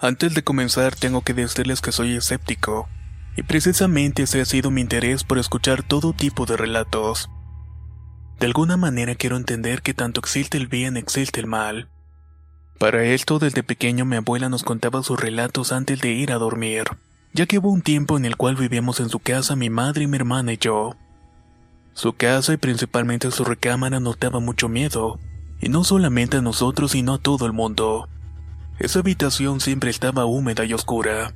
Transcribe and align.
Antes 0.00 0.32
de 0.32 0.44
comenzar 0.44 0.94
tengo 0.94 1.22
que 1.22 1.34
decirles 1.34 1.80
que 1.80 1.90
soy 1.92 2.14
escéptico, 2.16 2.88
y 3.36 3.42
precisamente 3.42 4.22
ese 4.22 4.40
ha 4.40 4.44
sido 4.44 4.70
mi 4.70 4.80
interés 4.80 5.24
por 5.24 5.38
escuchar 5.38 5.82
todo 5.82 6.12
tipo 6.12 6.46
de 6.46 6.56
relatos. 6.56 7.28
De 8.38 8.46
alguna 8.46 8.76
manera 8.76 9.16
quiero 9.16 9.36
entender 9.36 9.82
que 9.82 9.94
tanto 9.94 10.20
existe 10.20 10.56
el 10.56 10.68
bien 10.68 10.96
existe 10.96 11.40
el 11.40 11.46
mal. 11.46 11.90
Para 12.78 13.02
esto 13.02 13.40
desde 13.40 13.64
pequeño 13.64 14.04
mi 14.04 14.16
abuela 14.16 14.48
nos 14.48 14.62
contaba 14.62 15.02
sus 15.02 15.18
relatos 15.18 15.72
antes 15.72 16.00
de 16.00 16.12
ir 16.12 16.30
a 16.30 16.38
dormir, 16.38 16.84
ya 17.32 17.46
que 17.46 17.58
hubo 17.58 17.70
un 17.70 17.82
tiempo 17.82 18.16
en 18.16 18.24
el 18.24 18.36
cual 18.36 18.54
vivíamos 18.54 19.00
en 19.00 19.08
su 19.08 19.18
casa 19.18 19.56
mi 19.56 19.68
madre 19.68 20.06
mi 20.06 20.16
hermana 20.16 20.52
y 20.52 20.58
yo. 20.58 20.94
Su 21.94 22.12
casa 22.12 22.52
y 22.52 22.56
principalmente 22.56 23.32
su 23.32 23.44
recámara 23.44 23.98
nos 23.98 24.20
daba 24.20 24.38
mucho 24.38 24.68
miedo, 24.68 25.18
y 25.60 25.68
no 25.68 25.82
solamente 25.82 26.36
a 26.36 26.40
nosotros 26.40 26.92
sino 26.92 27.14
a 27.14 27.18
todo 27.18 27.46
el 27.46 27.52
mundo. 27.52 28.08
Esa 28.78 29.00
habitación 29.00 29.60
siempre 29.60 29.90
estaba 29.90 30.24
húmeda 30.24 30.64
y 30.64 30.72
oscura. 30.72 31.34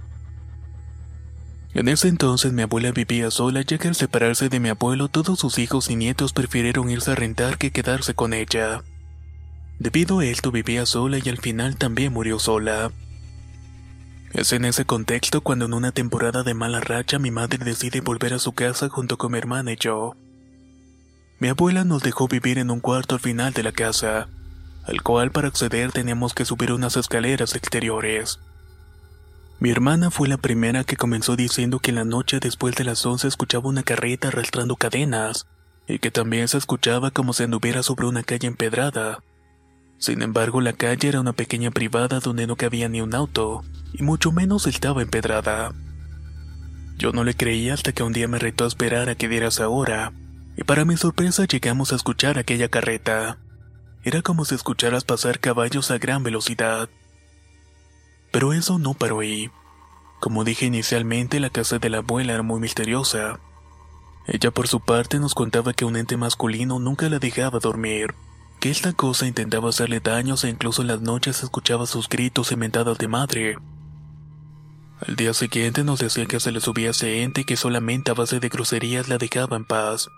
En 1.74 1.88
ese 1.88 2.06
entonces 2.06 2.52
mi 2.52 2.62
abuela 2.62 2.92
vivía 2.92 3.32
sola 3.32 3.62
ya 3.62 3.78
que 3.78 3.88
al 3.88 3.96
separarse 3.96 4.48
de 4.48 4.60
mi 4.60 4.68
abuelo 4.68 5.08
todos 5.08 5.40
sus 5.40 5.58
hijos 5.58 5.90
y 5.90 5.96
nietos 5.96 6.32
prefirieron 6.32 6.88
irse 6.88 7.10
a 7.10 7.14
rentar 7.16 7.58
que 7.58 7.72
quedarse 7.72 8.14
con 8.14 8.32
ella. 8.32 8.84
Debido 9.82 10.20
a 10.20 10.24
esto 10.24 10.52
vivía 10.52 10.86
sola 10.86 11.18
y 11.18 11.28
al 11.28 11.38
final 11.38 11.76
también 11.76 12.12
murió 12.12 12.38
sola. 12.38 12.92
Es 14.32 14.52
en 14.52 14.64
ese 14.64 14.84
contexto 14.84 15.40
cuando 15.40 15.64
en 15.64 15.74
una 15.74 15.90
temporada 15.90 16.44
de 16.44 16.54
mala 16.54 16.78
racha 16.78 17.18
mi 17.18 17.32
madre 17.32 17.58
decide 17.58 18.00
volver 18.00 18.32
a 18.32 18.38
su 18.38 18.52
casa 18.52 18.88
junto 18.88 19.18
con 19.18 19.32
mi 19.32 19.38
hermana 19.38 19.72
y 19.72 19.76
yo. 19.76 20.14
Mi 21.40 21.48
abuela 21.48 21.82
nos 21.82 22.04
dejó 22.04 22.28
vivir 22.28 22.58
en 22.58 22.70
un 22.70 22.78
cuarto 22.78 23.16
al 23.16 23.20
final 23.20 23.54
de 23.54 23.64
la 23.64 23.72
casa, 23.72 24.28
al 24.84 25.02
cual 25.02 25.32
para 25.32 25.48
acceder 25.48 25.90
teníamos 25.90 26.32
que 26.32 26.44
subir 26.44 26.70
unas 26.70 26.96
escaleras 26.96 27.56
exteriores. 27.56 28.38
Mi 29.58 29.70
hermana 29.70 30.12
fue 30.12 30.28
la 30.28 30.36
primera 30.36 30.84
que 30.84 30.96
comenzó 30.96 31.34
diciendo 31.34 31.80
que 31.80 31.90
en 31.90 31.96
la 31.96 32.04
noche 32.04 32.38
después 32.38 32.76
de 32.76 32.84
las 32.84 33.04
11 33.04 33.26
escuchaba 33.26 33.68
una 33.68 33.82
carreta 33.82 34.28
arrastrando 34.28 34.76
cadenas, 34.76 35.48
y 35.88 35.98
que 35.98 36.12
también 36.12 36.46
se 36.46 36.58
escuchaba 36.58 37.10
como 37.10 37.32
si 37.32 37.42
anduviera 37.42 37.82
sobre 37.82 38.06
una 38.06 38.22
calle 38.22 38.46
empedrada. 38.46 39.18
Sin 40.02 40.20
embargo, 40.20 40.60
la 40.60 40.72
calle 40.72 41.10
era 41.10 41.20
una 41.20 41.32
pequeña 41.32 41.70
privada 41.70 42.18
donde 42.18 42.48
no 42.48 42.56
cabía 42.56 42.88
ni 42.88 43.00
un 43.00 43.14
auto, 43.14 43.62
y 43.92 44.02
mucho 44.02 44.32
menos 44.32 44.66
estaba 44.66 45.00
empedrada. 45.00 45.72
Yo 46.98 47.12
no 47.12 47.22
le 47.22 47.34
creía 47.34 47.74
hasta 47.74 47.92
que 47.92 48.02
un 48.02 48.12
día 48.12 48.26
me 48.26 48.40
retó 48.40 48.64
a 48.64 48.66
esperar 48.66 49.08
a 49.08 49.14
que 49.14 49.28
diera 49.28 49.46
esa 49.46 49.68
hora, 49.68 50.12
y 50.56 50.64
para 50.64 50.84
mi 50.84 50.96
sorpresa 50.96 51.44
llegamos 51.44 51.92
a 51.92 51.94
escuchar 51.94 52.36
aquella 52.36 52.68
carreta. 52.68 53.38
Era 54.02 54.22
como 54.22 54.44
si 54.44 54.56
escucharas 54.56 55.04
pasar 55.04 55.38
caballos 55.38 55.92
a 55.92 55.98
gran 55.98 56.24
velocidad. 56.24 56.88
Pero 58.32 58.52
eso 58.54 58.80
no 58.80 58.94
paró 58.94 59.20
ahí. 59.20 59.52
Como 60.18 60.42
dije 60.42 60.66
inicialmente, 60.66 61.38
la 61.38 61.50
casa 61.50 61.78
de 61.78 61.90
la 61.90 61.98
abuela 61.98 62.32
era 62.32 62.42
muy 62.42 62.58
misteriosa. 62.58 63.38
Ella 64.26 64.50
por 64.50 64.66
su 64.66 64.80
parte 64.80 65.20
nos 65.20 65.34
contaba 65.34 65.74
que 65.74 65.84
un 65.84 65.94
ente 65.94 66.16
masculino 66.16 66.80
nunca 66.80 67.08
la 67.08 67.20
dejaba 67.20 67.60
dormir, 67.60 68.16
que 68.62 68.70
esta 68.70 68.92
cosa 68.92 69.26
intentaba 69.26 69.70
hacerle 69.70 69.98
daños 69.98 70.44
e 70.44 70.48
incluso 70.48 70.82
en 70.82 70.88
las 70.88 71.00
noches 71.00 71.42
escuchaba 71.42 71.84
sus 71.84 72.08
gritos 72.08 72.52
y 72.52 72.56
mentadas 72.56 72.96
de 72.96 73.08
madre. 73.08 73.56
Al 75.04 75.16
día 75.16 75.34
siguiente 75.34 75.82
nos 75.82 75.98
decía 75.98 76.26
que 76.26 76.38
se 76.38 76.52
le 76.52 76.60
subía 76.60 76.90
ese 76.90 77.24
ente 77.24 77.40
y 77.40 77.44
que 77.44 77.56
solamente 77.56 78.12
a 78.12 78.14
base 78.14 78.38
de 78.38 78.48
groserías 78.48 79.08
la 79.08 79.18
dejaba 79.18 79.56
en 79.56 79.64
paz, 79.64 80.10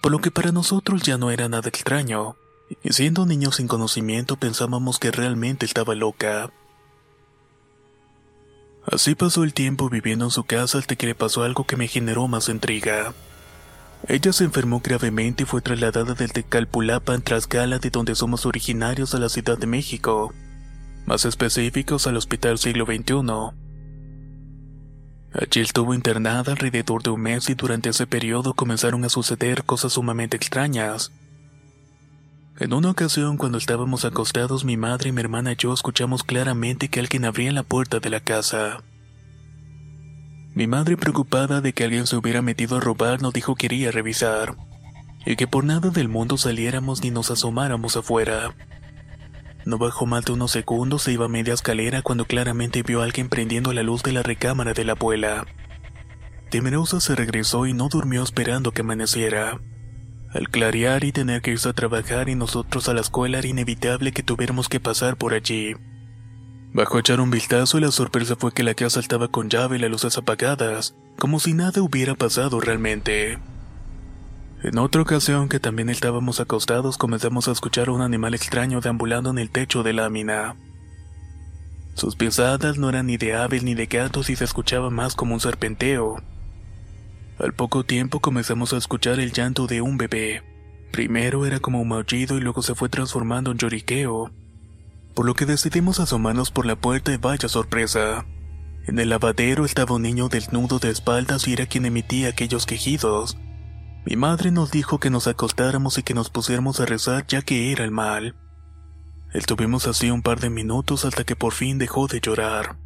por 0.00 0.12
lo 0.12 0.20
que 0.20 0.30
para 0.30 0.50
nosotros 0.50 1.02
ya 1.02 1.18
no 1.18 1.30
era 1.30 1.50
nada 1.50 1.68
extraño, 1.68 2.36
y 2.82 2.94
siendo 2.94 3.26
niños 3.26 3.56
sin 3.56 3.68
conocimiento 3.68 4.36
pensábamos 4.36 4.98
que 4.98 5.10
realmente 5.10 5.66
estaba 5.66 5.94
loca. 5.94 6.50
Así 8.86 9.14
pasó 9.14 9.44
el 9.44 9.52
tiempo 9.52 9.90
viviendo 9.90 10.24
en 10.24 10.30
su 10.30 10.44
casa 10.44 10.78
hasta 10.78 10.96
que 10.96 11.08
le 11.08 11.14
pasó 11.14 11.42
algo 11.42 11.66
que 11.66 11.76
me 11.76 11.86
generó 11.86 12.28
más 12.28 12.48
intriga. 12.48 13.12
Ella 14.06 14.32
se 14.32 14.44
enfermó 14.44 14.80
gravemente 14.80 15.44
y 15.44 15.46
fue 15.46 15.62
trasladada 15.62 16.14
desde 16.14 16.42
Calpulapan, 16.42 17.22
Tlaxcala, 17.22 17.78
de 17.78 17.88
donde 17.90 18.14
somos 18.14 18.44
originarios, 18.44 19.14
a 19.14 19.18
la 19.18 19.30
Ciudad 19.30 19.56
de 19.56 19.66
México, 19.66 20.34
más 21.06 21.24
específicos 21.24 22.06
al 22.06 22.18
Hospital 22.18 22.58
Siglo 22.58 22.84
XXI. 22.84 23.54
Allí 25.32 25.60
estuvo 25.60 25.94
internada 25.94 26.52
alrededor 26.52 27.02
de 27.02 27.10
un 27.10 27.22
mes 27.22 27.48
y 27.48 27.54
durante 27.54 27.88
ese 27.88 28.06
periodo 28.06 28.54
comenzaron 28.54 29.04
a 29.04 29.08
suceder 29.08 29.64
cosas 29.64 29.94
sumamente 29.94 30.36
extrañas. 30.36 31.10
En 32.60 32.72
una 32.72 32.90
ocasión, 32.90 33.36
cuando 33.36 33.58
estábamos 33.58 34.04
acostados, 34.04 34.64
mi 34.64 34.76
madre, 34.76 35.12
mi 35.12 35.20
hermana 35.20 35.52
y 35.52 35.56
yo 35.56 35.72
escuchamos 35.72 36.22
claramente 36.22 36.88
que 36.88 37.00
alguien 37.00 37.24
abría 37.24 37.50
la 37.52 37.64
puerta 37.64 37.98
de 37.98 38.10
la 38.10 38.20
casa. 38.20 38.84
Mi 40.54 40.68
madre, 40.68 40.96
preocupada 40.96 41.60
de 41.60 41.72
que 41.72 41.82
alguien 41.82 42.06
se 42.06 42.16
hubiera 42.16 42.40
metido 42.40 42.76
a 42.76 42.80
robar, 42.80 43.20
nos 43.20 43.32
dijo 43.32 43.56
que 43.56 43.66
quería 43.66 43.90
revisar, 43.90 44.54
y 45.26 45.34
que 45.34 45.48
por 45.48 45.64
nada 45.64 45.90
del 45.90 46.08
mundo 46.08 46.36
saliéramos 46.36 47.02
ni 47.02 47.10
nos 47.10 47.32
asomáramos 47.32 47.96
afuera. 47.96 48.54
No 49.64 49.78
bajó 49.78 50.06
más 50.06 50.24
de 50.24 50.32
unos 50.32 50.52
segundos, 50.52 51.02
se 51.02 51.12
iba 51.12 51.24
a 51.24 51.28
media 51.28 51.54
escalera 51.54 52.02
cuando 52.02 52.26
claramente 52.26 52.84
vio 52.84 53.00
a 53.00 53.04
alguien 53.04 53.28
prendiendo 53.28 53.72
la 53.72 53.82
luz 53.82 54.04
de 54.04 54.12
la 54.12 54.22
recámara 54.22 54.74
de 54.74 54.84
la 54.84 54.92
abuela. 54.92 55.44
Temerosa 56.50 57.00
se 57.00 57.16
regresó 57.16 57.66
y 57.66 57.72
no 57.72 57.88
durmió 57.88 58.22
esperando 58.22 58.70
que 58.70 58.82
amaneciera. 58.82 59.58
Al 60.32 60.50
clarear 60.50 61.02
y 61.02 61.10
tener 61.10 61.42
que 61.42 61.50
irse 61.50 61.68
a 61.68 61.72
trabajar 61.72 62.28
y 62.28 62.36
nosotros 62.36 62.88
a 62.88 62.94
la 62.94 63.00
escuela 63.00 63.38
era 63.38 63.48
inevitable 63.48 64.12
que 64.12 64.22
tuviéramos 64.22 64.68
que 64.68 64.78
pasar 64.78 65.16
por 65.16 65.34
allí. 65.34 65.74
Bajó 66.74 66.96
a 66.96 67.00
echar 67.00 67.20
un 67.20 67.30
vistazo 67.30 67.78
y 67.78 67.82
la 67.82 67.92
sorpresa 67.92 68.34
fue 68.34 68.50
que 68.50 68.64
la 68.64 68.74
casa 68.74 68.98
estaba 68.98 69.28
con 69.28 69.48
llave 69.48 69.76
y 69.76 69.78
las 69.78 69.92
luces 69.92 70.18
apagadas, 70.18 70.96
como 71.20 71.38
si 71.38 71.54
nada 71.54 71.80
hubiera 71.80 72.16
pasado 72.16 72.60
realmente. 72.60 73.38
En 74.64 74.78
otra 74.78 75.02
ocasión 75.02 75.48
que 75.48 75.60
también 75.60 75.88
estábamos 75.88 76.40
acostados 76.40 76.98
comenzamos 76.98 77.46
a 77.46 77.52
escuchar 77.52 77.86
a 77.86 77.92
un 77.92 78.00
animal 78.00 78.34
extraño 78.34 78.80
deambulando 78.80 79.30
en 79.30 79.38
el 79.38 79.50
techo 79.50 79.84
de 79.84 79.92
lámina. 79.92 80.56
Sus 81.94 82.16
pisadas 82.16 82.76
no 82.76 82.88
eran 82.88 83.06
ni 83.06 83.18
de 83.18 83.36
aves 83.36 83.62
ni 83.62 83.74
de 83.74 83.86
gatos 83.86 84.28
y 84.28 84.34
se 84.34 84.42
escuchaba 84.42 84.90
más 84.90 85.14
como 85.14 85.34
un 85.34 85.40
serpenteo. 85.40 86.24
Al 87.38 87.52
poco 87.52 87.84
tiempo 87.84 88.18
comenzamos 88.18 88.72
a 88.72 88.78
escuchar 88.78 89.20
el 89.20 89.30
llanto 89.30 89.68
de 89.68 89.80
un 89.80 89.96
bebé. 89.96 90.42
Primero 90.90 91.46
era 91.46 91.60
como 91.60 91.80
un 91.80 91.88
maullido 91.88 92.36
y 92.36 92.40
luego 92.40 92.62
se 92.62 92.74
fue 92.74 92.88
transformando 92.88 93.52
en 93.52 93.58
lloriqueo. 93.58 94.32
Por 95.14 95.26
lo 95.26 95.34
que 95.34 95.46
decidimos 95.46 96.00
asomarnos 96.00 96.50
por 96.50 96.66
la 96.66 96.76
puerta 96.76 97.12
y 97.12 97.16
vaya 97.16 97.48
sorpresa. 97.48 98.26
En 98.86 98.98
el 98.98 99.08
lavadero 99.08 99.64
estaba 99.64 99.94
un 99.94 100.02
niño 100.02 100.28
desnudo 100.28 100.78
de 100.78 100.90
espaldas 100.90 101.46
y 101.46 101.52
era 101.52 101.66
quien 101.66 101.86
emitía 101.86 102.28
aquellos 102.28 102.66
quejidos. 102.66 103.38
Mi 104.04 104.16
madre 104.16 104.50
nos 104.50 104.70
dijo 104.70 104.98
que 104.98 105.10
nos 105.10 105.26
acostáramos 105.28 105.96
y 105.98 106.02
que 106.02 106.14
nos 106.14 106.30
pusiéramos 106.30 106.80
a 106.80 106.84
rezar 106.84 107.26
ya 107.26 107.42
que 107.42 107.72
era 107.72 107.84
el 107.84 107.90
mal. 107.90 108.34
Estuvimos 109.32 109.86
así 109.86 110.10
un 110.10 110.20
par 110.20 110.40
de 110.40 110.50
minutos 110.50 111.04
hasta 111.04 111.24
que 111.24 111.36
por 111.36 111.52
fin 111.52 111.78
dejó 111.78 112.06
de 112.06 112.20
llorar. 112.20 112.76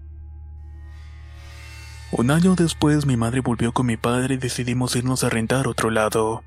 Un 2.13 2.31
año 2.31 2.55
después 2.55 3.05
mi 3.05 3.17
madre 3.17 3.41
volvió 3.41 3.73
con 3.73 3.87
mi 3.87 3.97
padre 3.97 4.35
y 4.35 4.39
decidimos 4.39 4.97
irnos 4.97 5.25
a 5.25 5.29
rentar 5.29 5.67
otro 5.67 5.91
lado. 5.91 6.43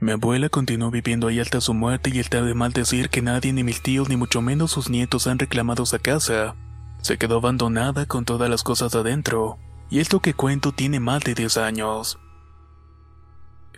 Mi 0.00 0.12
abuela 0.12 0.48
continuó 0.48 0.90
viviendo 0.90 1.28
ahí 1.28 1.40
hasta 1.40 1.60
su 1.60 1.74
muerte 1.74 2.10
y 2.10 2.20
está 2.20 2.40
de 2.40 2.54
mal 2.54 2.72
decir 2.72 3.10
que 3.10 3.20
nadie, 3.20 3.52
ni 3.52 3.62
mis 3.62 3.82
tíos, 3.82 4.08
ni 4.08 4.16
mucho 4.16 4.40
menos 4.40 4.70
sus 4.70 4.88
nietos 4.88 5.26
han 5.26 5.38
reclamado 5.38 5.82
esa 5.82 5.98
casa. 5.98 6.56
Se 7.02 7.18
quedó 7.18 7.36
abandonada 7.36 8.06
con 8.06 8.24
todas 8.24 8.48
las 8.48 8.62
cosas 8.62 8.94
adentro, 8.94 9.58
y 9.90 10.00
esto 10.00 10.20
que 10.20 10.32
cuento 10.32 10.72
tiene 10.72 11.00
más 11.00 11.22
de 11.22 11.34
10 11.34 11.58
años. 11.58 12.18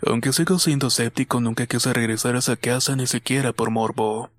Aunque 0.05 0.31
sigo 0.31 0.59
siendo 0.59 0.87
escéptico, 0.87 1.41
nunca 1.41 1.67
quise 1.67 1.91
regresar 1.91 2.35
a 2.35 2.39
esa 2.39 2.55
casa 2.55 2.95
ni 2.95 3.05
siquiera 3.05 3.51
por 3.51 3.69
morbo. 3.69 4.29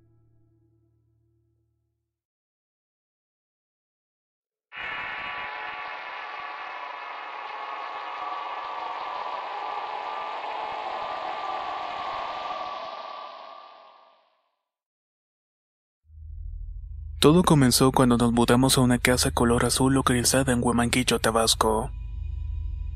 Todo 17.24 17.42
comenzó 17.42 17.90
cuando 17.90 18.18
nos 18.18 18.34
mudamos 18.34 18.76
a 18.76 18.82
una 18.82 18.98
casa 18.98 19.30
color 19.30 19.64
azul 19.64 19.94
localizada 19.94 20.52
en 20.52 20.62
Huemanguillo, 20.62 21.20
Tabasco. 21.20 21.90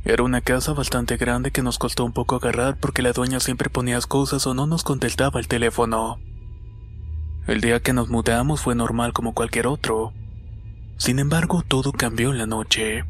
Era 0.05 0.23
una 0.23 0.43
casa 0.43 0.75
bastante 0.75 1.17
grande 1.17 1.51
que 1.51 1.63
nos 1.63 1.79
costó 1.79 2.05
un 2.05 2.13
poco 2.13 2.37
agarrar 2.37 2.77
porque 2.79 3.01
la 3.01 3.13
dueña 3.13 3.41
siempre 3.41 3.71
ponía 3.71 3.97
excusas 3.97 4.47
o 4.47 4.53
no 4.53 4.67
nos 4.67 4.83
contestaba 4.83 5.41
el 5.41 5.49
teléfono. 5.49 6.19
El 7.47 7.63
día 7.63 7.81
que 7.81 7.95
nos 7.95 8.11
mudamos 8.11 8.61
fue 8.61 8.75
normal 8.75 9.15
como 9.15 9.33
cualquier 9.33 9.67
otro. 9.67 10.13
Sin 10.99 11.21
embargo, 11.21 11.65
todo 11.67 11.93
cambió 11.93 12.31
en 12.31 12.37
la 12.37 12.47
noche. 12.47 13.05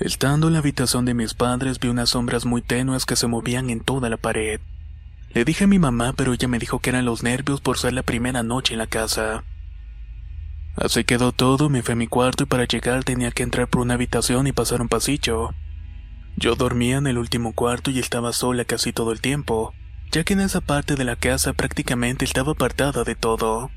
Estando 0.00 0.46
en 0.46 0.54
la 0.54 0.60
habitación 0.60 1.04
de 1.04 1.12
mis 1.12 1.34
padres 1.34 1.78
vi 1.78 1.88
unas 1.88 2.08
sombras 2.08 2.46
muy 2.46 2.62
tenues 2.62 3.04
que 3.04 3.16
se 3.16 3.26
movían 3.26 3.68
en 3.68 3.80
toda 3.80 4.08
la 4.08 4.16
pared. 4.16 4.62
Le 5.36 5.44
dije 5.44 5.64
a 5.64 5.66
mi 5.66 5.78
mamá, 5.78 6.14
pero 6.16 6.32
ella 6.32 6.48
me 6.48 6.58
dijo 6.58 6.78
que 6.78 6.88
eran 6.88 7.04
los 7.04 7.22
nervios 7.22 7.60
por 7.60 7.76
ser 7.76 7.92
la 7.92 8.02
primera 8.02 8.42
noche 8.42 8.72
en 8.72 8.78
la 8.78 8.86
casa. 8.86 9.44
Así 10.76 11.04
quedó 11.04 11.32
todo, 11.32 11.68
me 11.68 11.82
fui 11.82 11.92
a 11.92 11.96
mi 11.96 12.06
cuarto 12.06 12.44
y 12.44 12.46
para 12.46 12.64
llegar 12.64 13.04
tenía 13.04 13.30
que 13.30 13.42
entrar 13.42 13.68
por 13.68 13.82
una 13.82 13.92
habitación 13.92 14.46
y 14.46 14.52
pasar 14.52 14.80
un 14.80 14.88
pasillo. 14.88 15.50
Yo 16.38 16.54
dormía 16.54 16.96
en 16.96 17.06
el 17.06 17.18
último 17.18 17.52
cuarto 17.52 17.90
y 17.90 17.98
estaba 17.98 18.32
sola 18.32 18.64
casi 18.64 18.94
todo 18.94 19.12
el 19.12 19.20
tiempo, 19.20 19.74
ya 20.10 20.24
que 20.24 20.32
en 20.32 20.40
esa 20.40 20.62
parte 20.62 20.94
de 20.94 21.04
la 21.04 21.16
casa 21.16 21.52
prácticamente 21.52 22.24
estaba 22.24 22.52
apartada 22.52 23.04
de 23.04 23.14
todo. 23.14 23.70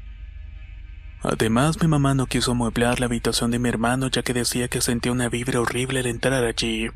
Además, 1.24 1.82
mi 1.82 1.90
mamá 1.90 2.14
no 2.14 2.28
quiso 2.28 2.54
amueblar 2.54 3.02
la 3.02 3.08
habitación 3.08 3.52
de 3.52 3.60
mi 3.60 3.68
hermano 3.68 4.08
ya 4.08 4.22
que 4.22 4.34
decía 4.34 4.70
que 4.70 4.80
sentía 4.80 5.12
una 5.12 5.28
vibra 5.28 5.60
horrible 5.60 6.00
al 6.00 6.06
entrar 6.06 6.42
allí. 6.42 6.88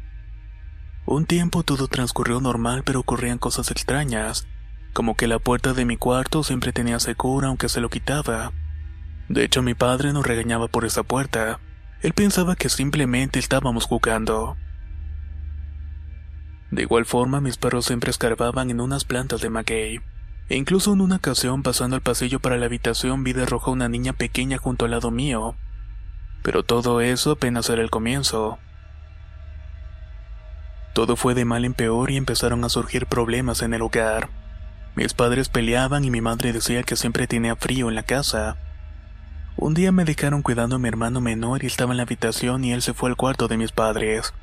Un 1.06 1.26
tiempo 1.26 1.64
todo 1.64 1.90
transcurrió 1.90 2.40
normal 2.40 2.84
pero 2.86 3.02
ocurrían 3.02 3.40
cosas 3.40 3.70
extrañas, 3.70 4.48
como 4.94 5.16
que 5.16 5.28
la 5.28 5.40
puerta 5.40 5.74
de 5.74 5.86
mi 5.86 5.98
cuarto 5.98 6.44
siempre 6.44 6.72
tenía 6.72 7.00
segura 7.00 7.50
aunque 7.50 7.68
se 7.68 7.82
lo 7.82 7.90
quitaba. 7.90 8.54
De 9.28 9.44
hecho 9.44 9.62
mi 9.62 9.74
padre 9.74 10.14
nos 10.14 10.26
regañaba 10.26 10.68
por 10.68 10.86
esa 10.86 11.04
puerta, 11.04 11.60
él 12.02 12.14
pensaba 12.14 12.56
que 12.56 12.70
simplemente 12.70 13.40
estábamos 13.40 13.86
jugando. 13.86 14.58
De 16.70 16.82
igual 16.82 17.06
forma 17.06 17.40
mis 17.40 17.58
perros 17.58 17.86
siempre 17.86 18.12
escarbaban 18.12 18.70
en 18.70 18.82
unas 18.82 19.06
plantas 19.06 19.42
de 19.42 19.50
maguey. 19.50 20.02
E 20.50 20.58
incluso 20.58 20.92
en 20.92 21.02
una 21.02 21.16
ocasión 21.16 21.64
pasando 21.64 21.96
el 21.96 22.02
pasillo 22.02 22.40
para 22.40 22.58
la 22.58 22.66
habitación 22.66 23.24
vi 23.24 23.34
de 23.34 23.46
rojo 23.46 23.72
a 23.72 23.74
una 23.74 23.90
niña 23.90 24.14
pequeña 24.14 24.58
junto 24.58 24.86
al 24.86 24.92
lado 24.92 25.12
mío. 25.12 25.56
Pero 26.42 26.64
todo 26.64 27.00
eso 27.00 27.32
apenas 27.32 27.70
era 27.70 27.82
el 27.82 27.90
comienzo. 27.90 28.60
Todo 30.94 31.16
fue 31.16 31.34
de 31.34 31.46
mal 31.46 31.64
en 31.64 31.74
peor 31.74 32.12
y 32.12 32.18
empezaron 32.18 32.64
a 32.66 32.70
surgir 32.70 33.08
problemas 33.08 33.62
en 33.62 33.74
el 33.74 33.82
hogar. 33.82 34.30
Mis 34.96 35.14
padres 35.14 35.50
peleaban 35.50 36.06
y 36.06 36.12
mi 36.12 36.22
madre 36.22 36.54
decía 36.54 36.84
que 36.84 36.96
siempre 36.96 37.28
tenía 37.28 37.56
frío 37.56 37.90
en 37.90 37.96
la 37.96 38.04
casa. 38.04 38.58
Un 39.56 39.74
día 39.74 39.92
me 39.92 40.06
dejaron 40.06 40.42
cuidando 40.42 40.76
a 40.76 40.80
mi 40.80 40.88
hermano 40.88 41.22
menor 41.22 41.64
y 41.64 41.68
estaba 41.68 41.94
en 41.94 41.98
la 41.98 42.04
habitación 42.04 42.64
y 42.64 42.74
él 42.74 42.82
se 42.82 42.94
fue 42.94 43.10
al 43.10 43.16
cuarto 43.16 43.48
de 43.48 43.58
mis 43.58 43.72
padres. 43.72 44.34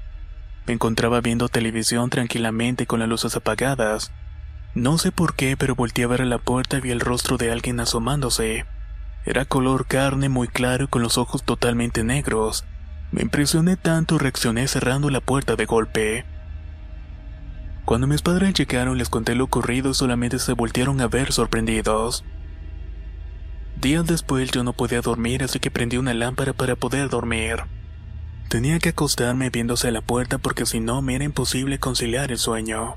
Me 0.67 0.75
encontraba 0.75 1.21
viendo 1.21 1.49
televisión 1.49 2.11
tranquilamente 2.11 2.87
con 2.87 3.01
las 3.01 3.09
luces 3.09 3.37
apagadas. 3.37 4.13
No 4.75 4.99
sé 4.99 5.11
por 5.11 5.35
qué, 5.35 5.57
pero 5.57 5.75
volteé 5.75 6.05
a 6.05 6.09
ver 6.09 6.23
a 6.23 6.27
la 6.27 6.39
puerta 6.39 6.79
y 6.79 6.81
vi 6.81 6.91
el 6.91 7.01
rostro 7.01 7.37
de 7.39 7.51
alguien 7.51 7.81
asomándose. 7.81 8.67
Era 9.25 9.45
color 9.45 9.87
carne 9.87 10.29
muy 10.29 10.49
claro 10.49 10.85
y 10.85 10.89
con 10.89 11.03
los 11.03 11.19
ojos 11.19 11.45
totalmente 11.45 12.05
negros. 12.05 12.65
Me 13.13 13.23
impresioné 13.23 13.77
tanto 13.77 14.19
reaccioné 14.19 14.69
cerrando 14.69 15.11
la 15.11 15.21
puerta 15.21 15.57
de 15.57 15.67
golpe. 15.67 16.25
Cuando 17.85 18.07
mis 18.07 18.23
padres 18.23 18.55
llegaron 18.55 18.99
les 18.99 19.09
conté 19.09 19.35
lo 19.35 19.45
ocurrido 19.45 19.91
y 19.91 19.95
solamente 19.95 20.39
se 20.39 20.53
voltearon 20.53 21.01
a 21.01 21.09
ver 21.09 21.33
sorprendidos. 21.33 22.25
Días 23.81 24.07
después 24.07 24.51
yo 24.51 24.63
no 24.63 24.73
podía 24.75 25.01
dormir 25.01 25.43
así 25.43 25.59
que 25.59 25.71
prendí 25.71 25.97
una 25.97 26.15
lámpara 26.15 26.53
para 26.53 26.77
poder 26.77 27.09
dormir. 27.09 27.65
Tenía 28.49 28.79
que 28.79 28.91
acostarme 28.91 29.49
viéndose 29.51 29.89
a 29.89 29.93
la 29.93 30.03
puerta 30.03 30.39
porque 30.39 30.67
si 30.67 30.81
no 30.81 31.03
me 31.03 31.15
era 31.15 31.25
imposible 31.25 31.79
conciliar 31.79 32.31
el 32.31 32.39
sueño. 32.39 32.97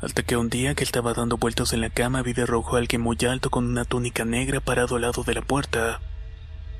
Hasta 0.00 0.22
que 0.22 0.36
un 0.36 0.50
día 0.50 0.74
que 0.74 0.84
estaba 0.84 1.14
dando 1.14 1.36
vueltas 1.36 1.72
en 1.72 1.80
la 1.80 1.90
cama 1.90 2.22
vi 2.22 2.32
de 2.32 2.46
rojo 2.46 2.76
a 2.76 2.78
alguien 2.78 3.00
muy 3.00 3.16
alto 3.28 3.50
con 3.50 3.66
una 3.66 3.84
túnica 3.84 4.24
negra 4.24 4.60
parado 4.60 4.96
al 4.96 5.02
lado 5.02 5.24
de 5.24 5.34
la 5.34 5.42
puerta. 5.42 6.00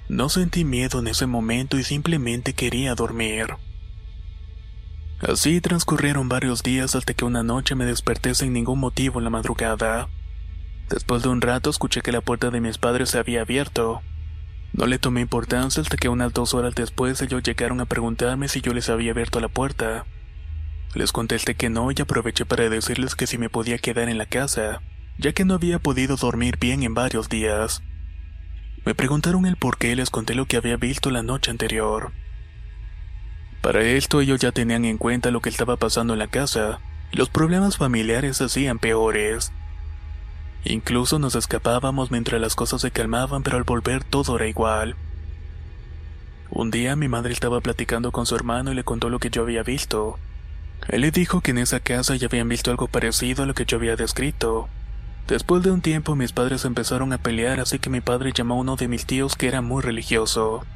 No 0.09 0.29
sentí 0.29 0.65
miedo 0.65 0.99
en 0.99 1.07
ese 1.07 1.27
momento 1.27 1.79
y 1.79 1.85
simplemente 1.85 2.53
quería 2.53 2.95
dormir. 2.95 3.47
Así 5.27 5.63
transcurrieron 5.63 6.29
varios 6.29 6.63
días 6.63 6.95
hasta 6.95 7.15
que 7.15 7.25
una 7.25 7.43
noche 7.43 7.75
me 7.75 7.87
desperté 7.87 8.35
sin 8.35 8.53
ningún 8.53 8.79
motivo 8.79 9.19
en 9.19 9.25
la 9.25 9.31
madrugada. 9.31 10.09
Después 10.91 11.23
de 11.23 11.31
un 11.31 11.41
rato 11.41 11.71
escuché 11.71 12.03
que 12.03 12.13
la 12.13 12.21
puerta 12.21 12.51
de 12.51 12.61
mis 12.61 12.77
padres 12.77 13.09
se 13.09 13.19
había 13.19 13.41
abierto. 13.41 14.03
No 14.75 14.87
le 14.87 14.99
tomé 14.99 15.23
importancia 15.23 15.81
hasta 15.81 15.97
que 15.97 16.11
unas 16.11 16.35
dos 16.35 16.53
horas 16.53 16.75
después 16.75 17.23
ellos 17.23 17.43
llegaron 17.43 17.81
a 17.81 17.87
preguntarme 17.87 18.49
si 18.49 18.61
yo 18.61 18.75
les 18.75 18.91
había 18.91 19.13
abierto 19.13 19.41
la 19.41 19.49
puerta. 19.49 20.05
Les 20.95 21.11
contesté 21.11 21.55
que 21.55 21.71
no 21.71 21.91
y 21.91 21.95
aproveché 22.03 22.45
para 22.45 22.69
decirles 22.69 23.15
que 23.15 23.27
si 23.27 23.39
me 23.39 23.49
podía 23.49 23.79
quedar 23.79 24.11
en 24.11 24.19
la 24.19 24.27
casa, 24.27 24.83
ya 25.17 25.33
que 25.33 25.47
no 25.47 25.55
había 25.55 25.79
podido 25.79 26.17
dormir 26.17 26.59
bien 26.59 26.83
en 26.83 26.93
varios 26.93 27.31
días. 27.31 27.83
Me 28.85 28.95
preguntaron 28.95 29.47
el 29.47 29.57
por 29.57 29.79
qué 29.79 29.93
y 29.93 29.95
les 29.95 30.11
conté 30.11 30.35
lo 30.35 30.45
que 30.45 30.59
había 30.59 30.77
visto 30.77 31.11
la 31.11 31.23
noche 31.23 31.51
anterior. 31.51 32.13
Para 33.65 33.83
esto 33.83 34.21
ellos 34.21 34.41
ya 34.41 34.53
tenían 34.53 34.85
en 34.85 34.99
cuenta 34.99 35.31
lo 35.31 35.41
que 35.41 35.49
estaba 35.49 35.79
pasando 35.79 36.13
en 36.13 36.19
la 36.19 36.27
casa, 36.27 36.81
y 37.11 37.17
los 37.17 37.31
problemas 37.31 37.79
familiares 37.79 38.37
se 38.37 38.45
hacían 38.45 38.79
peores. 38.79 39.53
Incluso 40.65 41.19
nos 41.19 41.35
escapábamos 41.35 42.11
mientras 42.11 42.39
las 42.43 42.57
cosas 42.57 42.83
se 42.83 42.91
calmaban, 42.91 43.43
pero 43.43 43.57
al 43.57 43.65
volver 43.65 44.05
todo 44.05 44.37
era 44.37 44.49
igual. 44.49 44.97
Un 46.51 46.71
día 46.71 46.95
mi 46.95 47.09
madre 47.09 47.33
estaba 47.33 47.63
platicando 47.63 48.13
con 48.13 48.27
su 48.27 48.37
hermano 48.37 48.71
y 48.71 48.75
le 48.75 48.85
contó 48.85 49.09
lo 49.09 49.19
que 49.19 49.31
yo 49.31 49.41
había 49.41 49.63
visto. 49.63 50.19
Él 50.89 51.01
le 51.01 51.11
dijo 51.11 51.41
que 51.41 51.53
en 51.53 51.59
esa 51.59 51.81
casa 51.81 52.17
ya 52.17 52.27
habían 52.27 52.51
visto 52.51 52.71
algo 52.71 52.89
parecido 52.89 53.45
a 53.45 53.47
lo 53.47 53.55
que 53.55 53.65
yo 53.65 53.79
había 53.79 53.97
descrito. 53.97 54.69
Después 55.27 55.63
de 55.63 55.71
un 55.71 55.81
tiempo 55.81 56.17
mis 56.17 56.33
padres 56.33 56.67
empezaron 56.67 57.15
a 57.15 57.19
pelear 57.19 57.61
así 57.61 57.79
que 57.79 57.89
mi 57.89 58.03
padre 58.03 58.33
llamó 58.35 58.57
a 58.57 58.59
uno 58.59 58.77
de 58.77 58.89
mis 58.89 59.07
tíos 59.07 59.37
que 59.37 59.49
era 59.49 59.63
muy 59.63 59.83
religioso. 59.83 60.67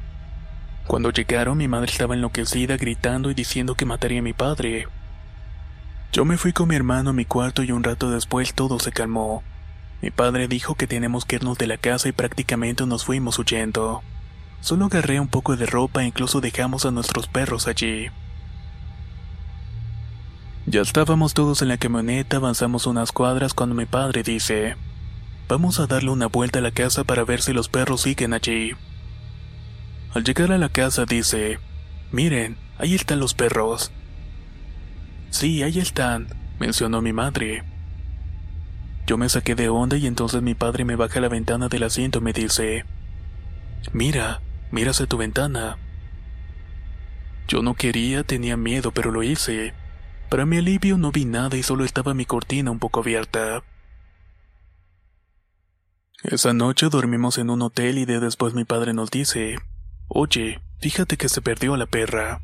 Cuando 0.89 1.11
llegaron 1.11 1.59
mi 1.59 1.67
madre 1.67 1.91
estaba 1.91 2.15
enloquecida 2.15 2.75
gritando 2.75 3.29
y 3.29 3.35
diciendo 3.35 3.75
que 3.75 3.85
mataría 3.85 4.21
a 4.21 4.23
mi 4.23 4.33
padre. 4.33 4.87
Yo 6.11 6.25
me 6.25 6.35
fui 6.35 6.51
con 6.51 6.67
mi 6.67 6.75
hermano 6.75 7.11
a 7.11 7.13
mi 7.13 7.25
cuarto 7.25 7.61
y 7.61 7.71
un 7.71 7.83
rato 7.83 8.09
después 8.09 8.55
todo 8.55 8.79
se 8.79 8.91
calmó. 8.91 9.43
Mi 10.01 10.09
padre 10.09 10.47
dijo 10.47 10.73
que 10.73 10.87
tenemos 10.87 11.25
que 11.25 11.35
irnos 11.35 11.59
de 11.59 11.67
la 11.67 11.77
casa 11.77 12.09
y 12.09 12.11
prácticamente 12.11 12.87
nos 12.87 13.05
fuimos 13.05 13.37
huyendo. 13.37 14.01
Solo 14.61 14.85
agarré 14.85 15.19
un 15.19 15.27
poco 15.27 15.55
de 15.55 15.67
ropa 15.67 16.01
e 16.01 16.07
incluso 16.07 16.41
dejamos 16.41 16.87
a 16.87 16.91
nuestros 16.91 17.27
perros 17.27 17.67
allí. 17.67 18.07
Ya 20.65 20.81
estábamos 20.81 21.35
todos 21.35 21.61
en 21.61 21.67
la 21.67 21.77
camioneta, 21.77 22.37
avanzamos 22.37 22.87
unas 22.87 23.11
cuadras 23.11 23.53
cuando 23.53 23.75
mi 23.75 23.85
padre 23.85 24.23
dice, 24.23 24.75
vamos 25.47 25.79
a 25.79 25.85
darle 25.85 26.09
una 26.09 26.25
vuelta 26.25 26.57
a 26.57 26.63
la 26.63 26.71
casa 26.71 27.03
para 27.03 27.25
ver 27.25 27.43
si 27.43 27.53
los 27.53 27.69
perros 27.69 28.01
siguen 28.01 28.33
allí. 28.33 28.71
Al 30.13 30.23
llegar 30.23 30.51
a 30.51 30.57
la 30.57 30.69
casa 30.69 31.05
dice, 31.05 31.59
miren, 32.11 32.57
ahí 32.77 32.95
están 32.95 33.19
los 33.19 33.33
perros. 33.33 33.91
Sí, 35.29 35.61
ahí 35.61 35.79
están, 35.79 36.27
mencionó 36.59 37.01
mi 37.01 37.13
madre. 37.13 37.63
Yo 39.05 39.17
me 39.17 39.29
saqué 39.29 39.55
de 39.55 39.69
onda 39.69 39.97
y 39.97 40.07
entonces 40.07 40.41
mi 40.41 40.55
padre 40.55 40.85
me 40.85 40.95
baja 40.95 41.19
la 41.19 41.29
ventana 41.29 41.67
del 41.67 41.83
asiento 41.83 42.19
y 42.19 42.21
me 42.21 42.33
dice, 42.33 42.85
mira, 43.93 44.41
mira 44.71 44.93
tu 44.93 45.17
ventana. 45.17 45.77
Yo 47.47 47.61
no 47.61 47.73
quería, 47.73 48.23
tenía 48.23 48.57
miedo, 48.57 48.91
pero 48.91 49.11
lo 49.11 49.23
hice. 49.23 49.73
Para 50.29 50.45
mi 50.45 50.57
alivio 50.57 50.97
no 50.97 51.11
vi 51.11 51.25
nada 51.25 51.57
y 51.57 51.63
solo 51.63 51.83
estaba 51.83 52.13
mi 52.13 52.25
cortina 52.25 52.69
un 52.69 52.79
poco 52.79 52.99
abierta. 52.99 53.63
Esa 56.21 56.53
noche 56.53 56.89
dormimos 56.89 57.37
en 57.37 57.49
un 57.49 57.61
hotel 57.61 57.97
y 57.97 58.05
de 58.05 58.19
después 58.19 58.53
mi 58.53 58.65
padre 58.65 58.93
nos 58.93 59.09
dice, 59.09 59.57
Oye, 60.11 60.59
fíjate 60.81 61.17
que 61.17 61.29
se 61.29 61.39
perdió 61.39 61.77
la 61.77 61.85
perra. 61.85 62.41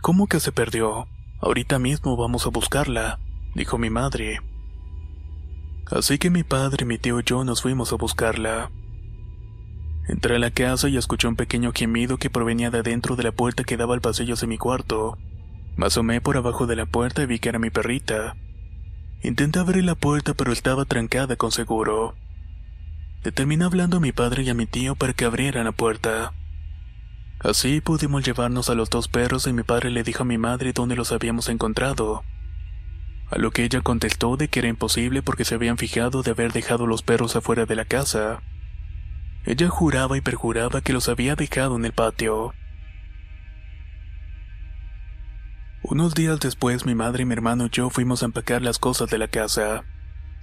¿Cómo 0.00 0.26
que 0.26 0.40
se 0.40 0.50
perdió? 0.50 1.06
Ahorita 1.42 1.78
mismo 1.78 2.16
vamos 2.16 2.46
a 2.46 2.50
buscarla, 2.50 3.18
dijo 3.54 3.76
mi 3.76 3.90
madre. 3.90 4.40
Así 5.90 6.16
que 6.18 6.30
mi 6.30 6.42
padre, 6.42 6.86
mi 6.86 6.96
tío 6.96 7.20
y 7.20 7.22
yo 7.22 7.44
nos 7.44 7.60
fuimos 7.60 7.92
a 7.92 7.96
buscarla. 7.96 8.70
Entré 10.08 10.36
a 10.36 10.38
la 10.38 10.50
casa 10.50 10.88
y 10.88 10.96
escuché 10.96 11.28
un 11.28 11.36
pequeño 11.36 11.72
gemido 11.74 12.16
que 12.16 12.30
provenía 12.30 12.70
de 12.70 12.78
adentro 12.78 13.14
de 13.14 13.24
la 13.24 13.32
puerta 13.32 13.62
que 13.62 13.76
daba 13.76 13.94
al 13.94 14.00
pasillo 14.00 14.34
de 14.34 14.46
mi 14.46 14.56
cuarto. 14.56 15.18
Me 15.76 16.20
por 16.22 16.38
abajo 16.38 16.66
de 16.66 16.76
la 16.76 16.86
puerta 16.86 17.22
y 17.22 17.26
vi 17.26 17.38
que 17.40 17.50
era 17.50 17.58
mi 17.58 17.68
perrita. 17.68 18.36
Intenté 19.22 19.58
abrir 19.58 19.84
la 19.84 19.94
puerta 19.94 20.32
pero 20.32 20.50
estaba 20.50 20.86
trancada 20.86 21.36
con 21.36 21.52
seguro. 21.52 22.14
Le 23.22 23.32
terminé 23.32 23.64
hablando 23.64 23.98
a 23.98 24.00
mi 24.00 24.12
padre 24.12 24.44
y 24.44 24.48
a 24.48 24.54
mi 24.54 24.64
tío 24.64 24.94
para 24.94 25.12
que 25.12 25.26
abrieran 25.26 25.64
la 25.66 25.72
puerta. 25.72 26.32
Así 27.42 27.80
pudimos 27.80 28.22
llevarnos 28.22 28.68
a 28.68 28.74
los 28.74 28.90
dos 28.90 29.08
perros 29.08 29.46
y 29.46 29.54
mi 29.54 29.62
padre 29.62 29.90
le 29.90 30.02
dijo 30.02 30.22
a 30.22 30.26
mi 30.26 30.36
madre 30.36 30.74
dónde 30.74 30.94
los 30.94 31.10
habíamos 31.10 31.48
encontrado. 31.48 32.22
A 33.30 33.38
lo 33.38 33.50
que 33.50 33.64
ella 33.64 33.80
contestó 33.80 34.36
de 34.36 34.48
que 34.48 34.58
era 34.58 34.68
imposible 34.68 35.22
porque 35.22 35.46
se 35.46 35.54
habían 35.54 35.78
fijado 35.78 36.22
de 36.22 36.32
haber 36.32 36.52
dejado 36.52 36.86
los 36.86 37.02
perros 37.02 37.36
afuera 37.36 37.64
de 37.64 37.76
la 37.76 37.86
casa. 37.86 38.42
Ella 39.46 39.68
juraba 39.70 40.18
y 40.18 40.20
perjuraba 40.20 40.82
que 40.82 40.92
los 40.92 41.08
había 41.08 41.34
dejado 41.34 41.76
en 41.76 41.86
el 41.86 41.92
patio. 41.92 42.52
Unos 45.82 46.14
días 46.14 46.40
después 46.40 46.84
mi 46.84 46.94
madre 46.94 47.22
y 47.22 47.26
mi 47.26 47.32
hermano 47.32 47.66
y 47.66 47.70
yo 47.70 47.88
fuimos 47.88 48.22
a 48.22 48.26
empacar 48.26 48.60
las 48.60 48.78
cosas 48.78 49.08
de 49.08 49.16
la 49.16 49.28
casa. 49.28 49.84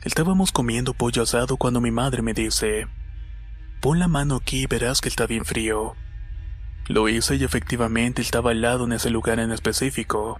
Estábamos 0.03 0.51
comiendo 0.51 0.95
pollo 0.95 1.21
asado 1.21 1.57
cuando 1.57 1.79
mi 1.79 1.91
madre 1.91 2.23
me 2.23 2.33
dice, 2.33 2.87
pon 3.81 3.99
la 3.99 4.07
mano 4.07 4.37
aquí 4.37 4.63
y 4.63 4.67
verás 4.67 4.99
que 4.99 5.09
está 5.09 5.27
bien 5.27 5.45
frío. 5.45 5.95
Lo 6.87 7.09
hice 7.09 7.35
y 7.35 7.43
efectivamente 7.43 8.21
estaba 8.21 8.51
al 8.51 8.61
lado 8.61 8.85
en 8.85 8.93
ese 8.93 9.09
lugar 9.09 9.39
en 9.39 9.51
específico. 9.51 10.39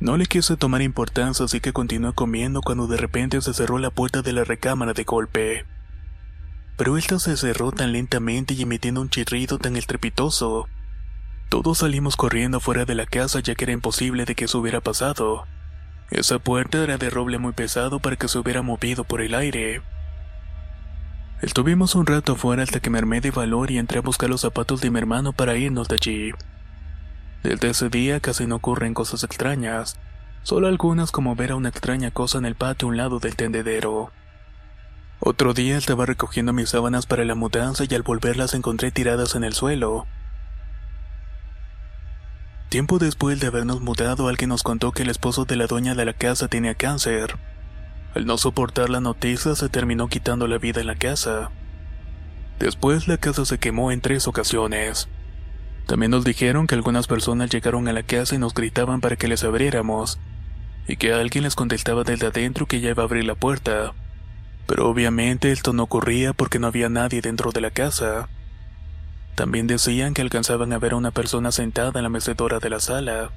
No 0.00 0.16
le 0.16 0.26
quise 0.26 0.56
tomar 0.56 0.82
importancia 0.82 1.44
así 1.44 1.60
que 1.60 1.72
continué 1.72 2.12
comiendo 2.12 2.62
cuando 2.62 2.86
de 2.86 2.96
repente 2.96 3.40
se 3.40 3.52
cerró 3.52 3.78
la 3.78 3.90
puerta 3.90 4.22
de 4.22 4.32
la 4.32 4.44
recámara 4.44 4.92
de 4.92 5.02
golpe. 5.02 5.66
Pero 6.76 6.96
esta 6.96 7.18
se 7.18 7.36
cerró 7.36 7.72
tan 7.72 7.92
lentamente 7.92 8.54
y 8.54 8.62
emitiendo 8.62 9.00
un 9.00 9.10
chirrido 9.10 9.58
tan 9.58 9.74
estrepitoso. 9.74 10.68
Todos 11.48 11.78
salimos 11.78 12.14
corriendo 12.14 12.60
fuera 12.60 12.84
de 12.84 12.94
la 12.94 13.06
casa 13.06 13.40
ya 13.40 13.56
que 13.56 13.64
era 13.64 13.72
imposible 13.72 14.24
de 14.24 14.36
que 14.36 14.44
eso 14.44 14.60
hubiera 14.60 14.80
pasado. 14.80 15.46
Esa 16.10 16.38
puerta 16.38 16.84
era 16.84 16.98
de 16.98 17.10
roble 17.10 17.38
muy 17.38 17.52
pesado 17.52 17.98
para 17.98 18.14
que 18.14 18.28
se 18.28 18.38
hubiera 18.38 18.62
movido 18.62 19.02
por 19.02 19.20
el 19.20 19.34
aire. 19.34 19.82
Estuvimos 21.40 21.94
un 21.94 22.04
rato 22.04 22.32
afuera 22.32 22.64
hasta 22.64 22.80
que 22.80 22.90
me 22.90 22.98
armé 22.98 23.20
de 23.20 23.30
valor 23.30 23.70
y 23.70 23.78
entré 23.78 23.98
a 23.98 24.02
buscar 24.02 24.28
los 24.28 24.40
zapatos 24.40 24.80
de 24.80 24.90
mi 24.90 24.98
hermano 24.98 25.32
para 25.32 25.56
irnos 25.56 25.86
de 25.86 25.94
allí. 25.94 26.32
Desde 27.44 27.70
ese 27.70 27.88
día 27.88 28.18
casi 28.18 28.48
no 28.48 28.56
ocurren 28.56 28.92
cosas 28.92 29.22
extrañas, 29.22 29.96
solo 30.42 30.66
algunas 30.66 31.12
como 31.12 31.36
ver 31.36 31.52
a 31.52 31.56
una 31.56 31.68
extraña 31.68 32.10
cosa 32.10 32.38
en 32.38 32.44
el 32.44 32.56
patio 32.56 32.88
a 32.88 32.90
un 32.90 32.96
lado 32.96 33.20
del 33.20 33.36
tendedero. 33.36 34.10
Otro 35.20 35.54
día 35.54 35.76
estaba 35.76 36.06
recogiendo 36.06 36.52
mis 36.52 36.70
sábanas 36.70 37.06
para 37.06 37.24
la 37.24 37.36
mudanza 37.36 37.84
y 37.88 37.94
al 37.94 38.02
volverlas 38.02 38.54
encontré 38.54 38.90
tiradas 38.90 39.36
en 39.36 39.44
el 39.44 39.54
suelo. 39.54 40.06
Tiempo 42.68 42.98
después 42.98 43.38
de 43.38 43.46
habernos 43.46 43.80
mudado, 43.80 44.26
alguien 44.26 44.50
nos 44.50 44.64
contó 44.64 44.90
que 44.90 45.04
el 45.04 45.10
esposo 45.10 45.44
de 45.44 45.54
la 45.54 45.68
dueña 45.68 45.94
de 45.94 46.04
la 46.04 46.14
casa 46.14 46.48
tenía 46.48 46.74
cáncer. 46.74 47.36
Al 48.18 48.26
no 48.26 48.36
soportar 48.36 48.90
la 48.90 49.00
noticia, 49.00 49.54
se 49.54 49.68
terminó 49.68 50.08
quitando 50.08 50.48
la 50.48 50.58
vida 50.58 50.80
en 50.80 50.88
la 50.88 50.96
casa. 50.96 51.52
Después 52.58 53.06
la 53.06 53.16
casa 53.16 53.44
se 53.44 53.58
quemó 53.58 53.92
en 53.92 54.00
tres 54.00 54.26
ocasiones. 54.26 55.08
También 55.86 56.10
nos 56.10 56.24
dijeron 56.24 56.66
que 56.66 56.74
algunas 56.74 57.06
personas 57.06 57.48
llegaron 57.48 57.86
a 57.86 57.92
la 57.92 58.02
casa 58.02 58.34
y 58.34 58.38
nos 58.38 58.54
gritaban 58.54 59.00
para 59.00 59.14
que 59.14 59.28
les 59.28 59.44
abriéramos, 59.44 60.18
y 60.88 60.96
que 60.96 61.12
alguien 61.12 61.44
les 61.44 61.54
contestaba 61.54 62.02
desde 62.02 62.26
adentro 62.26 62.66
que 62.66 62.80
ya 62.80 62.90
iba 62.90 63.04
a 63.04 63.06
abrir 63.06 63.24
la 63.24 63.36
puerta. 63.36 63.94
Pero 64.66 64.88
obviamente 64.88 65.52
esto 65.52 65.72
no 65.72 65.84
ocurría 65.84 66.32
porque 66.32 66.58
no 66.58 66.66
había 66.66 66.88
nadie 66.88 67.20
dentro 67.20 67.52
de 67.52 67.60
la 67.60 67.70
casa. 67.70 68.28
También 69.36 69.68
decían 69.68 70.12
que 70.12 70.22
alcanzaban 70.22 70.72
a 70.72 70.80
ver 70.80 70.94
a 70.94 70.96
una 70.96 71.12
persona 71.12 71.52
sentada 71.52 72.00
en 72.00 72.02
la 72.02 72.08
mecedora 72.08 72.58
de 72.58 72.68
la 72.68 72.80
sala. 72.80 73.30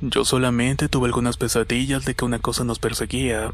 Yo 0.00 0.24
solamente 0.24 0.88
tuve 0.88 1.06
algunas 1.06 1.36
pesadillas 1.36 2.04
de 2.04 2.14
que 2.14 2.24
una 2.24 2.38
cosa 2.38 2.64
nos 2.64 2.78
perseguía, 2.78 3.52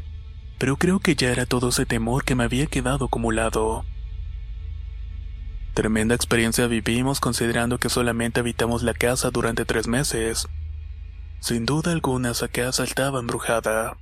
pero 0.57 0.77
creo 0.77 0.99
que 0.99 1.15
ya 1.15 1.31
era 1.31 1.45
todo 1.45 1.69
ese 1.69 1.85
temor 1.85 2.23
que 2.23 2.35
me 2.35 2.43
había 2.43 2.65
quedado 2.67 3.05
acumulado. 3.05 3.85
Tremenda 5.73 6.15
experiencia 6.15 6.67
vivimos 6.67 7.19
considerando 7.19 7.77
que 7.77 7.89
solamente 7.89 8.41
habitamos 8.41 8.83
la 8.83 8.93
casa 8.93 9.31
durante 9.31 9.63
tres 9.65 9.87
meses. 9.87 10.47
Sin 11.39 11.65
duda 11.65 11.91
alguna 11.91 12.31
esa 12.31 12.49
casa 12.49 12.83
estaba 12.83 13.19
embrujada. 13.19 13.97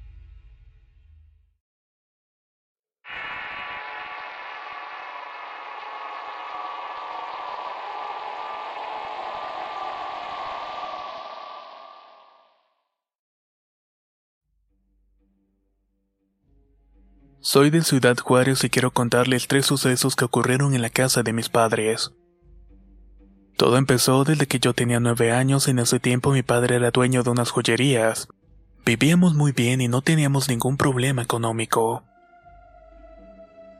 Soy 17.51 17.71
de 17.71 17.81
Ciudad 17.81 18.15
Juárez 18.15 18.63
y 18.63 18.69
quiero 18.69 18.91
contarles 18.91 19.47
tres 19.47 19.65
sucesos 19.65 20.15
que 20.15 20.23
ocurrieron 20.23 20.75
en 20.75 20.83
la 20.83 20.91
casa 20.91 21.23
de 21.23 21.33
mis 21.33 21.49
padres. 21.49 22.11
Todo 23.57 23.77
empezó 23.77 24.23
desde 24.23 24.45
que 24.45 24.59
yo 24.59 24.75
tenía 24.75 24.99
nueve 24.99 25.31
años 25.31 25.67
y 25.67 25.71
en 25.71 25.79
ese 25.79 25.99
tiempo 25.99 26.31
mi 26.31 26.43
padre 26.43 26.75
era 26.75 26.91
dueño 26.91 27.23
de 27.23 27.31
unas 27.31 27.49
joyerías. 27.49 28.27
Vivíamos 28.85 29.33
muy 29.33 29.51
bien 29.51 29.81
y 29.81 29.87
no 29.87 30.03
teníamos 30.03 30.47
ningún 30.47 30.77
problema 30.77 31.23
económico. 31.23 32.03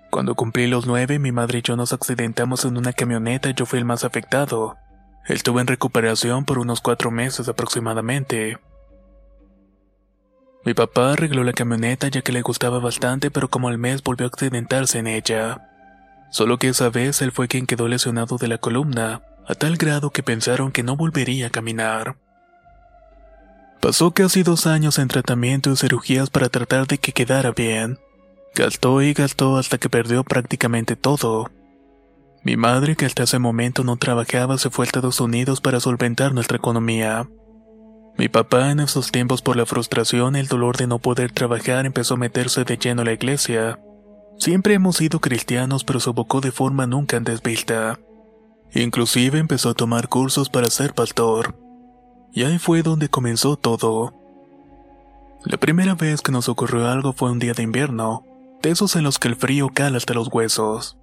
Cuando 0.10 0.34
cumplí 0.34 0.66
los 0.66 0.88
nueve, 0.88 1.20
mi 1.20 1.32
madre 1.32 1.60
y 1.60 1.62
yo 1.62 1.76
nos 1.76 1.94
accidentamos 1.94 2.66
en 2.66 2.76
una 2.76 2.92
camioneta 2.92 3.52
y 3.52 3.54
yo 3.54 3.68
fui 3.68 3.78
el 3.78 3.86
más 3.86 4.04
afectado. 4.04 4.78
Estuve 5.28 5.62
en 5.62 5.68
recuperación 5.68 6.44
por 6.44 6.58
unos 6.58 6.82
cuatro 6.82 7.12
meses 7.12 7.48
aproximadamente. 7.48 8.58
Mi 10.66 10.74
papá 10.74 11.14
arregló 11.14 11.44
la 11.44 11.54
camioneta 11.54 12.10
ya 12.10 12.22
que 12.22 12.32
le 12.32 12.42
gustaba 12.42 12.80
bastante, 12.80 13.32
pero 13.32 13.50
como 13.50 13.70
al 13.70 13.78
mes 13.78 14.04
volvió 14.04 14.26
a 14.26 14.30
accidentarse 14.30 15.00
en 15.00 15.08
ella. 15.08 15.70
Solo 16.32 16.58
que 16.58 16.70
esa 16.70 16.90
vez 16.90 17.22
él 17.22 17.32
fue 17.32 17.48
quien 17.48 17.66
quedó 17.66 17.88
lesionado 17.88 18.38
de 18.38 18.48
la 18.48 18.58
columna, 18.58 19.22
a 19.48 19.56
tal 19.56 19.78
grado 19.78 20.12
que 20.12 20.22
pensaron 20.22 20.72
que 20.72 20.84
no 20.84 20.96
volvería 20.96 21.48
a 21.48 21.50
caminar. 21.50 22.18
Pasó 23.80 24.12
casi 24.12 24.44
dos 24.44 24.68
años 24.68 25.00
en 25.00 25.08
tratamiento 25.08 25.72
y 25.72 25.78
cirugías 25.78 26.30
para 26.30 26.50
tratar 26.50 26.86
de 26.86 26.98
que 26.98 27.14
quedara 27.14 27.52
bien. 27.52 27.98
Gastó 28.54 29.02
y 29.02 29.14
gastó 29.14 29.58
hasta 29.58 29.78
que 29.78 29.90
perdió 29.90 30.24
prácticamente 30.24 30.98
todo. 30.98 31.50
Mi 32.44 32.58
madre, 32.58 32.96
que 32.96 33.06
hasta 33.06 33.24
ese 33.24 33.40
momento 33.40 33.84
no 33.84 33.96
trabajaba, 33.96 34.58
se 34.58 34.70
fue 34.70 34.84
a 34.84 34.88
Estados 34.88 35.20
Unidos 35.22 35.62
para 35.62 35.80
solventar 35.80 36.34
nuestra 36.34 36.58
economía. 36.58 37.28
Mi 38.18 38.28
papá 38.28 38.72
en 38.72 38.80
esos 38.80 39.12
tiempos 39.12 39.42
por 39.42 39.56
la 39.56 39.66
frustración 39.66 40.36
y 40.36 40.40
el 40.40 40.48
dolor 40.48 40.78
de 40.78 40.88
no 40.88 41.00
poder 41.00 41.32
trabajar 41.32 41.86
empezó 41.86 42.16
a 42.16 42.18
meterse 42.18 42.66
de 42.66 42.78
lleno 42.78 43.02
a 43.02 43.06
la 43.06 43.14
iglesia. 43.14 43.80
Siempre 44.38 44.74
hemos 44.74 44.98
sido 44.98 45.20
cristianos 45.20 45.84
pero 45.84 46.00
se 46.00 46.10
abocó 46.10 46.42
de 46.42 46.52
forma 46.52 46.88
nunca 46.88 47.18
antes 47.18 47.42
vista. 47.42 48.00
Inclusive 48.74 49.40
empezó 49.40 49.70
a 49.70 49.74
tomar 49.74 50.10
cursos 50.10 50.50
para 50.50 50.70
ser 50.70 50.94
pastor. 50.94 51.56
Y 52.32 52.44
ahí 52.44 52.60
fue 52.60 52.84
donde 52.84 53.10
comenzó 53.10 53.56
todo. 53.56 54.14
La 55.46 55.58
primera 55.58 55.96
vez 55.96 56.22
que 56.22 56.32
nos 56.32 56.50
ocurrió 56.50 56.88
algo 56.88 57.14
fue 57.14 57.32
un 57.32 57.40
día 57.40 57.54
de 57.54 57.64
invierno, 57.64 58.26
de 58.62 58.72
esos 58.72 58.96
en 58.96 59.04
los 59.04 59.20
que 59.20 59.30
el 59.30 59.36
frío 59.36 59.70
cala 59.74 59.98
hasta 59.98 60.14
los 60.14 60.28
huesos. 60.32 60.98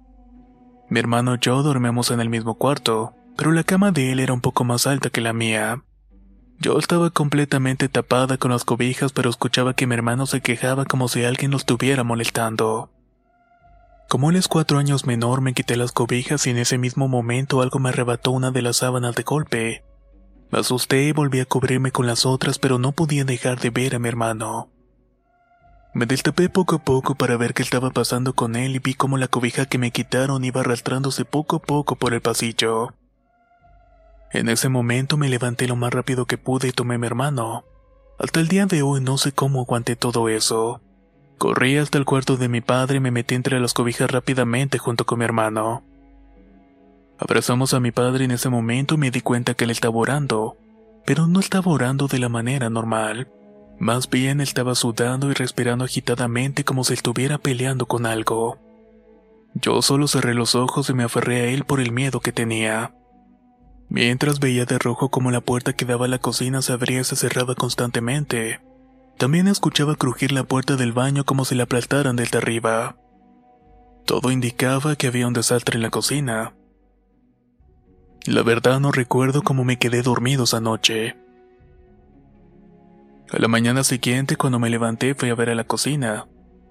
Mi 0.89 0.99
hermano 0.99 1.35
y 1.35 1.39
yo 1.41 1.63
dormíamos 1.63 2.11
en 2.11 2.21
el 2.21 2.29
mismo 2.29 2.53
cuarto, 2.53 3.13
pero 3.35 3.51
la 3.51 3.63
cama 3.63 3.91
de 3.91 4.11
él 4.11 4.19
era 4.19 4.33
un 4.33 4.41
poco 4.41 4.63
más 4.63 4.87
alta 4.87 5.09
que 5.09 5.21
la 5.21 5.33
mía. 5.33 5.83
Yo 6.59 6.79
estaba 6.79 7.11
completamente 7.11 7.87
tapada 7.87 8.37
con 8.37 8.51
las 8.51 8.65
cobijas, 8.65 9.13
pero 9.13 9.29
escuchaba 9.29 9.75
que 9.75 9.85
mi 9.85 9.93
hermano 9.93 10.25
se 10.25 10.41
quejaba 10.41 10.85
como 10.85 11.07
si 11.07 11.23
alguien 11.23 11.51
lo 11.51 11.57
estuviera 11.57 12.03
molestando. 12.03 12.89
Como 14.09 14.31
él 14.31 14.37
es 14.37 14.47
cuatro 14.47 14.79
años 14.79 15.05
menor, 15.05 15.41
me 15.41 15.53
quité 15.53 15.75
las 15.75 15.91
cobijas 15.91 16.47
y 16.47 16.49
en 16.49 16.57
ese 16.57 16.77
mismo 16.77 17.07
momento 17.07 17.61
algo 17.61 17.77
me 17.79 17.89
arrebató 17.89 18.31
una 18.31 18.51
de 18.51 18.61
las 18.63 18.77
sábanas 18.77 19.15
de 19.15 19.23
golpe. 19.23 19.83
Me 20.49 20.59
asusté 20.59 21.03
y 21.03 21.11
volví 21.11 21.41
a 21.41 21.45
cubrirme 21.45 21.91
con 21.91 22.07
las 22.07 22.25
otras, 22.25 22.57
pero 22.57 22.79
no 22.79 22.91
podía 22.93 23.23
dejar 23.23 23.59
de 23.59 23.69
ver 23.69 23.95
a 23.95 23.99
mi 23.99 24.07
hermano. 24.07 24.69
Me 25.93 26.05
destapé 26.05 26.49
poco 26.49 26.77
a 26.77 26.79
poco 26.79 27.15
para 27.15 27.37
ver 27.37 27.53
qué 27.53 27.63
estaba 27.63 27.91
pasando 27.91 28.33
con 28.33 28.55
él 28.55 28.75
y 28.75 28.79
vi 28.79 28.93
cómo 28.93 29.17
la 29.17 29.27
cobija 29.27 29.65
que 29.65 29.77
me 29.77 29.91
quitaron 29.91 30.43
iba 30.43 30.61
arrastrándose 30.61 31.25
poco 31.25 31.57
a 31.57 31.61
poco 31.61 31.95
por 31.95 32.13
el 32.13 32.21
pasillo. 32.21 32.93
En 34.31 34.49
ese 34.49 34.69
momento 34.69 35.17
me 35.17 35.29
levanté 35.29 35.67
lo 35.67 35.75
más 35.75 35.93
rápido 35.93 36.25
que 36.25 36.37
pude 36.37 36.67
y 36.67 36.71
tomé 36.71 36.95
a 36.95 36.97
mi 36.97 37.07
hermano. 37.07 37.63
Hasta 38.19 38.39
el 38.39 38.47
día 38.47 38.65
de 38.65 38.81
hoy 38.81 38.99
no 39.01 39.17
sé 39.17 39.31
cómo 39.31 39.61
aguanté 39.61 39.95
todo 39.95 40.27
eso. 40.27 40.81
Corrí 41.37 41.77
hasta 41.77 41.97
el 41.97 42.05
cuarto 42.05 42.35
de 42.35 42.49
mi 42.49 42.61
padre 42.61 42.97
y 42.97 42.99
me 42.99 43.11
metí 43.11 43.35
entre 43.35 43.59
las 43.59 43.73
cobijas 43.73 44.09
rápidamente 44.09 44.79
junto 44.79 45.05
con 45.05 45.19
mi 45.19 45.25
hermano. 45.25 45.83
Abrazamos 47.19 47.73
a 47.73 47.79
mi 47.79 47.91
padre 47.91 48.25
en 48.25 48.31
ese 48.31 48.49
momento 48.49 48.95
y 48.95 48.97
me 48.97 49.11
di 49.11 49.21
cuenta 49.21 49.53
que 49.53 49.63
él 49.65 49.71
estaba 49.71 49.95
orando, 49.95 50.57
pero 51.05 51.27
no 51.27 51.39
estaba 51.39 51.71
orando 51.71 52.07
de 52.07 52.19
la 52.19 52.29
manera 52.29 52.69
normal. 52.69 53.29
Más 53.79 54.09
bien 54.09 54.41
estaba 54.41 54.73
sudando 54.73 55.29
y 55.29 55.33
respirando 55.33 55.85
agitadamente 55.85 56.63
como 56.63 56.83
si 56.83 56.93
estuviera 56.93 57.37
peleando 57.37 57.85
con 57.85 58.07
algo. 58.07 58.57
Yo 59.53 59.81
solo 59.81 60.07
cerré 60.07 60.33
los 60.33 60.55
ojos 60.55 60.89
y 60.89 60.93
me 60.93 61.03
aferré 61.03 61.41
a 61.41 61.45
él 61.45 61.63
por 61.63 61.79
el 61.79 61.91
miedo 61.91 62.19
que 62.19 62.31
tenía. 62.31 62.96
Mientras 63.89 64.39
veía 64.39 64.65
de 64.65 64.77
rojo 64.79 65.09
como 65.09 65.31
la 65.31 65.41
puerta 65.41 65.73
que 65.73 65.85
daba 65.85 66.05
a 66.05 66.09
la 66.09 66.19
cocina 66.19 66.61
se 66.61 66.73
abría 66.73 67.01
y 67.01 67.03
se 67.03 67.15
cerraba 67.15 67.55
constantemente. 67.55 68.59
También 69.17 69.47
escuchaba 69.47 69.95
crujir 69.95 70.31
la 70.31 70.43
puerta 70.43 70.75
del 70.75 70.93
baño 70.93 71.25
como 71.25 71.45
si 71.45 71.55
la 71.55 71.63
aplastaran 71.63 72.15
desde 72.15 72.37
arriba. 72.37 72.97
Todo 74.05 74.31
indicaba 74.31 74.95
que 74.95 75.07
había 75.07 75.27
un 75.27 75.33
desastre 75.33 75.75
en 75.75 75.81
la 75.81 75.89
cocina. 75.89 76.53
La 78.25 78.43
verdad 78.43 78.79
no 78.79 78.91
recuerdo 78.91 79.41
cómo 79.41 79.63
me 79.63 79.79
quedé 79.79 80.01
dormido 80.01 80.43
esa 80.43 80.59
noche. 80.59 81.15
A 83.31 83.39
la 83.39 83.47
mañana 83.47 83.83
siguiente, 83.83 84.37
cuando 84.37 84.59
me 84.59 84.69
levanté, 84.69 85.15
fui 85.15 85.29
a 85.29 85.35
ver 85.35 85.49
a 85.49 85.55
la 85.55 85.65
cocina. 85.65 86.27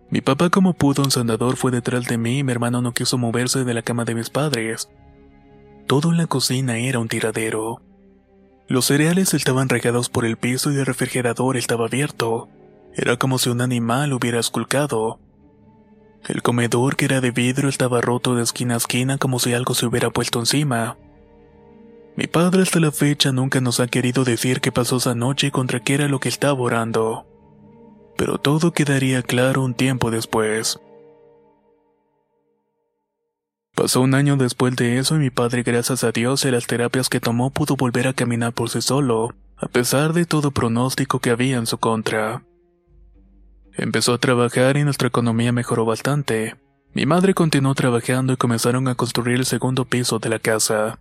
Mi 0.09 0.21
papá, 0.21 0.51
como 0.51 0.73
pudo, 0.73 1.03
un 1.03 1.11
sandador 1.11 1.57
fue 1.57 1.71
detrás 1.71 2.07
de 2.07 2.17
mí 2.17 2.39
y 2.39 2.45
mi 2.45 2.53
hermano 2.53 2.81
no 2.81 2.95
quiso 2.95 3.19
moverse 3.19 3.65
de 3.65 3.75
la 3.75 3.83
cama 3.83 4.05
de 4.05 4.15
mis 4.15 4.31
padres. 4.31 4.89
Todo 5.87 6.11
en 6.11 6.17
la 6.17 6.27
cocina 6.27 6.79
era 6.79 6.99
un 6.99 7.09
tiradero. 7.09 7.81
Los 8.69 8.87
cereales 8.87 9.35
estaban 9.35 9.69
regados 9.69 10.09
por 10.09 10.25
el 10.25 10.37
piso 10.37 10.73
y 10.73 10.77
el 10.77 10.87
refrigerador 10.87 11.57
estaba 11.57 11.87
abierto. 11.87 12.49
Era 12.95 13.17
como 13.17 13.39
si 13.39 13.51
un 13.51 13.61
animal 13.61 14.13
hubiera 14.13 14.41
esculcado. 14.41 15.21
El 16.27 16.43
comedor, 16.43 16.97
que 16.97 17.05
era 17.05 17.21
de 17.21 17.31
vidrio, 17.31 17.69
estaba 17.69 18.01
roto 18.01 18.35
de 18.35 18.43
esquina 18.43 18.75
a 18.75 18.79
esquina 18.79 19.19
como 19.19 19.39
si 19.39 19.55
algo 19.55 19.75
se 19.75 19.87
hubiera 19.87 20.11
puesto 20.11 20.41
encima. 20.41 20.97
Mi 22.17 22.27
padre 22.27 22.63
hasta 22.63 22.81
la 22.81 22.91
fecha 22.91 23.31
nunca 23.31 23.61
nos 23.61 23.79
ha 23.79 23.87
querido 23.87 24.25
decir 24.25 24.61
qué 24.61 24.73
pasó 24.73 24.97
esa 24.97 25.15
noche 25.15 25.49
y 25.49 25.51
contra 25.53 25.81
qué 25.81 25.95
era 25.95 26.09
lo 26.09 26.19
que 26.19 26.29
estaba 26.29 26.59
orando. 26.59 27.27
Pero 28.17 28.39
todo 28.39 28.73
quedaría 28.73 29.23
claro 29.23 29.63
un 29.63 29.75
tiempo 29.75 30.11
después. 30.11 30.81
Pasó 33.77 34.01
un 34.01 34.15
año 34.15 34.39
después 34.39 34.75
de 34.75 34.99
eso 34.99 35.17
y 35.17 35.19
mi 35.19 35.29
padre, 35.29 35.63
gracias 35.63 36.03
a 36.03 36.11
Dios 36.11 36.47
y 36.47 36.51
las 36.51 36.67
terapias 36.67 37.11
que 37.11 37.21
tomó, 37.21 37.51
pudo 37.51 37.77
volver 37.77 38.09
a 38.09 38.15
caminar 38.15 38.55
por 38.55 38.71
sí 38.71 38.81
solo, 38.81 39.35
a 39.59 39.69
pesar 39.69 40.15
de 40.15 40.25
todo 40.25 40.51
pronóstico 40.51 41.19
que 41.19 41.29
había 41.29 41.59
en 41.59 41.67
su 41.67 41.77
contra. 41.77 42.43
Empezó 43.75 44.15
a 44.15 44.19
trabajar 44.19 44.79
y 44.79 44.85
nuestra 44.85 45.09
economía 45.09 45.53
mejoró 45.53 45.85
bastante. 45.85 46.57
Mi 46.95 47.05
madre 47.05 47.35
continuó 47.35 47.75
trabajando 47.75 48.33
y 48.33 48.39
comenzaron 48.39 48.89
a 48.89 48.95
construir 48.95 49.37
el 49.37 49.45
segundo 49.45 49.85
piso 49.85 50.19
de 50.19 50.31
la 50.31 50.39
casa. 50.39 50.99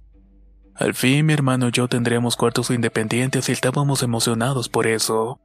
Al 0.76 0.94
fin 0.94 1.26
mi 1.26 1.32
hermano 1.32 1.70
y 1.70 1.72
yo 1.72 1.88
tendríamos 1.88 2.36
cuartos 2.36 2.72
independientes 2.72 3.48
y 3.48 3.54
estábamos 3.54 4.04
emocionados 4.04 4.68
por 4.68 4.86
eso. 4.86 5.40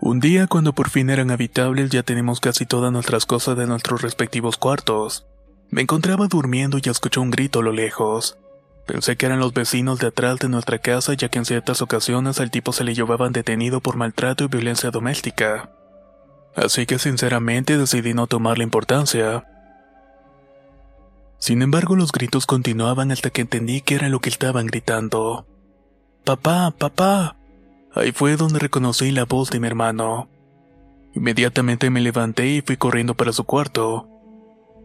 Un 0.00 0.20
día 0.20 0.46
cuando 0.46 0.72
por 0.72 0.88
fin 0.88 1.10
eran 1.10 1.32
habitables 1.32 1.90
ya 1.90 2.04
tenemos 2.04 2.38
casi 2.38 2.64
todas 2.64 2.92
nuestras 2.92 3.26
cosas 3.26 3.58
de 3.58 3.66
nuestros 3.66 4.02
respectivos 4.02 4.56
cuartos. 4.56 5.26
Me 5.70 5.82
encontraba 5.82 6.28
durmiendo 6.28 6.78
y 6.82 6.88
escuché 6.88 7.20
un 7.20 7.30
grito 7.30 7.60
a 7.60 7.62
lo 7.62 7.72
lejos. 7.72 8.38
Pensé 8.86 9.16
que 9.16 9.26
eran 9.26 9.38
los 9.38 9.52
vecinos 9.52 9.98
de 9.98 10.06
atrás 10.06 10.38
de 10.38 10.48
nuestra 10.48 10.78
casa 10.78 11.12
ya 11.12 11.28
que 11.28 11.38
en 11.38 11.44
ciertas 11.44 11.82
ocasiones 11.82 12.40
al 12.40 12.50
tipo 12.50 12.72
se 12.72 12.84
le 12.84 12.94
llevaban 12.94 13.32
detenido 13.32 13.80
por 13.80 13.96
maltrato 13.96 14.44
y 14.44 14.48
violencia 14.48 14.90
doméstica. 14.90 15.70
Así 16.56 16.86
que 16.86 16.98
sinceramente 16.98 17.76
decidí 17.76 18.14
no 18.14 18.26
tomarle 18.26 18.64
importancia. 18.64 19.44
Sin 21.38 21.60
embargo 21.60 21.96
los 21.96 22.12
gritos 22.12 22.46
continuaban 22.46 23.12
hasta 23.12 23.28
que 23.28 23.42
entendí 23.42 23.82
que 23.82 23.94
era 23.94 24.08
lo 24.08 24.20
que 24.20 24.30
estaban 24.30 24.66
gritando. 24.66 25.46
Papá, 26.24 26.72
papá. 26.76 27.36
Ahí 27.94 28.12
fue 28.12 28.36
donde 28.36 28.58
reconocí 28.58 29.10
la 29.10 29.24
voz 29.24 29.50
de 29.50 29.60
mi 29.60 29.66
hermano. 29.66 30.28
Inmediatamente 31.14 31.90
me 31.90 32.00
levanté 32.00 32.46
y 32.46 32.62
fui 32.62 32.78
corriendo 32.78 33.14
para 33.14 33.32
su 33.32 33.44
cuarto. 33.44 34.08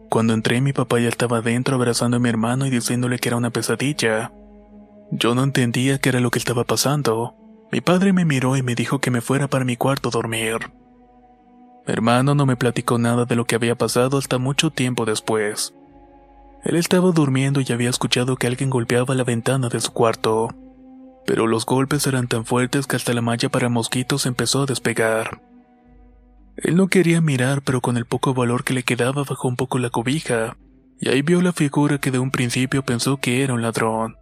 Cuando 0.08 0.32
entré 0.34 0.60
mi 0.60 0.72
papá 0.72 1.00
ya 1.00 1.08
estaba 1.08 1.40
dentro 1.40 1.76
abrazando 1.76 2.16
a 2.16 2.20
mi 2.20 2.28
hermano 2.28 2.66
y 2.66 2.70
diciéndole 2.70 3.18
que 3.18 3.28
era 3.28 3.36
una 3.36 3.50
pesadilla. 3.50 4.32
Yo 5.10 5.34
no 5.34 5.42
entendía 5.42 5.98
qué 5.98 6.10
era 6.10 6.20
lo 6.20 6.30
que 6.30 6.38
estaba 6.38 6.64
pasando. 6.64 7.34
Mi 7.72 7.80
padre 7.80 8.12
me 8.12 8.24
miró 8.24 8.56
y 8.56 8.62
me 8.62 8.74
dijo 8.74 9.00
que 9.00 9.10
me 9.10 9.20
fuera 9.20 9.48
para 9.48 9.64
mi 9.64 9.76
cuarto 9.76 10.08
a 10.08 10.12
dormir. 10.12 10.70
Mi 11.86 11.92
hermano 11.92 12.34
no 12.34 12.46
me 12.46 12.56
platicó 12.56 12.98
nada 12.98 13.24
de 13.24 13.36
lo 13.36 13.44
que 13.44 13.56
había 13.56 13.74
pasado 13.74 14.18
hasta 14.18 14.38
mucho 14.38 14.70
tiempo 14.70 15.04
después. 15.04 15.74
Él 16.64 16.76
estaba 16.76 17.10
durmiendo 17.10 17.60
y 17.60 17.72
había 17.72 17.90
escuchado 17.90 18.36
que 18.36 18.46
alguien 18.46 18.70
golpeaba 18.70 19.14
la 19.14 19.24
ventana 19.24 19.68
de 19.68 19.80
su 19.80 19.92
cuarto. 19.92 20.48
Pero 21.26 21.46
los 21.46 21.66
golpes 21.66 22.06
eran 22.06 22.26
tan 22.26 22.44
fuertes 22.46 22.86
que 22.86 22.96
hasta 22.96 23.12
la 23.12 23.20
malla 23.20 23.50
para 23.50 23.68
mosquitos 23.68 24.24
empezó 24.24 24.62
a 24.62 24.66
despegar. 24.66 25.42
Él 26.56 26.76
no 26.76 26.88
quería 26.88 27.20
mirar, 27.20 27.62
pero 27.62 27.80
con 27.80 27.96
el 27.96 28.06
poco 28.06 28.34
valor 28.34 28.64
que 28.64 28.74
le 28.74 28.84
quedaba 28.84 29.24
bajó 29.24 29.48
un 29.48 29.56
poco 29.56 29.78
la 29.78 29.90
cobija, 29.90 30.56
y 31.00 31.08
ahí 31.08 31.22
vio 31.22 31.42
la 31.42 31.52
figura 31.52 31.98
que 31.98 32.10
de 32.10 32.18
un 32.18 32.30
principio 32.30 32.84
pensó 32.84 33.16
que 33.16 33.42
era 33.42 33.54
un 33.54 33.62
ladrón. 33.62 34.16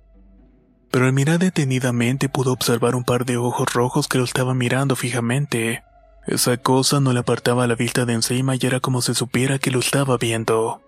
Pero 0.90 1.06
al 1.06 1.12
mirar 1.12 1.38
detenidamente 1.38 2.28
pudo 2.28 2.52
observar 2.52 2.94
un 2.94 3.04
par 3.04 3.24
de 3.24 3.36
ojos 3.36 3.72
rojos 3.72 4.08
que 4.08 4.18
lo 4.18 4.24
estaban 4.24 4.58
mirando 4.58 4.96
fijamente. 4.96 5.82
Esa 6.26 6.56
cosa 6.56 7.00
no 7.00 7.12
le 7.12 7.20
apartaba 7.20 7.66
la 7.66 7.74
vista 7.74 8.04
de 8.04 8.12
encima 8.12 8.54
y 8.56 8.60
era 8.62 8.80
como 8.80 9.02
si 9.02 9.14
supiera 9.14 9.58
que 9.58 9.70
lo 9.70 9.80
estaba 9.80 10.16
viendo. 10.18 10.82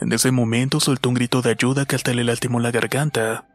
En 0.00 0.12
ese 0.12 0.30
momento 0.30 0.80
soltó 0.80 1.08
un 1.08 1.14
grito 1.14 1.42
de 1.42 1.50
ayuda 1.50 1.86
que 1.86 1.96
hasta 1.96 2.12
le 2.12 2.24
lastimó 2.24 2.60
la 2.60 2.70
garganta. 2.70 3.46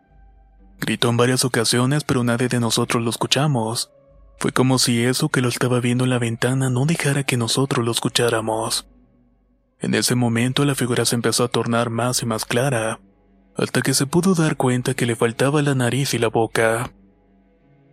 Gritó 0.80 1.10
en 1.10 1.18
varias 1.18 1.44
ocasiones, 1.46 2.04
pero 2.04 2.24
nadie 2.24 2.48
de 2.48 2.60
nosotros 2.60 3.04
lo 3.04 3.10
escuchamos. 3.10 3.92
Fue 4.38 4.52
como 4.52 4.78
si 4.78 5.04
eso 5.04 5.30
que 5.30 5.42
lo 5.42 5.50
estaba 5.50 5.80
viendo 5.80 6.04
en 6.04 6.12
la 6.12 6.20
ventana 6.20 6.70
no 6.70 6.86
dejara 6.86 7.24
que 7.24 7.38
nosotros 7.38 7.84
lo 7.84 7.92
escucháramos. 7.92 8.88
En 9.80 9.94
ese 9.94 10.16
momento 10.16 10.66
la 10.66 10.76
figura 10.76 11.06
se 11.06 11.16
empezó 11.16 11.44
a 11.44 11.48
tornar 11.48 11.90
más 11.90 12.22
y 12.22 12.26
más 12.26 12.46
clara, 12.46 13.00
hasta 13.56 13.82
que 13.82 13.94
se 13.94 14.06
pudo 14.06 14.36
dar 14.36 14.56
cuenta 14.56 14.94
que 14.94 15.06
le 15.06 15.16
faltaba 15.16 15.62
la 15.62 15.76
nariz 15.76 16.14
y 16.14 16.20
la 16.20 16.28
boca. 16.28 16.92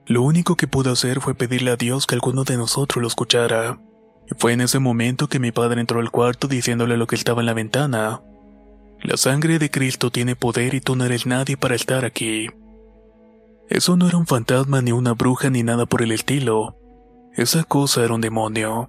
Lo 0.07 0.23
único 0.23 0.57
que 0.57 0.67
pudo 0.67 0.93
hacer 0.93 1.21
fue 1.21 1.35
pedirle 1.35 1.71
a 1.71 1.77
Dios 1.77 2.07
que 2.07 2.15
alguno 2.15 2.45
de 2.45 2.59
nosotros 2.59 3.01
lo 3.01 3.09
escuchara. 3.09 3.81
Y 4.31 4.35
fue 4.39 4.53
en 4.53 4.61
ese 4.61 4.79
momento 4.79 5.29
que 5.29 5.39
mi 5.39 5.51
padre 5.51 5.81
entró 5.81 6.01
al 6.01 6.11
cuarto 6.11 6.47
diciéndole 6.47 6.99
lo 6.99 7.07
que 7.07 7.17
estaba 7.17 7.41
en 7.41 7.47
la 7.47 7.55
ventana. 7.55 8.23
La 9.03 9.17
sangre 9.17 9.59
de 9.59 9.71
Cristo 9.71 10.11
tiene 10.11 10.37
poder 10.37 10.75
y 10.75 10.81
tú 10.81 10.97
no 10.97 11.05
eres 11.05 11.27
nadie 11.27 11.57
para 11.57 11.75
estar 11.75 12.05
aquí. 12.05 12.49
Eso 13.75 13.97
no 13.97 14.07
era 14.07 14.19
un 14.19 14.27
fantasma 14.29 14.83
ni 14.83 14.93
una 14.93 15.15
bruja 15.15 15.51
ni 15.51 15.65
nada 15.65 15.85
por 15.85 16.01
el 16.01 16.13
estilo. 16.13 16.77
Esa 17.35 17.65
cosa 17.65 18.05
era 18.05 18.15
un 18.15 18.21
demonio. 18.21 18.89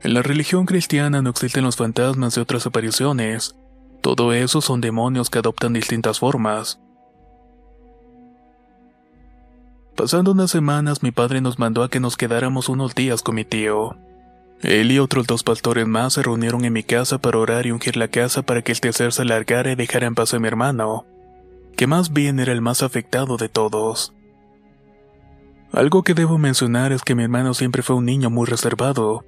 En 0.00 0.14
la 0.14 0.22
religión 0.22 0.64
cristiana 0.64 1.20
no 1.20 1.28
existen 1.28 1.64
los 1.64 1.76
fantasmas 1.76 2.34
de 2.34 2.40
otras 2.40 2.66
apariciones. 2.66 3.54
Todo 4.00 4.32
eso 4.32 4.62
son 4.62 4.80
demonios 4.80 5.28
que 5.28 5.40
adoptan 5.40 5.74
distintas 5.74 6.18
formas. 6.18 6.80
Pasando 9.94 10.32
unas 10.32 10.50
semanas, 10.50 11.02
mi 11.02 11.10
padre 11.10 11.42
nos 11.42 11.58
mandó 11.58 11.82
a 11.82 11.90
que 11.90 12.00
nos 12.00 12.16
quedáramos 12.16 12.70
unos 12.70 12.94
días 12.94 13.20
con 13.20 13.34
mi 13.34 13.44
tío. 13.44 13.98
Él 14.62 14.92
y 14.92 14.98
otros 14.98 15.26
dos 15.26 15.42
pastores 15.42 15.86
más 15.86 16.14
se 16.14 16.22
reunieron 16.22 16.64
en 16.64 16.72
mi 16.72 16.84
casa 16.84 17.18
para 17.18 17.36
orar 17.36 17.66
y 17.66 17.70
ungir 17.70 17.98
la 17.98 18.08
casa 18.08 18.40
para 18.40 18.62
que 18.62 18.72
el 18.72 18.80
tercer 18.80 19.12
se 19.12 19.20
alargara 19.20 19.72
y 19.72 19.74
dejara 19.74 20.06
en 20.06 20.14
paz 20.14 20.32
a 20.32 20.38
mi 20.38 20.48
hermano 20.48 21.04
que 21.82 21.88
más 21.88 22.12
bien 22.12 22.38
era 22.38 22.52
el 22.52 22.60
más 22.60 22.84
afectado 22.84 23.36
de 23.36 23.48
todos. 23.48 24.14
Algo 25.72 26.04
que 26.04 26.14
debo 26.14 26.38
mencionar 26.38 26.92
es 26.92 27.02
que 27.02 27.16
mi 27.16 27.24
hermano 27.24 27.54
siempre 27.54 27.82
fue 27.82 27.96
un 27.96 28.04
niño 28.04 28.30
muy 28.30 28.46
reservado, 28.46 29.24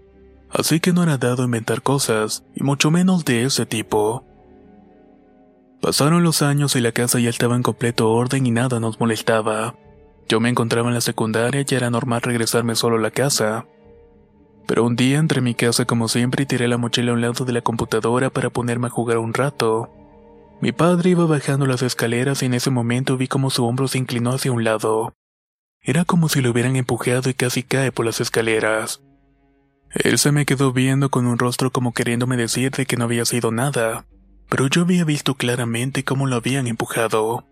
así 0.51 0.79
que 0.79 0.93
no 0.93 1.03
era 1.03 1.19
dado 1.19 1.43
a 1.43 1.47
inventar 1.47 1.83
cosas, 1.83 2.45
y 2.55 2.63
mucho 2.63 2.93
menos 2.93 3.25
de 3.25 3.43
ese 3.43 3.67
tipo. 3.67 4.25
Pasaron 5.81 6.23
los 6.23 6.43
años 6.43 6.77
y 6.77 6.81
la 6.81 6.93
casa 6.93 7.19
ya 7.19 7.29
estaba 7.29 7.57
en 7.57 7.65
completo 7.65 8.13
orden 8.13 8.47
y 8.47 8.53
nada 8.53 8.79
nos 8.79 9.01
molestaba. 9.01 9.75
Yo 10.29 10.39
me 10.39 10.49
encontraba 10.49 10.87
en 10.87 10.95
la 10.95 11.01
secundaria 11.01 11.65
y 11.69 11.75
era 11.75 11.91
normal 11.91 12.23
regresarme 12.23 12.77
solo 12.77 12.99
a 12.99 13.01
la 13.01 13.11
casa. 13.11 13.67
Pero 14.69 14.85
un 14.85 14.95
día 14.95 15.19
entré 15.19 15.39
en 15.39 15.45
mi 15.47 15.57
casa 15.57 15.87
como 15.87 16.07
siempre 16.07 16.45
y 16.45 16.47
tiré 16.47 16.69
la 16.69 16.79
mochila 16.79 17.11
a 17.11 17.15
un 17.15 17.21
lado 17.21 17.45
de 17.45 17.53
la 17.53 17.63
computadora 17.63 18.31
para 18.31 18.51
ponerme 18.51 18.87
a 18.87 18.91
jugar 18.91 19.19
un 19.19 19.35
rato. 19.35 19.91
Mi 20.61 20.73
padre 20.73 21.11
iba 21.11 21.27
bajando 21.27 21.67
las 21.67 21.83
escaleras 21.83 22.43
y 22.43 22.47
en 22.47 22.55
ese 22.55 22.71
momento 22.71 23.17
vi 23.17 23.29
como 23.29 23.51
su 23.51 23.65
hombro 23.65 23.89
se 23.89 23.99
inclinó 23.99 24.33
hacia 24.33 24.53
un 24.53 24.65
lado. 24.65 25.15
Era 25.83 26.05
como 26.05 26.29
si 26.29 26.41
lo 26.41 26.51
hubieran 26.51 26.77
empujado 26.77 27.29
y 27.29 27.35
casi 27.35 27.63
cae 27.63 27.93
por 27.93 28.07
las 28.07 28.21
escaleras. 28.21 29.03
Él 29.91 30.19
se 30.19 30.33
me 30.33 30.47
quedó 30.47 30.73
viendo 30.73 31.11
con 31.11 31.27
un 31.27 31.39
rostro 31.39 31.71
como 31.71 31.93
queriéndome 31.93 32.37
decir 32.37 32.73
de 32.73 32.87
que 32.87 32.97
no 32.97 33.05
había 33.05 33.25
sido 33.25 33.53
nada, 33.53 34.07
pero 34.49 34.67
yo 34.67 34.83
había 34.83 35.05
visto 35.05 35.35
claramente 35.35 36.05
cómo 36.05 36.27
lo 36.27 36.37
habían 36.37 36.67
empujado. 36.67 37.47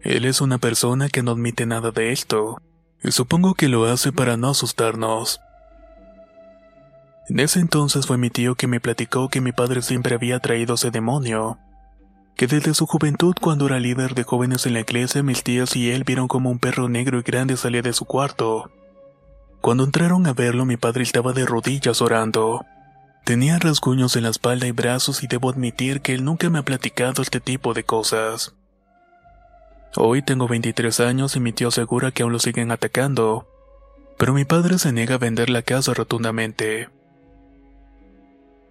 Él 0.00 0.24
es 0.24 0.40
una 0.40 0.58
persona 0.58 1.08
que 1.08 1.22
no 1.22 1.30
admite 1.30 1.64
nada 1.64 1.92
de 1.92 2.12
esto, 2.12 2.60
y 3.02 3.12
supongo 3.12 3.54
que 3.54 3.68
lo 3.68 3.84
hace 3.84 4.12
para 4.12 4.36
no 4.36 4.50
asustarnos. 4.50 5.40
En 7.28 7.38
ese 7.40 7.60
entonces 7.60 8.06
fue 8.06 8.18
mi 8.18 8.28
tío 8.28 8.56
que 8.56 8.66
me 8.66 8.80
platicó 8.80 9.28
que 9.28 9.40
mi 9.40 9.52
padre 9.52 9.80
siempre 9.80 10.16
había 10.16 10.40
traído 10.40 10.74
ese 10.74 10.90
demonio, 10.90 11.58
que 12.36 12.46
desde 12.46 12.74
su 12.74 12.86
juventud 12.86 13.34
cuando 13.40 13.66
era 13.66 13.78
líder 13.78 14.14
de 14.14 14.24
jóvenes 14.24 14.66
en 14.66 14.74
la 14.74 14.80
iglesia 14.80 15.22
mis 15.22 15.42
tías 15.42 15.76
y 15.76 15.90
él 15.90 16.04
vieron 16.04 16.28
como 16.28 16.50
un 16.50 16.58
perro 16.58 16.88
negro 16.88 17.18
y 17.18 17.22
grande 17.22 17.56
salía 17.56 17.82
de 17.82 17.92
su 17.92 18.04
cuarto. 18.04 18.70
Cuando 19.60 19.84
entraron 19.84 20.26
a 20.26 20.32
verlo 20.32 20.64
mi 20.64 20.76
padre 20.76 21.02
estaba 21.02 21.32
de 21.32 21.46
rodillas 21.46 22.02
orando. 22.02 22.64
Tenía 23.24 23.58
rasguños 23.58 24.16
en 24.16 24.24
la 24.24 24.30
espalda 24.30 24.66
y 24.66 24.72
brazos 24.72 25.22
y 25.22 25.28
debo 25.28 25.50
admitir 25.50 26.00
que 26.00 26.14
él 26.14 26.24
nunca 26.24 26.50
me 26.50 26.58
ha 26.58 26.64
platicado 26.64 27.22
este 27.22 27.38
tipo 27.40 27.72
de 27.72 27.84
cosas. 27.84 28.54
Hoy 29.94 30.22
tengo 30.22 30.48
23 30.48 31.00
años 31.00 31.36
y 31.36 31.40
mi 31.40 31.52
tío 31.52 31.68
asegura 31.68 32.10
que 32.10 32.22
aún 32.22 32.32
lo 32.32 32.38
siguen 32.38 32.72
atacando, 32.72 33.46
pero 34.18 34.32
mi 34.32 34.44
padre 34.44 34.78
se 34.78 34.90
niega 34.90 35.16
a 35.16 35.18
vender 35.18 35.50
la 35.50 35.62
casa 35.62 35.92
rotundamente. 35.94 36.88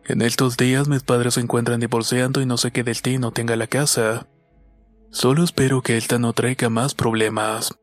En 0.06 0.22
estos 0.24 0.58
días 0.58 0.88
mis 0.88 1.04
padres 1.04 1.36
se 1.36 1.42
encuentran 1.42 1.80
divorciando 1.80 2.42
y 2.42 2.46
no 2.46 2.58
sé 2.58 2.72
qué 2.72 2.84
destino 2.84 3.32
tenga 3.32 3.56
la 3.56 3.68
casa. 3.68 4.28
Solo 5.12 5.44
espero 5.44 5.82
que 5.82 5.96
esta 5.96 6.18
no 6.18 6.34
traiga 6.34 6.70
más 6.70 6.96
problemas. 6.96 7.78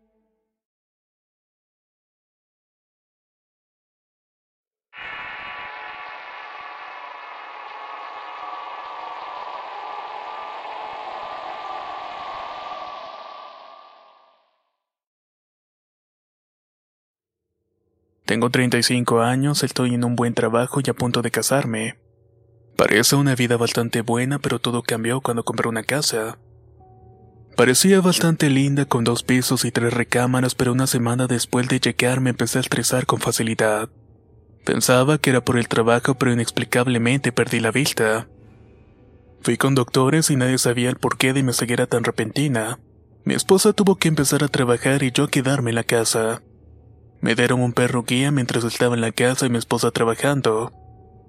Tengo 18.24 18.50
35 18.50 19.20
años, 19.20 19.62
estoy 19.62 19.94
en 19.94 20.04
un 20.04 20.14
buen 20.14 20.34
trabajo 20.34 20.80
y 20.84 20.90
a 20.90 20.94
punto 20.94 21.22
de 21.22 21.30
casarme. 21.30 22.07
Parece 22.78 23.16
una 23.16 23.34
vida 23.34 23.56
bastante 23.56 24.02
buena, 24.02 24.38
pero 24.38 24.60
todo 24.60 24.84
cambió 24.84 25.20
cuando 25.20 25.44
compré 25.44 25.68
una 25.68 25.82
casa. 25.82 26.38
Parecía 27.56 28.00
bastante 28.00 28.50
linda 28.50 28.84
con 28.84 29.02
dos 29.02 29.24
pisos 29.24 29.64
y 29.64 29.72
tres 29.72 29.92
recámaras, 29.92 30.54
pero 30.54 30.74
una 30.74 30.86
semana 30.86 31.26
después 31.26 31.66
de 31.66 31.80
llegar 31.80 32.20
me 32.20 32.30
empecé 32.30 32.58
a 32.58 32.60
estresar 32.60 33.04
con 33.04 33.18
facilidad. 33.18 33.88
Pensaba 34.64 35.18
que 35.18 35.30
era 35.30 35.44
por 35.44 35.58
el 35.58 35.66
trabajo, 35.66 36.14
pero 36.14 36.32
inexplicablemente 36.32 37.32
perdí 37.32 37.58
la 37.58 37.72
vista. 37.72 38.28
Fui 39.40 39.56
con 39.56 39.74
doctores 39.74 40.30
y 40.30 40.36
nadie 40.36 40.58
sabía 40.58 40.88
el 40.88 40.98
porqué 40.98 41.32
de 41.32 41.42
mi 41.42 41.52
ceguera 41.52 41.88
tan 41.88 42.04
repentina. 42.04 42.78
Mi 43.24 43.34
esposa 43.34 43.72
tuvo 43.72 43.96
que 43.96 44.06
empezar 44.06 44.44
a 44.44 44.48
trabajar 44.48 45.02
y 45.02 45.10
yo 45.10 45.24
a 45.24 45.30
quedarme 45.30 45.70
en 45.72 45.76
la 45.76 45.82
casa. 45.84 46.42
Me 47.20 47.34
dieron 47.34 47.60
un 47.60 47.72
perro 47.72 48.04
guía 48.04 48.30
mientras 48.30 48.62
estaba 48.62 48.94
en 48.94 49.00
la 49.00 49.10
casa 49.10 49.46
y 49.46 49.50
mi 49.50 49.58
esposa 49.58 49.90
trabajando. 49.90 50.72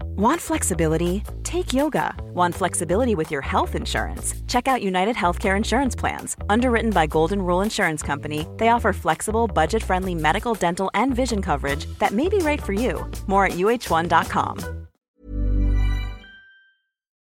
Want 0.00 0.40
flexibility? 0.40 1.22
Take 1.42 1.72
yoga. 1.72 2.14
Want 2.34 2.54
flexibility 2.54 3.14
with 3.14 3.30
your 3.30 3.42
health 3.42 3.74
insurance? 3.74 4.34
Check 4.46 4.68
out 4.68 4.82
United 4.82 5.16
Healthcare 5.16 5.56
Insurance 5.56 5.96
Plans. 5.96 6.36
Underwritten 6.48 6.90
by 6.90 7.06
Golden 7.06 7.40
Rule 7.42 7.62
Insurance 7.62 8.02
Company, 8.02 8.46
they 8.58 8.68
offer 8.68 8.92
flexible, 8.92 9.46
budget 9.46 9.82
friendly 9.82 10.14
medical, 10.14 10.54
dental, 10.54 10.90
and 10.94 11.14
vision 11.14 11.42
coverage 11.42 11.86
that 11.98 12.12
may 12.12 12.28
be 12.28 12.38
right 12.38 12.62
for 12.62 12.72
you. 12.72 13.06
More 13.26 13.46
at 13.46 13.52
uh1.com. 13.52 14.58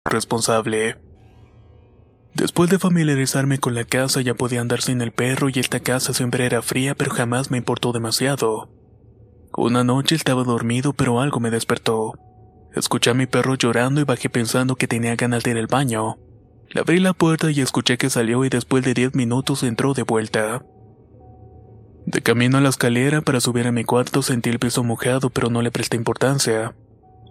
Responsable. 0.09 0.95
Después 2.33 2.69
de 2.69 2.79
familiarizarme 2.79 3.59
con 3.59 3.75
la 3.75 3.83
casa 3.83 4.21
ya 4.21 4.33
podía 4.33 4.61
andar 4.61 4.81
sin 4.81 5.01
el 5.01 5.11
perro 5.11 5.49
y 5.49 5.59
esta 5.59 5.81
casa 5.81 6.13
siempre 6.13 6.45
era 6.45 6.61
fría 6.61 6.95
pero 6.95 7.11
jamás 7.11 7.51
me 7.51 7.57
importó 7.57 7.91
demasiado. 7.91 8.69
Una 9.57 9.83
noche 9.83 10.15
estaba 10.15 10.43
dormido 10.43 10.93
pero 10.93 11.19
algo 11.19 11.39
me 11.41 11.51
despertó. 11.51 12.13
Escuché 12.75 13.11
a 13.11 13.13
mi 13.13 13.25
perro 13.25 13.55
llorando 13.55 13.99
y 13.99 14.05
bajé 14.05 14.29
pensando 14.29 14.75
que 14.75 14.87
tenía 14.87 15.15
ganas 15.15 15.43
de 15.43 15.51
ir 15.51 15.57
al 15.57 15.67
baño. 15.67 16.17
Le 16.69 16.81
abrí 16.81 16.99
la 16.99 17.13
puerta 17.13 17.51
y 17.51 17.59
escuché 17.59 17.97
que 17.97 18.09
salió 18.09 18.45
y 18.45 18.49
después 18.49 18.83
de 18.83 18.93
10 18.93 19.13
minutos 19.15 19.63
entró 19.63 19.93
de 19.93 20.03
vuelta. 20.03 20.63
De 22.05 22.21
camino 22.21 22.57
a 22.57 22.61
la 22.61 22.69
escalera 22.69 23.21
para 23.21 23.41
subir 23.41 23.67
a 23.67 23.71
mi 23.71 23.83
cuarto 23.83 24.21
sentí 24.21 24.49
el 24.49 24.59
piso 24.59 24.83
mojado 24.83 25.29
pero 25.29 25.49
no 25.49 25.61
le 25.61 25.71
presté 25.71 25.97
importancia. 25.97 26.73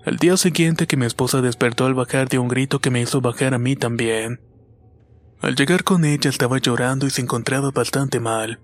Al 0.05 0.17
día 0.17 0.37
siguiente 0.37 0.87
que 0.87 0.97
mi 0.97 1.07
esposa 1.07 1.41
despertó 1.41 1.87
al 1.87 1.95
bajar 1.95 2.29
de 2.29 2.39
un 2.39 2.49
grito 2.49 2.79
que 2.79 2.91
me 2.91 3.01
hizo 3.01 3.21
bajar 3.21 3.55
a 3.55 3.59
mí 3.59 3.77
también. 3.77 4.41
Al 5.41 5.57
llegar 5.57 5.85
con 5.85 6.05
ella 6.05 6.29
estaba 6.29 6.59
llorando 6.59 7.07
y 7.07 7.11
se 7.11 7.23
encontraba 7.23 7.71
bastante 7.71 8.21
mal. 8.21 8.61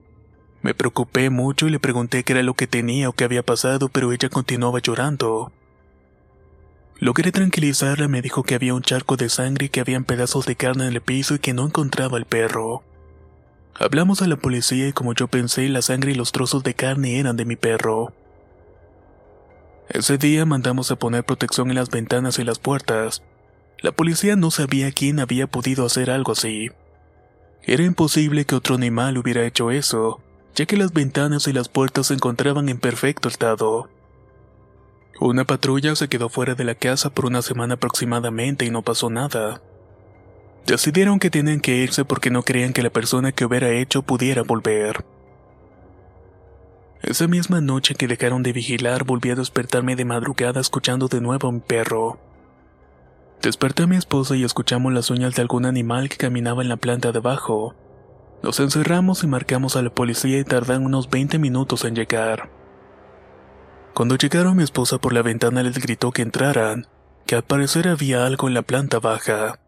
Me 0.62 0.75
preocupé 0.75 1.31
mucho 1.31 1.67
y 1.67 1.71
le 1.71 1.81
pregunté 1.81 2.23
qué 2.23 2.35
era 2.35 2.43
lo 2.43 2.55
que 2.55 2.67
tenía 2.67 3.09
o 3.09 3.12
qué 3.12 3.25
había 3.25 3.43
pasado 3.43 3.89
pero 3.89 4.12
ella 4.12 4.29
continuaba 4.29 4.79
llorando. 4.81 5.53
Logré 6.99 7.31
tranquilizarla, 7.31 8.09
me 8.09 8.23
dijo 8.23 8.43
que 8.43 8.55
había 8.55 8.75
un 8.75 8.83
charco 8.83 9.17
de 9.17 9.29
sangre 9.29 9.69
que 9.69 9.81
habían 9.81 10.05
pedazos 10.05 10.47
de 10.47 10.57
carne 10.57 10.87
en 10.87 10.95
el 10.95 11.03
piso 11.03 11.35
y 11.35 11.39
que 11.39 11.53
no 11.53 11.67
encontraba 11.67 12.17
el 12.17 12.25
perro. 12.25 12.83
Hablamos 13.75 14.23
a 14.23 14.27
la 14.27 14.37
policía 14.37 14.89
y 14.89 14.93
como 14.95 15.13
yo 15.13 15.29
pensé, 15.29 15.69
la 15.69 15.83
sangre 15.83 16.13
y 16.13 16.15
los 16.15 16.33
trozos 16.33 16.63
de 16.63 16.73
carne 16.73 17.21
eran 17.21 17.37
de 17.37 17.45
mi 17.45 17.57
perro. 17.57 18.15
Ese 19.91 20.17
día 20.17 20.47
mandamos 20.47 20.91
a 20.91 20.97
poner 20.97 21.25
protección 21.25 21.69
en 21.69 21.77
las 21.77 21.91
ventanas 21.91 22.39
y 22.39 22.45
las 22.45 22.59
puertas. 22.59 23.23
La 23.83 23.93
policía 23.93 24.35
no 24.35 24.51
sabía 24.51 24.91
quién 24.91 25.21
había 25.21 25.47
podido 25.47 25.85
hacer 25.85 26.11
algo 26.11 26.33
así. 26.33 26.71
Era 27.63 27.85
imposible 27.85 28.47
que 28.47 28.55
otro 28.55 28.75
animal 28.75 29.19
hubiera 29.19 29.45
hecho 29.45 29.71
eso, 29.71 30.23
ya 30.55 30.65
que 30.65 30.79
las 30.79 30.95
ventanas 30.95 31.47
y 31.47 31.53
las 31.53 31.69
puertas 31.69 32.07
se 32.07 32.15
encontraban 32.15 32.71
en 32.71 32.79
perfecto 32.79 33.29
estado. 33.29 33.91
Una 35.20 35.44
patrulla 35.44 35.96
se 35.96 36.09
quedó 36.09 36.29
fuera 36.29 36.55
de 36.55 36.64
la 36.64 36.74
casa 36.74 37.11
por 37.11 37.26
una 37.26 37.40
semana 37.40 37.74
aproximadamente 37.74 38.64
y 38.66 38.70
no 38.70 38.83
pasó 38.83 39.09
nada. 39.09 39.62
Decidieron 40.66 41.18
que 41.18 41.31
tenían 41.31 41.61
que 41.61 41.76
irse 41.76 42.05
porque 42.05 42.31
no 42.31 42.42
creían 42.42 42.72
que 42.72 42.83
la 42.83 42.90
persona 42.90 43.33
que 43.33 43.44
hubiera 43.44 43.70
hecho 43.70 44.02
pudiera 44.02 44.42
volver. 44.42 45.05
Esa 47.02 47.29
misma 47.29 47.61
noche 47.61 47.94
que 47.94 48.09
dejaron 48.09 48.42
de 48.42 48.52
vigilar 48.52 49.05
volví 49.05 49.31
a 49.31 49.37
despertarme 49.37 49.96
de 49.96 50.05
madrugada 50.05 50.61
escuchando 50.61 51.09
de 51.09 51.20
nuevo 51.20 51.48
a 51.48 51.52
mi 51.52 51.61
perro. 51.61 52.18
Desperté 53.40 53.85
a 53.85 53.87
mi 53.87 53.96
esposa 53.96 54.35
y 54.35 54.44
escuchamos 54.44 54.92
las 54.92 55.11
uñas 55.11 55.35
de 55.35 55.42
algún 55.42 55.66
animal 55.66 56.09
que 56.09 56.16
caminaba 56.16 56.62
en 56.62 56.68
la 56.68 56.76
planta 56.76 57.12
de 57.12 57.18
abajo. 57.18 57.74
Nos 58.42 58.61
encerramos 58.61 59.22
y 59.22 59.29
marcamos 59.29 59.76
a 59.76 59.83
la 59.83 59.90
policía 59.90 60.38
y 60.38 60.44
tardan 60.44 60.85
unos 60.85 61.09
20 61.09 61.38
minutos 61.38 61.85
en 61.85 61.94
llegar. 61.94 62.50
Cuando 63.97 64.17
llegaron 64.17 64.59
mi 64.59 64.63
esposa 64.63 64.99
por 64.99 65.15
la 65.15 65.23
ventana 65.23 65.63
les 65.63 65.79
gritó 65.79 66.13
que 66.13 66.21
entraran, 66.21 66.87
que 67.25 67.35
al 67.35 67.45
parecer 67.45 67.89
había 67.89 68.27
algo 68.27 68.47
en 68.47 68.53
la 68.53 68.61
planta 68.61 68.99
baja. 68.99 69.59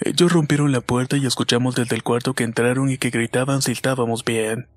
Ellos 0.00 0.32
rompieron 0.32 0.72
la 0.72 0.80
puerta 0.80 1.18
y 1.18 1.26
escuchamos 1.26 1.74
desde 1.74 1.94
el 1.94 2.02
cuarto 2.02 2.32
que 2.32 2.44
entraron 2.44 2.88
y 2.88 2.96
que 2.96 3.10
gritaban 3.10 3.60
si 3.60 3.72
estábamos 3.72 4.24
bien. 4.24 4.68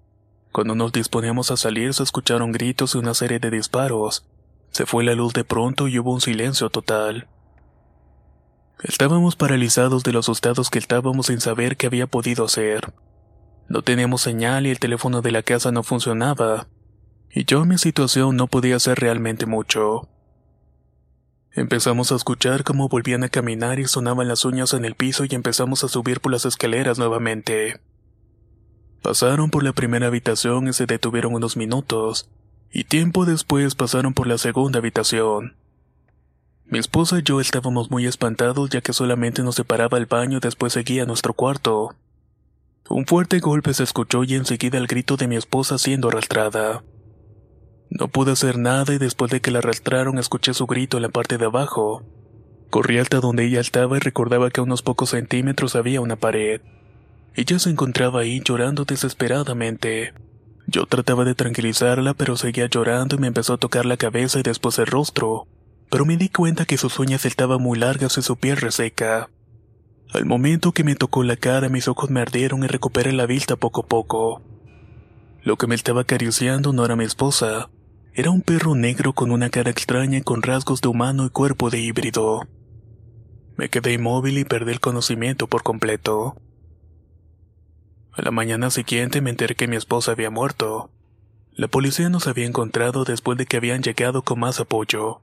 Cuando 0.51 0.75
nos 0.75 0.91
disponíamos 0.91 1.51
a 1.51 1.55
salir 1.55 1.93
se 1.93 2.03
escucharon 2.03 2.51
gritos 2.51 2.93
y 2.93 2.97
una 2.97 3.13
serie 3.13 3.39
de 3.39 3.49
disparos. 3.49 4.25
Se 4.71 4.85
fue 4.85 5.05
la 5.05 5.15
luz 5.15 5.31
de 5.31 5.45
pronto 5.45 5.87
y 5.87 5.97
hubo 5.97 6.11
un 6.11 6.19
silencio 6.19 6.69
total. 6.69 7.29
Estábamos 8.83 9.37
paralizados 9.37 10.03
de 10.03 10.11
los 10.11 10.25
asustados 10.25 10.69
que 10.69 10.79
estábamos 10.79 11.27
sin 11.27 11.39
saber 11.39 11.77
qué 11.77 11.87
había 11.87 12.07
podido 12.07 12.43
hacer. 12.43 12.91
No 13.69 13.83
teníamos 13.83 14.21
señal 14.21 14.67
y 14.67 14.69
el 14.69 14.79
teléfono 14.79 15.21
de 15.21 15.31
la 15.31 15.43
casa 15.43 15.71
no 15.71 15.81
funcionaba 15.81 16.67
y 17.33 17.45
yo 17.45 17.65
mi 17.65 17.77
situación 17.77 18.35
no 18.35 18.47
podía 18.47 18.75
hacer 18.75 18.99
realmente 18.99 19.45
mucho. 19.45 20.07
Empezamos 21.53 22.11
a 22.11 22.15
escuchar 22.15 22.63
cómo 22.63 22.87
volvían 22.87 23.23
a 23.23 23.29
caminar 23.29 23.79
y 23.79 23.85
sonaban 23.85 24.27
las 24.27 24.45
uñas 24.45 24.73
en 24.73 24.85
el 24.85 24.95
piso 24.95 25.25
y 25.25 25.35
empezamos 25.35 25.83
a 25.83 25.89
subir 25.89 26.21
por 26.21 26.31
las 26.31 26.45
escaleras 26.45 26.97
nuevamente. 26.97 27.81
Pasaron 29.01 29.49
por 29.49 29.63
la 29.63 29.73
primera 29.73 30.07
habitación 30.07 30.67
y 30.67 30.73
se 30.73 30.85
detuvieron 30.85 31.33
unos 31.33 31.57
minutos, 31.57 32.29
y 32.71 32.85
tiempo 32.85 33.25
después 33.25 33.75
pasaron 33.75 34.13
por 34.13 34.27
la 34.27 34.37
segunda 34.37 34.79
habitación. 34.79 35.55
Mi 36.65 36.79
esposa 36.79 37.19
y 37.19 37.23
yo 37.23 37.41
estábamos 37.41 37.91
muy 37.91 38.05
espantados 38.05 38.69
ya 38.69 38.79
que 38.79 38.93
solamente 38.93 39.43
nos 39.43 39.55
separaba 39.55 39.97
el 39.97 40.05
baño 40.05 40.37
y 40.37 40.41
después 40.41 40.71
seguía 40.71 41.05
nuestro 41.05 41.33
cuarto. 41.33 41.95
Un 42.89 43.05
fuerte 43.05 43.39
golpe 43.39 43.73
se 43.73 43.83
escuchó 43.83 44.23
y 44.23 44.35
enseguida 44.35 44.77
el 44.77 44.87
grito 44.87 45.17
de 45.17 45.27
mi 45.27 45.35
esposa 45.35 45.77
siendo 45.77 46.07
arrastrada. 46.07 46.81
No 47.91 48.07
pude 48.07 48.31
hacer 48.31 48.57
nada 48.57 48.93
y 48.93 48.97
después 48.97 49.29
de 49.31 49.41
que 49.41 49.51
la 49.51 49.59
arrastraron 49.59 50.17
escuché 50.17 50.53
su 50.53 50.65
grito 50.65 50.97
en 50.97 51.03
la 51.03 51.09
parte 51.09 51.37
de 51.37 51.45
abajo. 51.45 52.03
Corrí 52.69 52.99
hasta 52.99 53.19
donde 53.19 53.45
ella 53.45 53.59
estaba 53.59 53.97
y 53.97 53.99
recordaba 53.99 54.49
que 54.49 54.61
a 54.61 54.63
unos 54.63 54.81
pocos 54.81 55.09
centímetros 55.09 55.75
había 55.75 55.99
una 55.99 56.15
pared. 56.15 56.61
Ella 57.35 57.59
se 57.59 57.69
encontraba 57.69 58.21
ahí 58.21 58.41
llorando 58.45 58.85
desesperadamente. 58.85 60.13
Yo 60.67 60.85
trataba 60.85 61.25
de 61.25 61.35
tranquilizarla, 61.35 62.13
pero 62.13 62.37
seguía 62.37 62.67
llorando 62.67 63.17
y 63.17 63.19
me 63.19 63.27
empezó 63.27 63.53
a 63.53 63.57
tocar 63.57 63.85
la 63.85 63.97
cabeza 63.97 64.39
y 64.39 64.43
después 64.43 64.79
el 64.79 64.87
rostro. 64.87 65.47
Pero 65.89 66.05
me 66.05 66.15
di 66.15 66.29
cuenta 66.29 66.63
que 66.63 66.77
sus 66.77 66.97
uñas 66.97 67.25
estaban 67.25 67.61
muy 67.61 67.77
largas 67.77 68.17
y 68.17 68.21
su 68.21 68.37
piel 68.37 68.55
reseca. 68.55 69.29
Al 70.13 70.25
momento 70.25 70.71
que 70.71 70.85
me 70.85 70.95
tocó 70.95 71.23
la 71.23 71.35
cara, 71.35 71.67
mis 71.67 71.89
ojos 71.89 72.09
me 72.09 72.21
ardieron 72.21 72.63
y 72.63 72.67
recuperé 72.67 73.11
la 73.11 73.25
vista 73.25 73.57
poco 73.57 73.81
a 73.81 73.87
poco. 73.87 74.41
Lo 75.43 75.57
que 75.57 75.67
me 75.67 75.75
estaba 75.75 76.01
acariciando 76.01 76.71
no 76.71 76.85
era 76.85 76.95
mi 76.95 77.03
esposa, 77.03 77.69
Era 78.13 78.29
un 78.29 78.41
perro 78.41 78.75
negro 78.75 79.13
con 79.13 79.31
una 79.31 79.49
cara 79.49 79.71
extraña 79.71 80.21
con 80.21 80.41
rasgos 80.41 80.81
de 80.81 80.89
humano 80.89 81.25
y 81.25 81.29
cuerpo 81.29 81.69
de 81.69 81.79
híbrido. 81.79 82.45
Me 83.55 83.69
quedé 83.69 83.93
inmóvil 83.93 84.37
y 84.37 84.43
perdí 84.43 84.73
el 84.73 84.81
conocimiento 84.81 85.47
por 85.47 85.63
completo. 85.63 86.35
A 88.11 88.21
la 88.21 88.31
mañana 88.31 88.69
siguiente 88.69 89.21
me 89.21 89.29
enteré 89.29 89.55
que 89.55 89.69
mi 89.69 89.77
esposa 89.77 90.11
había 90.11 90.29
muerto. 90.29 90.91
La 91.53 91.69
policía 91.69 92.09
nos 92.09 92.27
había 92.27 92.45
encontrado 92.45 93.05
después 93.05 93.37
de 93.37 93.45
que 93.45 93.55
habían 93.55 93.81
llegado 93.81 94.23
con 94.23 94.39
más 94.39 94.59
apoyo. 94.59 95.21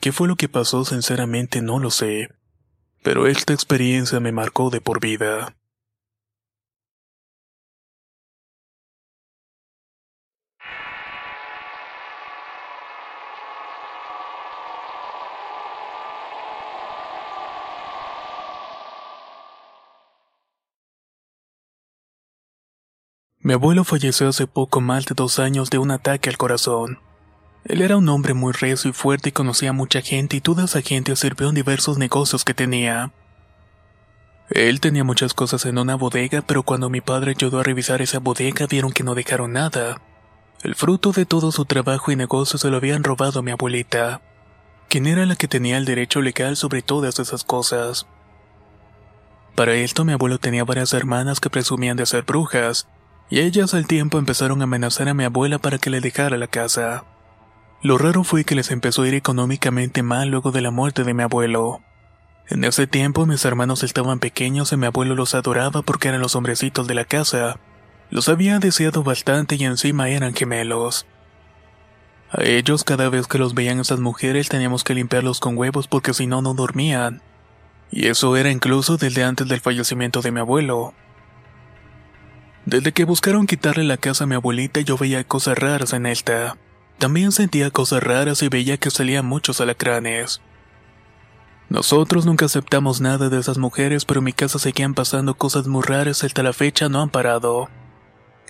¿Qué 0.00 0.10
fue 0.10 0.26
lo 0.26 0.34
que 0.34 0.48
pasó? 0.48 0.84
Sinceramente 0.84 1.62
no 1.62 1.78
lo 1.78 1.92
sé. 1.92 2.30
Pero 3.04 3.28
esta 3.28 3.52
experiencia 3.52 4.18
me 4.18 4.32
marcó 4.32 4.70
de 4.70 4.80
por 4.80 4.98
vida. 4.98 5.54
Mi 23.44 23.54
abuelo 23.54 23.82
falleció 23.82 24.28
hace 24.28 24.46
poco 24.46 24.80
más 24.80 25.04
de 25.06 25.16
dos 25.16 25.40
años 25.40 25.68
de 25.68 25.78
un 25.78 25.90
ataque 25.90 26.30
al 26.30 26.36
corazón. 26.36 27.00
Él 27.64 27.82
era 27.82 27.96
un 27.96 28.08
hombre 28.08 28.34
muy 28.34 28.52
recio 28.52 28.90
y 28.90 28.92
fuerte 28.92 29.30
y 29.30 29.32
conocía 29.32 29.70
a 29.70 29.72
mucha 29.72 30.00
gente 30.00 30.36
y 30.36 30.40
toda 30.40 30.64
esa 30.64 30.80
gente 30.80 31.16
sirvió 31.16 31.48
en 31.48 31.56
diversos 31.56 31.98
negocios 31.98 32.44
que 32.44 32.54
tenía. 32.54 33.10
Él 34.48 34.78
tenía 34.78 35.02
muchas 35.02 35.34
cosas 35.34 35.66
en 35.66 35.78
una 35.78 35.96
bodega, 35.96 36.42
pero 36.42 36.62
cuando 36.62 36.88
mi 36.88 37.00
padre 37.00 37.32
ayudó 37.32 37.58
a 37.58 37.62
revisar 37.64 38.00
esa 38.00 38.20
bodega 38.20 38.66
vieron 38.68 38.92
que 38.92 39.02
no 39.02 39.16
dejaron 39.16 39.54
nada. 39.54 40.00
El 40.62 40.76
fruto 40.76 41.10
de 41.10 41.26
todo 41.26 41.50
su 41.50 41.64
trabajo 41.64 42.12
y 42.12 42.16
negocio 42.16 42.60
se 42.60 42.70
lo 42.70 42.76
habían 42.76 43.02
robado 43.02 43.40
a 43.40 43.42
mi 43.42 43.50
abuelita, 43.50 44.20
quien 44.88 45.06
era 45.06 45.26
la 45.26 45.34
que 45.34 45.48
tenía 45.48 45.78
el 45.78 45.84
derecho 45.84 46.20
legal 46.20 46.56
sobre 46.56 46.82
todas 46.82 47.18
esas 47.18 47.42
cosas. 47.42 48.06
Para 49.56 49.74
esto 49.74 50.04
mi 50.04 50.12
abuelo 50.12 50.38
tenía 50.38 50.64
varias 50.64 50.92
hermanas 50.92 51.40
que 51.40 51.50
presumían 51.50 51.96
de 51.96 52.06
ser 52.06 52.22
brujas, 52.22 52.86
y 53.32 53.40
ellas 53.40 53.72
al 53.72 53.86
tiempo 53.86 54.18
empezaron 54.18 54.60
a 54.60 54.64
amenazar 54.64 55.08
a 55.08 55.14
mi 55.14 55.24
abuela 55.24 55.58
para 55.58 55.78
que 55.78 55.88
le 55.88 56.02
dejara 56.02 56.36
la 56.36 56.48
casa. 56.48 57.04
Lo 57.80 57.96
raro 57.96 58.24
fue 58.24 58.44
que 58.44 58.54
les 58.54 58.70
empezó 58.70 59.00
a 59.04 59.08
ir 59.08 59.14
económicamente 59.14 60.02
mal 60.02 60.28
luego 60.28 60.52
de 60.52 60.60
la 60.60 60.70
muerte 60.70 61.02
de 61.02 61.14
mi 61.14 61.22
abuelo. 61.22 61.80
En 62.50 62.62
ese 62.62 62.86
tiempo 62.86 63.24
mis 63.24 63.42
hermanos 63.46 63.84
estaban 63.84 64.18
pequeños 64.18 64.70
y 64.72 64.76
mi 64.76 64.84
abuelo 64.84 65.14
los 65.14 65.34
adoraba 65.34 65.80
porque 65.80 66.08
eran 66.08 66.20
los 66.20 66.36
hombrecitos 66.36 66.86
de 66.86 66.94
la 66.94 67.06
casa. 67.06 67.58
Los 68.10 68.28
había 68.28 68.58
deseado 68.58 69.02
bastante 69.02 69.54
y 69.54 69.64
encima 69.64 70.10
eran 70.10 70.34
gemelos. 70.34 71.06
A 72.30 72.44
ellos 72.44 72.84
cada 72.84 73.08
vez 73.08 73.28
que 73.28 73.38
los 73.38 73.54
veían 73.54 73.80
esas 73.80 74.00
mujeres 74.00 74.50
teníamos 74.50 74.84
que 74.84 74.92
limpiarlos 74.92 75.40
con 75.40 75.56
huevos 75.56 75.88
porque 75.88 76.12
si 76.12 76.26
no 76.26 76.42
no 76.42 76.52
dormían. 76.52 77.22
Y 77.90 78.08
eso 78.08 78.36
era 78.36 78.50
incluso 78.50 78.98
desde 78.98 79.24
antes 79.24 79.48
del 79.48 79.60
fallecimiento 79.60 80.20
de 80.20 80.32
mi 80.32 80.40
abuelo. 80.40 80.92
Desde 82.64 82.92
que 82.92 83.04
buscaron 83.04 83.46
quitarle 83.46 83.84
la 83.84 83.96
casa 83.96 84.24
a 84.24 84.26
mi 84.26 84.36
abuelita 84.36 84.80
yo 84.80 84.96
veía 84.96 85.24
cosas 85.24 85.58
raras 85.58 85.92
en 85.92 86.06
esta. 86.06 86.56
También 86.98 87.32
sentía 87.32 87.70
cosas 87.70 88.02
raras 88.02 88.42
y 88.42 88.48
veía 88.48 88.76
que 88.76 88.90
salían 88.90 89.26
muchos 89.26 89.60
alacranes. 89.60 90.40
Nosotros 91.68 92.26
nunca 92.26 92.44
aceptamos 92.44 93.00
nada 93.00 93.28
de 93.30 93.40
esas 93.40 93.58
mujeres, 93.58 94.04
pero 94.04 94.20
en 94.20 94.24
mi 94.24 94.32
casa 94.32 94.58
seguían 94.58 94.94
pasando 94.94 95.34
cosas 95.34 95.66
muy 95.66 95.82
raras 95.82 96.22
hasta 96.22 96.42
la 96.42 96.52
fecha 96.52 96.88
no 96.88 97.00
han 97.00 97.10
parado. 97.10 97.68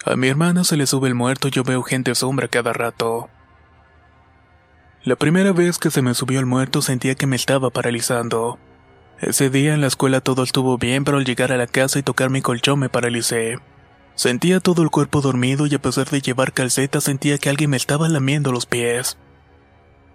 A 0.05 0.17
mi 0.17 0.29
hermana 0.29 0.65
se 0.65 0.77
le 0.77 0.87
sube 0.87 1.09
el 1.09 1.15
muerto 1.15 1.49
y 1.49 1.53
yo 1.53 1.63
veo 1.63 1.83
gente 1.83 2.15
sombra 2.15 2.49
cada 2.49 2.73
rato. 2.73 3.31
La 5.05 5.17
primera 5.17 5.53
vez 5.53 5.79
que 5.79 5.91
se 5.91 6.03
me 6.03 6.15
subió 6.15 6.39
el 6.41 6.47
muerto 6.47 6.83
sentía 6.83 7.15
que 7.15 7.27
me 7.27 7.37
estaba 7.37 7.71
paralizando. 7.71 8.59
Ese 9.21 9.51
día 9.51 9.73
en 9.73 9.81
la 9.81 9.87
escuela 9.87 10.21
todo 10.21 10.43
estuvo 10.43 10.77
bien, 10.77 11.05
pero 11.05 11.19
al 11.19 11.25
llegar 11.25 11.53
a 11.53 11.57
la 11.57 11.69
casa 11.69 11.99
y 11.99 12.03
tocar 12.03 12.29
mi 12.29 12.43
colchón 12.43 12.81
me 12.81 12.89
paralicé. 12.89 13.59
Sentía 14.15 14.61
todo 14.61 14.83
el 14.83 14.91
cuerpo 14.91 15.21
dormido 15.21 15.67
y 15.67 15.75
a 15.75 15.81
pesar 15.81 16.09
de 16.11 16.21
llevar 16.21 16.53
calcetas 16.53 17.05
sentía 17.05 17.39
que 17.39 17.49
alguien 17.49 17.71
me 17.71 17.77
estaba 17.77 18.09
lamiendo 18.09 18.53
los 18.53 18.67
pies. 18.67 19.17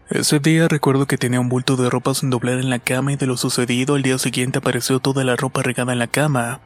Ese 0.10 0.40
día 0.40 0.68
recuerdo 0.68 1.06
que 1.06 1.18
tenía 1.18 1.40
un 1.40 1.50
bulto 1.50 1.76
de 1.76 1.90
ropa 1.90 2.14
sin 2.14 2.30
doblar 2.30 2.60
en 2.60 2.70
la 2.70 2.80
cama 2.80 3.12
y 3.12 3.16
de 3.18 3.28
lo 3.28 3.36
sucedido 3.36 3.96
al 3.96 4.04
día 4.04 4.18
siguiente 4.18 4.60
apareció 4.60 5.00
toda 5.00 5.24
la 5.24 5.36
ropa 5.36 5.64
regada 5.64 5.92
en 5.92 6.00
la 6.00 6.08
cama. 6.08 6.62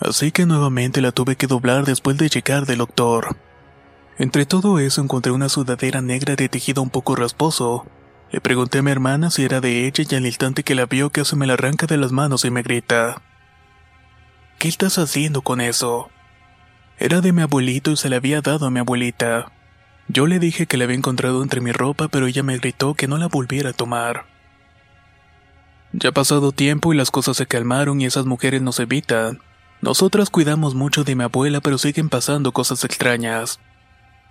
Así 0.00 0.32
que 0.32 0.46
nuevamente 0.46 1.00
la 1.00 1.12
tuve 1.12 1.36
que 1.36 1.46
doblar 1.46 1.84
después 1.84 2.16
de 2.16 2.28
llegar 2.28 2.66
del 2.66 2.78
doctor. 2.78 3.36
Entre 4.16 4.46
todo 4.46 4.78
eso 4.78 5.02
encontré 5.02 5.32
una 5.32 5.48
sudadera 5.48 6.00
negra 6.00 6.36
de 6.36 6.48
tejido 6.48 6.82
un 6.82 6.90
poco 6.90 7.16
rasposo. 7.16 7.84
Le 8.30 8.40
pregunté 8.40 8.78
a 8.78 8.82
mi 8.82 8.90
hermana 8.90 9.30
si 9.30 9.44
era 9.44 9.60
de 9.60 9.86
ella 9.86 10.04
y 10.08 10.14
al 10.14 10.24
instante 10.24 10.62
que 10.62 10.74
la 10.74 10.86
vio 10.86 11.10
casi 11.10 11.36
me 11.36 11.46
la 11.46 11.54
arranca 11.54 11.86
de 11.86 11.96
las 11.96 12.12
manos 12.12 12.44
y 12.44 12.50
me 12.50 12.62
grita. 12.62 13.20
¿Qué 14.58 14.68
estás 14.68 14.98
haciendo 14.98 15.42
con 15.42 15.60
eso? 15.60 16.08
Era 16.98 17.20
de 17.20 17.32
mi 17.32 17.42
abuelito 17.42 17.90
y 17.90 17.96
se 17.96 18.08
le 18.08 18.16
había 18.16 18.40
dado 18.40 18.66
a 18.66 18.70
mi 18.70 18.78
abuelita. 18.78 19.50
Yo 20.06 20.26
le 20.26 20.38
dije 20.38 20.66
que 20.66 20.76
la 20.76 20.84
había 20.84 20.96
encontrado 20.96 21.42
entre 21.42 21.60
mi 21.60 21.72
ropa, 21.72 22.08
pero 22.08 22.26
ella 22.26 22.42
me 22.42 22.58
gritó 22.58 22.94
que 22.94 23.08
no 23.08 23.18
la 23.18 23.26
volviera 23.26 23.70
a 23.70 23.72
tomar. 23.72 24.26
Ya 25.92 26.10
ha 26.10 26.12
pasado 26.12 26.52
tiempo 26.52 26.92
y 26.92 26.96
las 26.96 27.10
cosas 27.10 27.36
se 27.36 27.46
calmaron 27.46 28.00
y 28.00 28.06
esas 28.06 28.26
mujeres 28.26 28.62
nos 28.62 28.78
evitan. 28.78 29.40
Nosotras 29.80 30.30
cuidamos 30.30 30.74
mucho 30.74 31.04
de 31.04 31.16
mi 31.16 31.24
abuela, 31.24 31.60
pero 31.60 31.78
siguen 31.78 32.08
pasando 32.08 32.52
cosas 32.52 32.84
extrañas. 32.84 33.58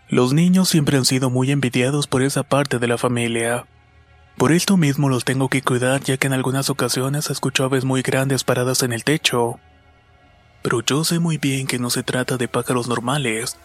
Los 0.09 0.33
niños 0.33 0.69
siempre 0.69 0.97
han 0.97 1.05
sido 1.05 1.29
muy 1.29 1.51
envidiados 1.51 2.07
por 2.07 2.21
esa 2.21 2.43
parte 2.43 2.79
de 2.79 2.87
la 2.87 2.97
familia. 2.97 3.65
Por 4.37 4.51
esto 4.51 4.77
mismo 4.77 5.09
los 5.09 5.25
tengo 5.25 5.49
que 5.49 5.61
cuidar 5.61 6.01
ya 6.01 6.17
que 6.17 6.27
en 6.27 6.33
algunas 6.33 6.69
ocasiones 6.69 7.29
escucho 7.29 7.65
aves 7.65 7.83
muy 7.83 8.01
grandes 8.01 8.43
paradas 8.43 8.83
en 8.83 8.93
el 8.93 9.03
techo 9.03 9.59
pero 10.63 10.81
yo 10.81 11.03
sé 11.03 11.19
muy 11.19 11.37
bien 11.37 11.67
que 11.67 11.77
no 11.77 11.89
se 11.89 12.01
trata 12.03 12.37
de 12.37 12.47
pájaros 12.47 12.87
normales, 12.87 13.57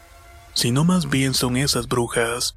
sino 0.53 0.85
más 0.85 1.09
bien 1.09 1.33
son 1.33 1.57
esas 1.57 1.87
brujas. 1.87 2.57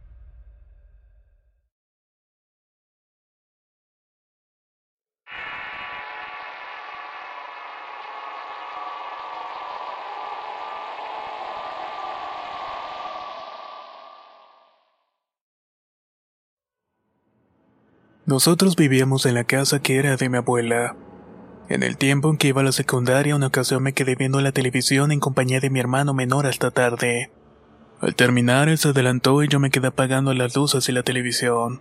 Nosotros 18.26 18.76
vivíamos 18.76 19.26
en 19.26 19.36
la 19.36 19.44
casa 19.44 19.82
que 19.82 19.98
era 19.98 20.16
de 20.16 20.30
mi 20.30 20.38
abuela. 20.38 20.96
En 21.72 21.84
el 21.84 21.96
tiempo 21.96 22.30
en 22.30 22.36
que 22.36 22.50
iba 22.50 22.60
a 22.60 22.66
la 22.66 22.74
secundaria, 22.74 23.34
una 23.34 23.48
ocasión 23.48 23.82
me 23.82 23.94
quedé 23.94 24.16
viendo 24.16 24.42
la 24.42 24.52
televisión 24.52 25.14
en 25.14 25.22
compañía 25.22 25.62
de 25.62 25.70
mi 25.70 25.80
hermano 25.80 26.14
menor 26.14 26.46
hasta 26.46 26.70
tarde. 26.70 27.32
Al 28.02 28.14
terminar, 28.14 28.68
él 28.68 28.78
se 28.78 28.90
adelantó 28.90 29.42
y 29.42 29.48
yo 29.48 29.62
me 29.62 29.70
quedé 29.70 29.88
apagando 29.88 30.34
las 30.34 30.54
luces 30.54 30.90
y 30.90 30.92
la 30.92 31.04
televisión. 31.04 31.80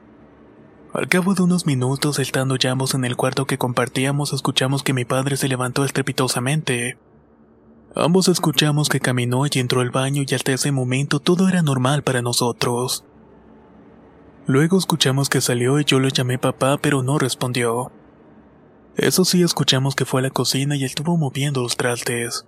Al 0.94 1.08
cabo 1.08 1.34
de 1.34 1.42
unos 1.42 1.66
minutos, 1.66 2.20
estando 2.20 2.54
ya 2.54 2.70
ambos 2.70 2.94
en 2.94 3.04
el 3.04 3.16
cuarto 3.16 3.46
que 3.46 3.58
compartíamos, 3.58 4.32
escuchamos 4.32 4.84
que 4.84 4.92
mi 4.92 5.04
padre 5.04 5.36
se 5.36 5.48
levantó 5.48 5.84
estrepitosamente. 5.84 6.96
Ambos 7.96 8.28
escuchamos 8.28 8.90
que 8.90 9.00
caminó 9.00 9.44
y 9.46 9.58
entró 9.58 9.80
al 9.80 9.90
baño 9.90 10.22
y 10.24 10.34
hasta 10.36 10.52
ese 10.52 10.70
momento 10.70 11.18
todo 11.18 11.48
era 11.48 11.62
normal 11.62 12.04
para 12.04 12.22
nosotros. 12.22 13.04
Luego 14.46 14.78
escuchamos 14.78 15.28
que 15.28 15.40
salió 15.40 15.80
y 15.80 15.84
yo 15.84 15.98
lo 15.98 16.06
llamé 16.06 16.38
papá 16.38 16.78
pero 16.80 17.02
no 17.02 17.18
respondió. 17.18 17.90
Eso 18.96 19.24
sí, 19.24 19.42
escuchamos 19.42 19.94
que 19.94 20.04
fue 20.04 20.20
a 20.20 20.24
la 20.24 20.30
cocina 20.30 20.76
y 20.76 20.84
estuvo 20.84 21.16
moviendo 21.16 21.62
los 21.62 21.76
trastes. 21.76 22.44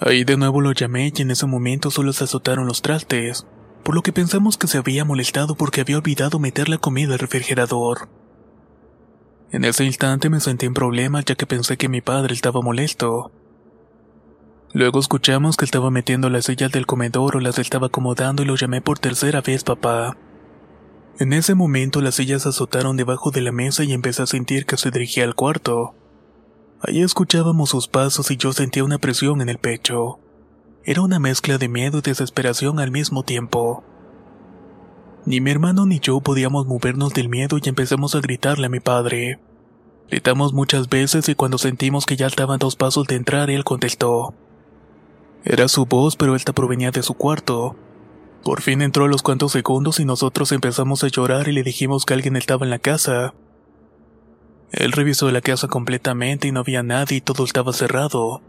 Ahí 0.00 0.24
de 0.24 0.36
nuevo 0.36 0.60
lo 0.60 0.72
llamé 0.72 1.12
y 1.14 1.22
en 1.22 1.30
ese 1.30 1.46
momento 1.46 1.90
solo 1.90 2.12
se 2.12 2.24
azotaron 2.24 2.66
los 2.66 2.80
trastes, 2.80 3.46
por 3.84 3.94
lo 3.94 4.02
que 4.02 4.12
pensamos 4.12 4.56
que 4.56 4.66
se 4.66 4.78
había 4.78 5.04
molestado 5.04 5.54
porque 5.54 5.82
había 5.82 5.98
olvidado 5.98 6.38
meter 6.38 6.68
la 6.68 6.78
comida 6.78 7.12
al 7.12 7.18
refrigerador. 7.18 8.08
En 9.52 9.64
ese 9.64 9.84
instante 9.84 10.30
me 10.30 10.40
sentí 10.40 10.66
en 10.66 10.74
problema 10.74 11.22
ya 11.22 11.34
que 11.34 11.46
pensé 11.46 11.76
que 11.76 11.88
mi 11.88 12.00
padre 12.00 12.32
estaba 12.32 12.62
molesto. 12.62 13.30
Luego 14.72 15.00
escuchamos 15.00 15.56
que 15.56 15.64
estaba 15.64 15.90
metiendo 15.90 16.30
las 16.30 16.44
sillas 16.44 16.70
del 16.70 16.86
comedor 16.86 17.36
o 17.36 17.40
las 17.40 17.58
estaba 17.58 17.88
acomodando 17.88 18.42
y 18.42 18.46
lo 18.46 18.54
llamé 18.54 18.80
por 18.80 19.00
tercera 19.00 19.40
vez 19.40 19.64
papá. 19.64 20.16
En 21.20 21.34
ese 21.34 21.54
momento 21.54 22.00
las 22.00 22.14
sillas 22.14 22.46
azotaron 22.46 22.96
debajo 22.96 23.30
de 23.30 23.42
la 23.42 23.52
mesa 23.52 23.84
y 23.84 23.92
empecé 23.92 24.22
a 24.22 24.26
sentir 24.26 24.64
que 24.64 24.78
se 24.78 24.90
dirigía 24.90 25.24
al 25.24 25.34
cuarto. 25.34 25.92
Allí 26.80 27.02
escuchábamos 27.02 27.68
sus 27.68 27.88
pasos 27.88 28.30
y 28.30 28.38
yo 28.38 28.54
sentía 28.54 28.84
una 28.84 28.96
presión 28.96 29.42
en 29.42 29.50
el 29.50 29.58
pecho. 29.58 30.18
Era 30.82 31.02
una 31.02 31.18
mezcla 31.18 31.58
de 31.58 31.68
miedo 31.68 31.98
y 31.98 32.00
desesperación 32.00 32.80
al 32.80 32.90
mismo 32.90 33.22
tiempo. 33.22 33.84
Ni 35.26 35.42
mi 35.42 35.50
hermano 35.50 35.84
ni 35.84 36.00
yo 36.00 36.22
podíamos 36.22 36.66
movernos 36.66 37.12
del 37.12 37.28
miedo 37.28 37.58
y 37.62 37.68
empezamos 37.68 38.14
a 38.14 38.20
gritarle 38.20 38.68
a 38.68 38.70
mi 38.70 38.80
padre. 38.80 39.40
Gritamos 40.08 40.54
muchas 40.54 40.88
veces 40.88 41.28
y 41.28 41.34
cuando 41.34 41.58
sentimos 41.58 42.06
que 42.06 42.16
ya 42.16 42.28
estaban 42.28 42.58
dos 42.58 42.76
pasos 42.76 43.06
de 43.06 43.16
entrar, 43.16 43.50
él 43.50 43.64
contestó. 43.64 44.32
Era 45.44 45.68
su 45.68 45.84
voz, 45.84 46.16
pero 46.16 46.34
esta 46.34 46.54
provenía 46.54 46.92
de 46.92 47.02
su 47.02 47.12
cuarto. 47.12 47.76
Por 48.44 48.62
fin 48.62 48.80
entró 48.80 49.04
a 49.04 49.08
los 49.08 49.22
cuantos 49.22 49.52
segundos 49.52 50.00
y 50.00 50.04
nosotros 50.04 50.52
empezamos 50.52 51.04
a 51.04 51.08
llorar 51.08 51.48
y 51.48 51.52
le 51.52 51.62
dijimos 51.62 52.06
que 52.06 52.14
alguien 52.14 52.36
estaba 52.36 52.64
en 52.64 52.70
la 52.70 52.78
casa. 52.78 53.34
Él 54.72 54.92
revisó 54.92 55.30
la 55.30 55.40
casa 55.40 55.68
completamente 55.68 56.48
y 56.48 56.52
no 56.52 56.60
había 56.60 56.82
nadie 56.82 57.18
y 57.18 57.20
todo 57.20 57.44
estaba 57.44 57.72
cerrado. 57.72 58.40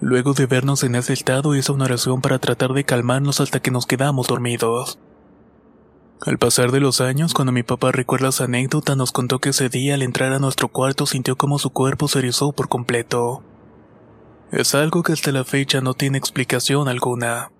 Luego 0.00 0.32
de 0.32 0.46
vernos 0.46 0.82
en 0.82 0.94
ese 0.94 1.12
estado 1.12 1.54
hizo 1.54 1.74
una 1.74 1.84
oración 1.84 2.22
para 2.22 2.38
tratar 2.38 2.72
de 2.72 2.84
calmarnos 2.84 3.40
hasta 3.40 3.60
que 3.60 3.70
nos 3.70 3.86
quedamos 3.86 4.28
dormidos. 4.28 4.98
Al 6.22 6.38
pasar 6.38 6.70
de 6.70 6.80
los 6.80 7.00
años, 7.00 7.32
cuando 7.32 7.52
mi 7.52 7.62
papá 7.62 7.92
recuerda 7.92 8.28
esa 8.28 8.44
anécdota, 8.44 8.96
nos 8.96 9.12
contó 9.12 9.38
que 9.38 9.50
ese 9.50 9.68
día 9.68 9.94
al 9.94 10.02
entrar 10.02 10.32
a 10.32 10.38
nuestro 10.38 10.68
cuarto 10.68 11.06
sintió 11.06 11.36
como 11.36 11.58
su 11.58 11.70
cuerpo 11.70 12.08
se 12.08 12.18
erizó 12.18 12.52
por 12.52 12.68
completo. 12.68 13.42
Es 14.50 14.74
algo 14.74 15.02
que 15.02 15.12
hasta 15.12 15.32
la 15.32 15.44
fecha 15.44 15.80
no 15.80 15.94
tiene 15.94 16.18
explicación 16.18 16.88
alguna. 16.88 17.52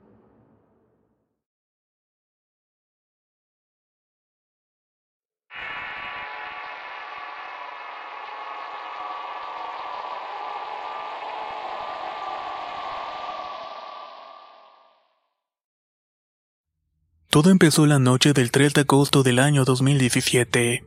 Todo 17.30 17.50
empezó 17.50 17.86
la 17.86 18.00
noche 18.00 18.32
del 18.32 18.50
3 18.50 18.74
de 18.74 18.80
agosto 18.80 19.22
del 19.22 19.38
año 19.38 19.64
2017. 19.64 20.84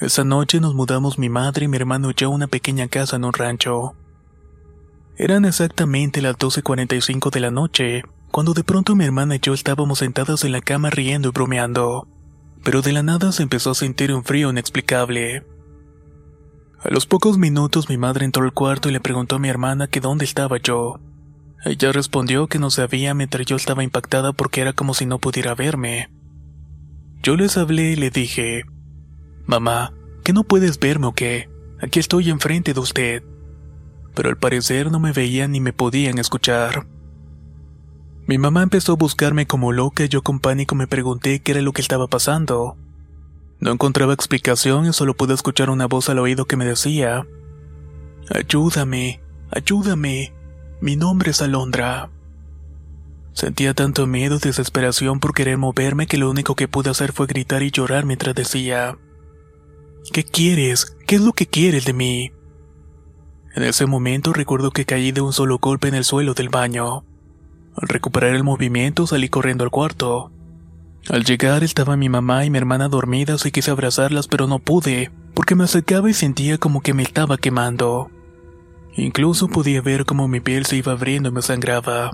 Esa 0.00 0.22
noche 0.22 0.60
nos 0.60 0.74
mudamos 0.74 1.18
mi 1.18 1.28
madre 1.28 1.64
y 1.64 1.68
mi 1.68 1.76
hermano 1.76 2.12
y 2.12 2.14
yo 2.14 2.28
a 2.28 2.30
una 2.30 2.46
pequeña 2.46 2.86
casa 2.86 3.16
en 3.16 3.24
un 3.24 3.32
rancho. 3.32 3.96
Eran 5.16 5.44
exactamente 5.44 6.22
las 6.22 6.38
12.45 6.38 7.32
de 7.32 7.40
la 7.40 7.50
noche, 7.50 8.04
cuando 8.30 8.54
de 8.54 8.62
pronto 8.62 8.94
mi 8.94 9.04
hermana 9.04 9.34
y 9.34 9.40
yo 9.40 9.54
estábamos 9.54 9.98
sentadas 9.98 10.44
en 10.44 10.52
la 10.52 10.60
cama 10.60 10.88
riendo 10.90 11.30
y 11.30 11.32
bromeando. 11.32 12.06
Pero 12.62 12.80
de 12.80 12.92
la 12.92 13.02
nada 13.02 13.32
se 13.32 13.42
empezó 13.42 13.72
a 13.72 13.74
sentir 13.74 14.12
un 14.12 14.22
frío 14.22 14.50
inexplicable. 14.50 15.44
A 16.78 16.90
los 16.90 17.06
pocos 17.06 17.38
minutos 17.38 17.88
mi 17.88 17.98
madre 17.98 18.24
entró 18.24 18.44
al 18.44 18.52
cuarto 18.52 18.88
y 18.88 18.92
le 18.92 19.00
preguntó 19.00 19.34
a 19.34 19.40
mi 19.40 19.48
hermana 19.48 19.88
que 19.88 20.00
dónde 20.00 20.26
estaba 20.26 20.58
yo. 20.58 21.00
Ella 21.64 21.92
respondió 21.92 22.48
que 22.48 22.58
no 22.58 22.70
sabía 22.70 23.14
mientras 23.14 23.46
yo 23.46 23.56
estaba 23.56 23.84
impactada 23.84 24.32
porque 24.32 24.60
era 24.60 24.72
como 24.72 24.94
si 24.94 25.06
no 25.06 25.18
pudiera 25.18 25.54
verme. 25.54 26.10
Yo 27.22 27.36
les 27.36 27.56
hablé 27.56 27.92
y 27.92 27.96
le 27.96 28.10
dije, 28.10 28.64
Mamá, 29.46 29.92
¿que 30.24 30.32
no 30.32 30.42
puedes 30.42 30.78
verme 30.78 31.06
o 31.06 31.12
qué? 31.12 31.48
Aquí 31.80 32.00
estoy 32.00 32.30
enfrente 32.30 32.74
de 32.74 32.80
usted. 32.80 33.22
Pero 34.14 34.28
al 34.28 34.36
parecer 34.36 34.90
no 34.90 34.98
me 34.98 35.12
veían 35.12 35.52
ni 35.52 35.60
me 35.60 35.72
podían 35.72 36.18
escuchar. 36.18 36.86
Mi 38.26 38.38
mamá 38.38 38.62
empezó 38.62 38.92
a 38.92 38.96
buscarme 38.96 39.46
como 39.46 39.72
loca 39.72 40.04
y 40.04 40.08
yo 40.08 40.22
con 40.22 40.40
pánico 40.40 40.74
me 40.74 40.86
pregunté 40.86 41.40
qué 41.40 41.52
era 41.52 41.60
lo 41.60 41.72
que 41.72 41.82
estaba 41.82 42.08
pasando. 42.08 42.76
No 43.60 43.70
encontraba 43.70 44.12
explicación 44.14 44.86
y 44.86 44.92
solo 44.92 45.14
pude 45.14 45.34
escuchar 45.34 45.70
una 45.70 45.86
voz 45.86 46.08
al 46.08 46.18
oído 46.18 46.44
que 46.46 46.56
me 46.56 46.64
decía, 46.64 47.26
Ayúdame, 48.30 49.20
ayúdame. 49.50 50.32
Mi 50.82 50.96
nombre 50.96 51.30
es 51.30 51.40
Alondra. 51.40 52.10
Sentía 53.34 53.72
tanto 53.72 54.08
miedo 54.08 54.34
y 54.34 54.40
desesperación 54.40 55.20
por 55.20 55.32
querer 55.32 55.56
moverme 55.56 56.08
que 56.08 56.18
lo 56.18 56.28
único 56.28 56.56
que 56.56 56.66
pude 56.66 56.90
hacer 56.90 57.12
fue 57.12 57.28
gritar 57.28 57.62
y 57.62 57.70
llorar 57.70 58.04
mientras 58.04 58.34
decía, 58.34 58.98
¿Qué 60.12 60.24
quieres? 60.24 60.96
¿Qué 61.06 61.14
es 61.14 61.20
lo 61.20 61.34
que 61.34 61.46
quieres 61.46 61.84
de 61.84 61.92
mí? 61.92 62.32
En 63.54 63.62
ese 63.62 63.86
momento 63.86 64.32
recuerdo 64.32 64.72
que 64.72 64.84
caí 64.84 65.12
de 65.12 65.20
un 65.20 65.32
solo 65.32 65.60
golpe 65.60 65.86
en 65.86 65.94
el 65.94 66.02
suelo 66.02 66.34
del 66.34 66.48
baño. 66.48 67.04
Al 67.76 67.86
recuperar 67.86 68.34
el 68.34 68.42
movimiento 68.42 69.06
salí 69.06 69.28
corriendo 69.28 69.62
al 69.62 69.70
cuarto. 69.70 70.32
Al 71.08 71.22
llegar 71.22 71.62
estaba 71.62 71.96
mi 71.96 72.08
mamá 72.08 72.44
y 72.44 72.50
mi 72.50 72.58
hermana 72.58 72.88
dormidas 72.88 73.46
y 73.46 73.52
quise 73.52 73.70
abrazarlas 73.70 74.26
pero 74.26 74.48
no 74.48 74.58
pude, 74.58 75.12
porque 75.32 75.54
me 75.54 75.62
acercaba 75.62 76.10
y 76.10 76.14
sentía 76.14 76.58
como 76.58 76.80
que 76.80 76.92
me 76.92 77.04
estaba 77.04 77.38
quemando. 77.38 78.10
Incluso 78.94 79.48
podía 79.48 79.80
ver 79.80 80.04
cómo 80.04 80.28
mi 80.28 80.40
piel 80.40 80.66
se 80.66 80.76
iba 80.76 80.92
abriendo 80.92 81.30
y 81.30 81.32
me 81.32 81.42
sangraba. 81.42 82.12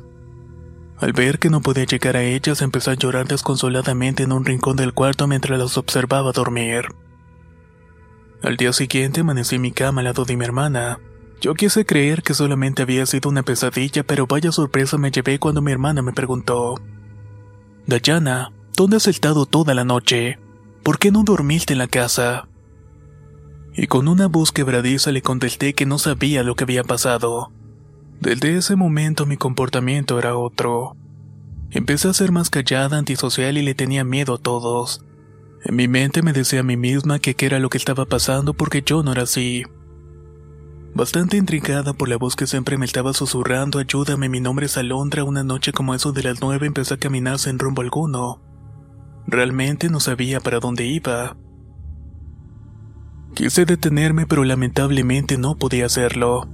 Al 0.99 1.13
ver 1.13 1.39
que 1.39 1.51
no 1.51 1.61
podía 1.61 1.85
llegar 1.85 2.17
a 2.17 2.23
ellas, 2.23 2.61
empecé 2.61 2.91
a 2.91 2.95
llorar 2.95 3.29
desconsoladamente 3.29 4.25
en 4.25 4.33
un 4.33 4.45
rincón 4.45 4.77
del 4.77 4.95
cuarto 4.95 5.27
mientras 5.27 5.59
las 5.59 5.77
observaba 5.77 6.33
dormir. 6.33 6.87
Al 8.43 8.57
día 8.57 8.73
siguiente 8.73 9.21
amanecí 9.21 9.57
en 9.57 9.63
mi 9.63 9.73
cama 9.73 10.01
al 10.01 10.07
lado 10.07 10.25
de 10.25 10.37
mi 10.37 10.45
hermana. 10.45 10.99
Yo 11.41 11.55
quise 11.55 11.87
creer 11.87 12.23
que 12.23 12.35
solamente 12.35 12.83
había 12.83 13.07
sido 13.07 13.31
una 13.31 13.45
pesadilla, 13.45 14.03
pero 14.03 14.27
vaya 14.27 14.51
sorpresa 14.51 14.99
me 14.99 15.11
llevé 15.13 15.39
cuando 15.39 15.63
mi 15.63 15.71
hermana 15.71 16.03
me 16.03 16.13
preguntó: 16.13 16.75
Dayana, 17.87 18.53
¿dónde 18.77 18.97
has 18.97 19.07
estado 19.07 19.47
toda 19.47 19.75
la 19.75 19.85
noche? 19.85 20.39
¿Por 20.83 20.99
qué 20.99 21.13
no 21.13 21.23
dormiste 21.23 21.75
en 21.75 21.79
la 21.79 21.87
casa? 21.87 22.48
Y 23.79 23.87
con 23.87 24.09
una 24.09 24.27
voz 24.27 24.51
quebradiza 24.51 25.13
le 25.13 25.23
contesté 25.23 25.73
que 25.73 25.87
no 25.87 25.99
sabía 25.99 26.43
lo 26.43 26.57
que 26.57 26.65
había 26.65 26.83
pasado. 26.83 27.53
Desde 28.21 28.57
ese 28.57 28.75
momento 28.75 29.25
mi 29.25 29.37
comportamiento 29.37 30.19
era 30.19 30.37
otro. 30.37 30.97
Empecé 31.71 32.09
a 32.09 32.13
ser 32.13 32.33
más 32.33 32.51
callada, 32.51 32.99
antisocial 32.99 33.57
y 33.57 33.63
le 33.63 33.77
tenía 33.77 34.03
miedo 34.03 34.35
a 34.35 34.39
todos. 34.39 35.05
En 35.65 35.77
mi 35.77 35.87
mente 35.87 36.23
me 36.23 36.33
decía 36.33 36.61
a 36.61 36.65
mí 36.65 36.77
misma 36.77 37.21
que 37.21 37.37
qué 37.37 37.47
era 37.47 37.61
lo 37.61 37.71
que 37.71 37.79
estaba 37.79 38.05
pasando 38.05 38.53
porque 38.53 38.83
yo 38.85 39.05
no 39.05 39.13
era 39.13 39.23
así. 39.23 39.63
Bastante 40.93 41.37
intrigada 41.37 41.93
por 41.93 42.09
la 42.09 42.17
voz 42.17 42.35
que 42.35 42.49
siempre 42.49 42.79
me 42.79 42.85
estaba 42.85 43.13
susurrando 43.13 43.79
ayúdame, 43.79 44.29
mi 44.29 44.41
nombre 44.41 44.67
es 44.67 44.77
Alondra, 44.77 45.23
una 45.23 45.45
noche 45.45 45.71
como 45.71 45.95
eso 45.95 46.11
de 46.11 46.25
las 46.25 46.41
nueve 46.41 46.67
empecé 46.67 46.95
a 46.95 46.99
caminar 46.99 47.39
sin 47.39 47.61
rumbo 47.61 47.83
alguno. 47.83 48.43
Realmente 49.29 49.89
no 49.89 50.01
sabía 50.01 50.41
para 50.41 50.59
dónde 50.59 50.85
iba. 50.85 51.37
Quise 53.39 53.65
detenerme, 53.65 54.27
pero 54.27 54.43
lamentablemente 54.43 55.39
no 55.39 55.55
podía 55.55 55.87
hacerlo. 55.87 56.49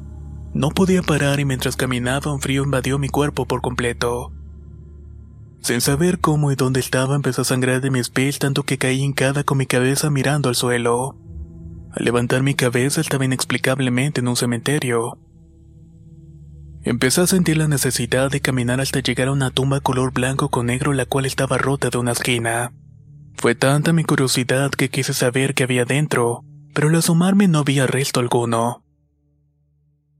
No 0.52 0.68
podía 0.68 1.00
parar 1.00 1.40
y 1.40 1.46
mientras 1.46 1.76
caminaba 1.76 2.30
un 2.30 2.42
frío 2.42 2.62
invadió 2.62 2.98
mi 2.98 3.08
cuerpo 3.08 3.46
por 3.46 3.62
completo. 3.62 4.34
Sin 5.62 5.80
saber 5.80 6.18
cómo 6.18 6.52
y 6.52 6.56
dónde 6.56 6.80
estaba, 6.80 7.16
empezó 7.16 7.40
a 7.40 7.46
sangrar 7.46 7.80
de 7.80 7.90
mis 7.90 8.10
pies 8.10 8.38
tanto 8.38 8.64
que 8.64 8.76
caí 8.76 9.00
hincada 9.00 9.44
con 9.44 9.56
mi 9.56 9.64
cabeza 9.64 10.10
mirando 10.10 10.50
al 10.50 10.56
suelo. 10.56 11.16
Al 11.90 12.04
levantar 12.04 12.42
mi 12.42 12.52
cabeza 12.52 13.00
estaba 13.00 13.24
inexplicablemente 13.24 14.20
en 14.20 14.28
un 14.28 14.36
cementerio. 14.36 15.16
Empecé 16.82 17.22
a 17.22 17.26
sentir 17.26 17.56
la 17.56 17.66
necesidad 17.66 18.30
de 18.30 18.42
caminar 18.42 18.82
hasta 18.82 19.00
llegar 19.00 19.28
a 19.28 19.32
una 19.32 19.50
tumba 19.50 19.80
color 19.80 20.12
blanco 20.12 20.50
con 20.50 20.66
negro 20.66 20.92
la 20.92 21.06
cual 21.06 21.24
estaba 21.24 21.56
rota 21.56 21.88
de 21.88 21.96
una 21.96 22.12
esquina. 22.12 22.74
Fue 23.36 23.54
tanta 23.54 23.94
mi 23.94 24.04
curiosidad 24.04 24.70
que 24.70 24.90
quise 24.90 25.14
saber 25.14 25.54
qué 25.54 25.62
había 25.62 25.86
dentro, 25.86 26.44
pero 26.74 26.88
al 26.88 26.96
asomarme 26.96 27.48
no 27.48 27.60
había 27.60 27.86
resto 27.86 28.20
alguno. 28.20 28.84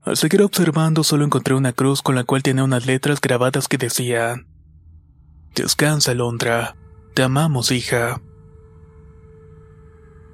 Al 0.01 0.17
seguir 0.17 0.41
observando 0.41 1.03
solo 1.03 1.25
encontré 1.25 1.53
una 1.53 1.73
cruz 1.73 2.01
con 2.01 2.15
la 2.15 2.23
cual 2.23 2.43
tenía 2.43 2.63
unas 2.63 2.85
letras 2.85 3.19
grabadas 3.21 3.67
que 3.67 3.77
decían 3.77 4.47
Descansa, 5.55 6.13
Londra. 6.13 6.75
Te 7.13 7.23
amamos, 7.23 7.71
hija. 7.71 8.21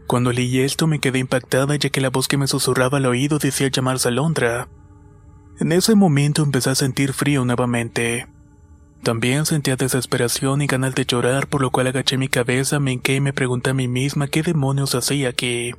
Cuando 0.07 0.31
leí 0.31 0.59
esto 0.59 0.87
me 0.87 0.99
quedé 0.99 1.19
impactada 1.19 1.75
ya 1.75 1.89
que 1.89 2.01
la 2.01 2.09
voz 2.09 2.27
que 2.27 2.37
me 2.37 2.47
susurraba 2.47 2.97
al 2.97 3.05
oído 3.05 3.39
decía 3.39 3.69
llamarse 3.69 4.09
Alondra. 4.09 4.67
En 5.59 5.71
ese 5.71 5.95
momento 5.95 6.43
empecé 6.43 6.71
a 6.71 6.75
sentir 6.75 7.13
frío 7.13 7.45
nuevamente. 7.45 8.27
También 9.03 9.45
sentía 9.45 9.75
desesperación 9.75 10.61
y 10.61 10.67
ganas 10.67 10.95
de 10.95 11.05
llorar, 11.05 11.47
por 11.47 11.61
lo 11.61 11.71
cual 11.71 11.87
agaché 11.87 12.17
mi 12.17 12.27
cabeza, 12.27 12.79
me 12.79 12.91
hinqué 12.91 13.15
y 13.15 13.21
me 13.21 13.31
pregunté 13.31 13.69
a 13.69 13.73
mí 13.73 13.87
misma 13.87 14.27
qué 14.27 14.43
demonios 14.43 14.95
hacía 14.95 15.29
aquí. 15.29 15.73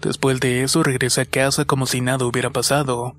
Después 0.00 0.40
de 0.40 0.62
eso 0.62 0.82
regresé 0.82 1.22
a 1.22 1.26
casa 1.26 1.64
como 1.64 1.86
si 1.86 2.00
nada 2.00 2.24
hubiera 2.24 2.50
pasado. 2.50 3.14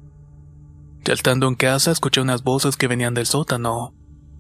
Ya 1.04 1.16
en 1.32 1.56
casa 1.56 1.92
escuché 1.92 2.22
unas 2.22 2.44
voces 2.44 2.78
que 2.78 2.88
venían 2.88 3.14
del 3.14 3.26
sótano. 3.26 3.94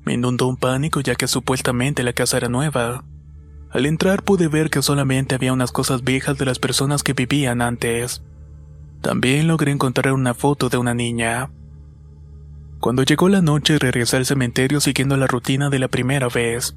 Me 0.05 0.13
inundó 0.13 0.47
un 0.47 0.57
pánico 0.57 1.01
ya 1.01 1.15
que 1.15 1.27
supuestamente 1.27 2.03
la 2.03 2.13
casa 2.13 2.37
era 2.37 2.49
nueva. 2.49 3.03
Al 3.71 3.85
entrar 3.85 4.23
pude 4.23 4.47
ver 4.47 4.69
que 4.69 4.81
solamente 4.81 5.35
había 5.35 5.53
unas 5.53 5.71
cosas 5.71 6.03
viejas 6.03 6.37
de 6.37 6.45
las 6.45 6.59
personas 6.59 7.03
que 7.03 7.13
vivían 7.13 7.61
antes. 7.61 8.21
También 9.01 9.47
logré 9.47 9.71
encontrar 9.71 10.13
una 10.13 10.33
foto 10.33 10.69
de 10.69 10.77
una 10.77 10.93
niña. 10.93 11.51
Cuando 12.79 13.03
llegó 13.03 13.29
la 13.29 13.41
noche 13.41 13.77
regresé 13.79 14.17
al 14.17 14.25
cementerio 14.25 14.81
siguiendo 14.81 15.15
la 15.17 15.27
rutina 15.27 15.69
de 15.69 15.79
la 15.79 15.87
primera 15.87 16.27
vez. 16.27 16.75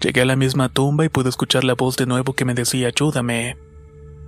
Llegué 0.00 0.22
a 0.22 0.26
la 0.26 0.36
misma 0.36 0.68
tumba 0.68 1.04
y 1.04 1.08
pude 1.08 1.28
escuchar 1.28 1.64
la 1.64 1.74
voz 1.74 1.96
de 1.96 2.06
nuevo 2.06 2.34
que 2.34 2.44
me 2.44 2.54
decía 2.54 2.88
ayúdame. 2.88 3.56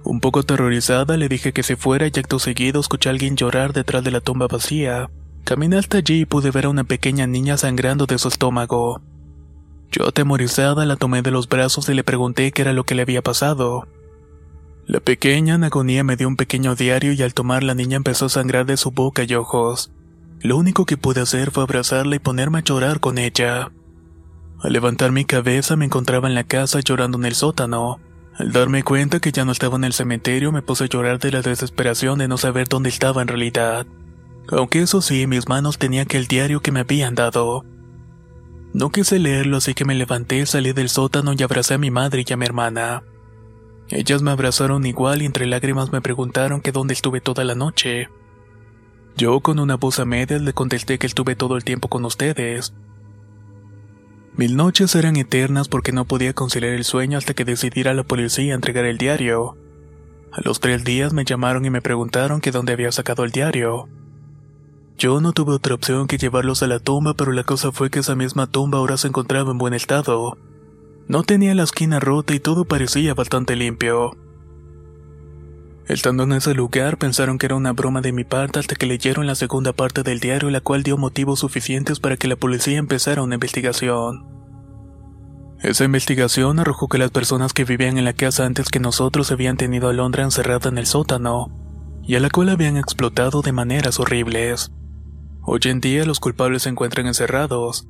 Un 0.05 0.20
poco 0.20 0.40
aterrorizada 0.40 1.16
le 1.16 1.28
dije 1.28 1.53
que 1.53 1.62
se 1.62 1.76
fuera 1.76 2.07
y 2.07 2.18
acto 2.18 2.38
seguido 2.38 2.80
escuché 2.80 3.09
a 3.09 3.12
alguien 3.12 3.36
llorar 3.36 3.72
detrás 3.72 4.03
de 4.03 4.11
la 4.11 4.20
tumba 4.20 4.46
vacía. 4.48 5.11
Caminé 5.44 5.76
hasta 5.76 5.98
allí 5.98 6.20
y 6.20 6.26
pude 6.26 6.51
ver 6.51 6.66
a 6.66 6.70
una 6.70 6.84
pequeña 6.84 7.26
niña 7.26 7.57
sangrando 7.57 8.07
de 8.07 8.18
su 8.18 8.28
estómago. 8.28 9.01
Yo 9.92 10.09
atemorizada 10.09 10.86
la 10.86 10.96
tomé 10.96 11.22
de 11.22 11.30
los 11.30 11.48
brazos 11.48 11.88
y 11.88 11.94
le 11.94 12.05
pregunté 12.05 12.53
qué 12.53 12.62
era 12.62 12.72
lo 12.72 12.84
que 12.84 12.94
le 12.94 13.03
había 13.03 13.22
pasado. 13.22 13.88
La 14.86 15.01
pequeña 15.01 15.55
en 15.55 15.64
agonía 15.64 16.05
me 16.05 16.16
dio 16.16 16.28
un 16.28 16.36
pequeño 16.36 16.74
diario 16.74 17.12
y 17.12 17.22
al 17.22 17.34
tomar 17.34 17.62
la 17.62 17.74
niña 17.74 17.96
empezó 17.96 18.26
a 18.26 18.30
sangrar 18.30 18.66
de 18.66 18.76
su 18.76 18.90
boca 18.90 19.24
y 19.24 19.34
ojos. 19.34 19.92
Lo 20.40 20.57
único 20.57 20.86
que 20.86 20.96
pude 20.96 21.20
hacer 21.20 21.51
fue 21.51 21.62
abrazarla 21.62 22.16
y 22.16 22.20
ponerme 22.20 22.59
a 22.59 22.64
llorar 22.64 23.01
con 23.01 23.18
ella. 23.18 23.70
Al 24.61 24.72
levantar 24.72 25.12
mi 25.12 25.24
cabeza 25.24 25.76
me 25.76 25.84
encontraba 25.84 26.28
en 26.28 26.34
la 26.34 26.44
casa 26.44 26.80
llorando 26.80 27.18
en 27.18 27.26
el 27.26 27.34
sótano. 27.34 28.01
Al 28.41 28.53
darme 28.53 28.82
cuenta 28.82 29.20
que 29.20 29.32
ya 29.32 29.45
no 29.45 29.53
estaba 29.53 29.76
en 29.76 29.84
el 29.84 29.93
cementerio 29.93 30.51
me 30.51 30.62
puse 30.62 30.84
a 30.84 30.86
llorar 30.86 31.18
de 31.18 31.30
la 31.30 31.43
desesperación 31.43 32.18
de 32.18 32.26
no 32.26 32.38
saber 32.38 32.68
dónde 32.68 32.88
estaba 32.88 33.20
en 33.20 33.28
realidad. 33.28 33.86
Aunque 34.49 34.80
eso 34.80 35.03
sí, 35.03 35.26
mis 35.26 35.47
manos 35.47 35.76
tenía 35.76 36.03
aquel 36.03 36.26
diario 36.26 36.62
que 36.62 36.72
me 36.72 36.80
habían 36.80 37.14
dado. 37.14 37.66
No 38.72 38.88
quise 38.88 39.18
leerlo 39.18 39.59
así 39.59 39.74
que 39.74 39.84
me 39.84 39.95
levanté, 39.95 40.47
salí 40.47 40.72
del 40.72 40.88
sótano 40.88 41.34
y 41.36 41.43
abracé 41.43 41.74
a 41.74 41.78
mi 41.78 41.91
madre 41.91 42.24
y 42.26 42.32
a 42.32 42.38
mi 42.38 42.47
hermana. 42.47 43.03
Ellas 43.91 44.22
me 44.22 44.30
abrazaron 44.30 44.86
igual 44.86 45.20
y 45.20 45.26
entre 45.26 45.45
lágrimas 45.45 45.93
me 45.93 46.01
preguntaron 46.01 46.62
que 46.62 46.72
dónde 46.72 46.95
estuve 46.95 47.20
toda 47.20 47.45
la 47.45 47.55
noche. 47.55 48.09
Yo 49.18 49.41
con 49.41 49.59
una 49.59 49.76
voz 49.76 49.99
a 49.99 50.07
le 50.07 50.53
contesté 50.55 50.99
que 50.99 51.07
estuve 51.07 51.36
todo 51.36 51.59
el 51.59 51.64
tiempo 51.64 51.88
con 51.88 52.07
ustedes. 52.07 52.72
Mil 54.36 54.56
noches 54.56 54.94
eran 54.94 55.16
eternas 55.16 55.68
porque 55.68 55.92
no 55.92 56.04
podía 56.04 56.32
conciliar 56.32 56.72
el 56.72 56.84
sueño 56.84 57.18
hasta 57.18 57.34
que 57.34 57.44
decidí 57.44 57.80
ir 57.80 57.88
a 57.88 57.94
la 57.94 58.04
policía 58.04 58.54
entregar 58.54 58.84
el 58.84 58.96
diario. 58.96 59.56
A 60.32 60.40
los 60.42 60.60
tres 60.60 60.84
días 60.84 61.12
me 61.12 61.24
llamaron 61.24 61.64
y 61.64 61.70
me 61.70 61.82
preguntaron 61.82 62.40
que 62.40 62.52
dónde 62.52 62.72
había 62.72 62.92
sacado 62.92 63.24
el 63.24 63.32
diario. 63.32 63.88
Yo 64.96 65.20
no 65.20 65.32
tuve 65.32 65.54
otra 65.54 65.74
opción 65.74 66.06
que 66.06 66.18
llevarlos 66.18 66.62
a 66.62 66.68
la 66.68 66.78
tumba, 66.78 67.14
pero 67.14 67.32
la 67.32 67.44
cosa 67.44 67.72
fue 67.72 67.90
que 67.90 68.00
esa 68.00 68.14
misma 68.14 68.46
tumba 68.46 68.78
ahora 68.78 68.96
se 68.96 69.08
encontraba 69.08 69.50
en 69.50 69.58
buen 69.58 69.74
estado. 69.74 70.38
No 71.08 71.24
tenía 71.24 71.54
la 71.54 71.64
esquina 71.64 71.98
rota 71.98 72.34
y 72.34 72.38
todo 72.38 72.64
parecía 72.64 73.14
bastante 73.14 73.56
limpio. 73.56 74.16
Estando 75.91 76.22
en 76.22 76.30
ese 76.34 76.55
lugar 76.55 76.99
pensaron 76.99 77.36
que 77.36 77.47
era 77.47 77.57
una 77.57 77.72
broma 77.72 78.01
de 78.01 78.12
mi 78.12 78.22
parte 78.22 78.61
hasta 78.61 78.76
que 78.76 78.86
leyeron 78.86 79.26
la 79.26 79.34
segunda 79.34 79.72
parte 79.72 80.05
del 80.05 80.20
diario 80.20 80.49
la 80.49 80.61
cual 80.61 80.84
dio 80.84 80.97
motivos 80.97 81.41
suficientes 81.41 81.99
para 81.99 82.16
que 82.16 82.28
la 82.28 82.36
policía 82.36 82.78
empezara 82.78 83.24
una 83.24 83.34
investigación. 83.34 84.24
Esa 85.59 85.82
investigación 85.82 86.61
arrojó 86.61 86.86
que 86.86 86.99
las 86.99 87.11
personas 87.11 87.53
que 87.53 87.64
vivían 87.64 87.99
en 87.99 88.05
la 88.05 88.12
casa 88.12 88.47
antes 88.47 88.68
que 88.68 88.78
nosotros 88.78 89.32
habían 89.32 89.57
tenido 89.57 89.88
a 89.88 89.93
Londra 89.93 90.22
encerrada 90.22 90.68
en 90.68 90.78
el 90.78 90.86
sótano, 90.86 91.51
y 92.05 92.14
a 92.14 92.20
la 92.20 92.30
cual 92.30 92.51
habían 92.51 92.76
explotado 92.76 93.43
de 93.43 93.51
maneras 93.51 93.99
horribles. 93.99 94.70
Hoy 95.43 95.59
en 95.64 95.80
día 95.80 96.05
los 96.05 96.20
culpables 96.20 96.62
se 96.62 96.68
encuentran 96.68 97.09
encerrados. 97.09 97.88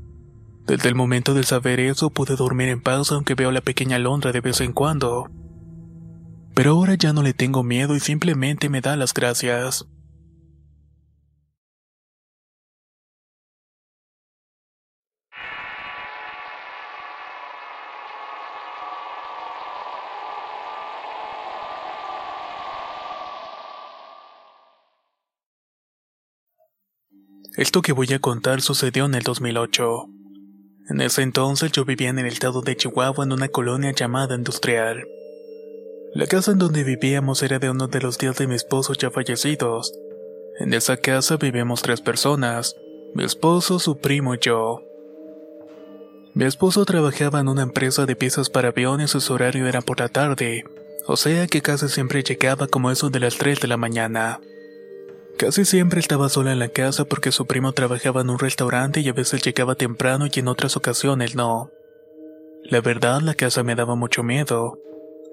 Desde 0.66 0.88
el 0.88 0.94
momento 0.94 1.34
de 1.34 1.42
saber 1.42 1.80
eso 1.80 2.08
pude 2.08 2.34
dormir 2.34 2.70
en 2.70 2.80
paz 2.80 3.12
aunque 3.12 3.34
veo 3.34 3.50
a 3.50 3.52
la 3.52 3.60
pequeña 3.60 3.98
Londra 3.98 4.32
de 4.32 4.40
vez 4.40 4.62
en 4.62 4.72
cuando. 4.72 5.28
Pero 6.54 6.72
ahora 6.72 6.94
ya 6.94 7.12
no 7.12 7.22
le 7.22 7.32
tengo 7.32 7.62
miedo 7.62 7.94
y 7.96 8.00
simplemente 8.00 8.68
me 8.68 8.80
da 8.80 8.96
las 8.96 9.14
gracias. 9.14 9.86
Esto 27.56 27.82
que 27.82 27.92
voy 27.92 28.10
a 28.14 28.20
contar 28.20 28.62
sucedió 28.62 29.04
en 29.04 29.14
el 29.14 29.22
2008. 29.22 30.06
En 30.88 31.00
ese 31.00 31.22
entonces 31.22 31.70
yo 31.72 31.84
vivía 31.84 32.08
en 32.08 32.18
el 32.18 32.26
estado 32.26 32.62
de 32.62 32.76
Chihuahua 32.76 33.24
en 33.24 33.32
una 33.32 33.48
colonia 33.48 33.92
llamada 33.92 34.34
Industrial. 34.34 35.04
La 36.12 36.26
casa 36.26 36.50
en 36.50 36.58
donde 36.58 36.82
vivíamos 36.82 37.42
era 37.44 37.60
de 37.60 37.70
uno 37.70 37.86
de 37.86 38.00
los 38.00 38.18
tíos 38.18 38.36
de 38.36 38.48
mi 38.48 38.56
esposo 38.56 38.94
ya 38.94 39.12
fallecidos. 39.12 39.94
En 40.58 40.74
esa 40.74 40.96
casa 40.96 41.36
vivíamos 41.36 41.82
tres 41.82 42.00
personas, 42.00 42.74
mi 43.14 43.22
esposo, 43.22 43.78
su 43.78 43.98
primo 43.98 44.34
y 44.34 44.38
yo. 44.40 44.82
Mi 46.34 46.46
esposo 46.46 46.84
trabajaba 46.84 47.38
en 47.38 47.48
una 47.48 47.62
empresa 47.62 48.06
de 48.06 48.16
piezas 48.16 48.50
para 48.50 48.70
aviones 48.70 49.14
y 49.14 49.20
su 49.20 49.32
horario 49.32 49.68
era 49.68 49.82
por 49.82 50.00
la 50.00 50.08
tarde, 50.08 50.64
o 51.06 51.16
sea 51.16 51.46
que 51.46 51.62
casi 51.62 51.88
siempre 51.88 52.24
llegaba 52.24 52.66
como 52.66 52.90
eso 52.90 53.08
de 53.08 53.20
las 53.20 53.38
3 53.38 53.60
de 53.60 53.68
la 53.68 53.76
mañana. 53.76 54.40
Casi 55.38 55.64
siempre 55.64 56.00
estaba 56.00 56.28
sola 56.28 56.52
en 56.52 56.58
la 56.58 56.68
casa 56.68 57.04
porque 57.04 57.30
su 57.30 57.46
primo 57.46 57.72
trabajaba 57.72 58.20
en 58.20 58.30
un 58.30 58.38
restaurante 58.40 59.00
y 59.00 59.08
a 59.08 59.12
veces 59.12 59.42
llegaba 59.42 59.76
temprano 59.76 60.26
y 60.26 60.40
en 60.40 60.48
otras 60.48 60.76
ocasiones 60.76 61.36
no. 61.36 61.70
La 62.64 62.80
verdad, 62.80 63.20
la 63.22 63.34
casa 63.34 63.62
me 63.62 63.76
daba 63.76 63.94
mucho 63.94 64.22
miedo. 64.22 64.78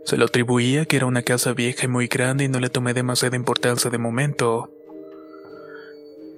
Se 0.08 0.16
lo 0.16 0.24
atribuía 0.24 0.86
que 0.86 0.96
era 0.96 1.06
una 1.06 1.22
casa 1.22 1.52
vieja 1.52 1.84
y 1.84 1.90
muy 1.90 2.08
grande 2.08 2.46
y 2.46 2.48
no 2.48 2.62
le 2.62 2.70
tomé 2.70 2.94
demasiada 2.94 3.36
importancia 3.36 3.92
de 3.92 3.98
momento. 3.98 4.72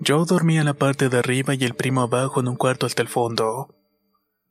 Yo 0.02 0.26
dormía 0.26 0.62
en 0.62 0.66
la 0.66 0.74
parte 0.74 1.08
de 1.08 1.20
arriba 1.20 1.54
y 1.54 1.64
el 1.66 1.76
primo 1.76 2.02
abajo 2.02 2.40
en 2.40 2.48
un 2.48 2.56
cuarto 2.56 2.88
hasta 2.88 3.04
el 3.04 3.08
fondo. 3.08 3.70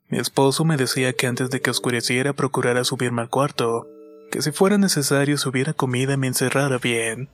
Mi 0.07 0.19
esposo 0.19 0.63
me 0.63 0.77
decía 0.77 1.11
que 1.11 1.27
antes 1.27 1.49
de 1.49 1.59
que 1.59 1.69
oscureciera 1.69 2.31
procurara 2.31 2.85
subirme 2.85 3.21
al 3.21 3.29
cuarto, 3.29 3.89
que 4.31 4.41
si 4.41 4.53
fuera 4.53 4.77
necesario 4.77 5.37
subiera 5.37 5.73
comida 5.73 6.13
y 6.13 6.17
me 6.17 6.27
encerrara 6.27 6.77
bien. 6.77 7.27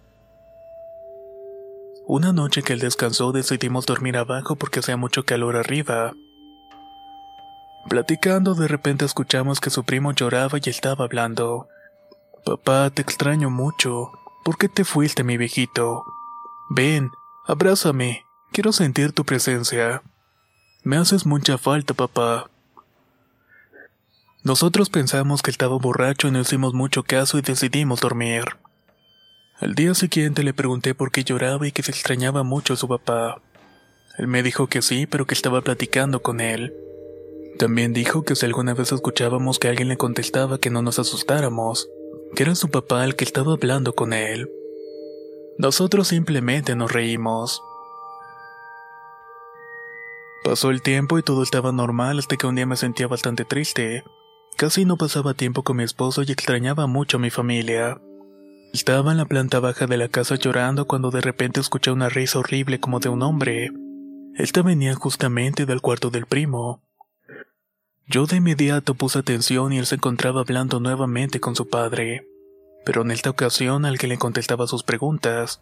Una 2.07 2.33
noche 2.33 2.63
que 2.63 2.73
él 2.73 2.79
descansó 2.79 3.31
decidimos 3.31 3.85
dormir 3.85 4.17
abajo 4.17 4.55
porque 4.55 4.79
hacía 4.79 4.97
mucho 4.97 5.23
calor 5.23 5.55
arriba. 5.55 6.13
Platicando 7.87 8.55
de 8.55 8.67
repente 8.67 9.05
escuchamos 9.05 9.59
que 9.59 9.69
su 9.69 9.83
primo 9.83 10.13
lloraba 10.13 10.57
y 10.57 10.67
estaba 10.67 11.05
hablando. 11.05 11.69
Papá, 12.45 12.91
te 12.91 13.01
extraño 13.01 13.49
mucho. 13.49 14.11
¿Por 14.43 14.59
qué 14.59 14.69
te 14.69 14.85
fuiste, 14.85 15.23
mi 15.23 15.35
viejito? 15.35 16.05
Ven, 16.69 17.09
abrázame. 17.47 18.23
Quiero 18.51 18.71
sentir 18.71 19.13
tu 19.13 19.25
presencia. 19.25 20.03
Me 20.83 20.97
haces 20.97 21.25
mucha 21.25 21.57
falta, 21.57 21.95
papá. 21.95 22.51
Nosotros 24.43 24.91
pensamos 24.91 25.41
que 25.41 25.49
estaba 25.49 25.75
borracho 25.79 26.27
y 26.27 26.31
no 26.31 26.39
hicimos 26.39 26.75
mucho 26.75 27.01
caso 27.01 27.39
y 27.39 27.41
decidimos 27.41 28.01
dormir. 28.01 28.43
Al 29.59 29.73
día 29.73 29.95
siguiente 29.95 30.43
le 30.43 30.53
pregunté 30.53 30.93
por 30.93 31.11
qué 31.11 31.23
lloraba 31.23 31.65
y 31.67 31.71
que 31.71 31.81
se 31.81 31.89
extrañaba 31.89 32.43
mucho 32.43 32.73
a 32.73 32.77
su 32.77 32.87
papá. 32.87 33.41
Él 34.19 34.27
me 34.27 34.43
dijo 34.43 34.67
que 34.67 34.83
sí, 34.83 35.07
pero 35.07 35.25
que 35.25 35.33
estaba 35.33 35.61
platicando 35.61 36.21
con 36.21 36.39
él. 36.39 36.75
También 37.57 37.91
dijo 37.91 38.23
que 38.23 38.35
si 38.35 38.45
alguna 38.45 38.75
vez 38.75 38.91
escuchábamos 38.91 39.57
que 39.57 39.67
alguien 39.67 39.87
le 39.87 39.97
contestaba 39.97 40.59
que 40.59 40.69
no 40.69 40.83
nos 40.83 40.99
asustáramos, 40.99 41.89
que 42.33 42.43
era 42.43 42.55
su 42.55 42.69
papá 42.69 43.03
el 43.03 43.15
que 43.15 43.25
estaba 43.25 43.53
hablando 43.53 43.93
con 43.93 44.13
él. 44.13 44.49
Nosotros 45.57 46.07
simplemente 46.07 46.75
nos 46.75 46.91
reímos. 46.91 47.61
Pasó 50.43 50.69
el 50.69 50.81
tiempo 50.81 51.17
y 51.17 51.23
todo 51.23 51.43
estaba 51.43 51.71
normal 51.71 52.19
hasta 52.19 52.37
que 52.37 52.45
un 52.45 52.55
día 52.55 52.65
me 52.65 52.75
sentía 52.75 53.07
bastante 53.07 53.45
triste. 53.45 54.03
Casi 54.57 54.85
no 54.85 54.95
pasaba 54.95 55.33
tiempo 55.33 55.63
con 55.63 55.77
mi 55.77 55.83
esposo 55.83 56.23
y 56.23 56.31
extrañaba 56.31 56.87
mucho 56.87 57.17
a 57.17 57.19
mi 57.19 57.29
familia. 57.29 57.99
Estaba 58.73 59.11
en 59.11 59.17
la 59.17 59.25
planta 59.25 59.59
baja 59.59 59.87
de 59.87 59.97
la 59.97 60.07
casa 60.07 60.35
llorando 60.35 60.85
cuando 60.85 61.09
de 61.09 61.21
repente 61.21 61.59
escuché 61.59 61.91
una 61.91 62.09
risa 62.09 62.39
horrible 62.39 62.79
como 62.79 62.99
de 62.99 63.09
un 63.09 63.23
hombre. 63.23 63.71
Esta 64.35 64.61
venía 64.61 64.93
justamente 64.95 65.65
del 65.65 65.81
cuarto 65.81 66.09
del 66.09 66.25
primo. 66.25 66.84
Yo 68.07 68.27
de 68.27 68.37
inmediato 68.37 68.93
puse 68.93 69.19
atención 69.19 69.73
y 69.73 69.79
él 69.79 69.85
se 69.87 69.95
encontraba 69.95 70.41
hablando 70.41 70.79
nuevamente 70.79 71.39
con 71.39 71.55
su 71.55 71.67
padre, 71.67 72.27
pero 72.85 73.01
en 73.01 73.11
esta 73.11 73.31
ocasión 73.31 73.85
al 73.85 73.97
que 73.97 74.07
le 74.07 74.19
contestaba 74.19 74.67
sus 74.67 74.83
preguntas. 74.83 75.61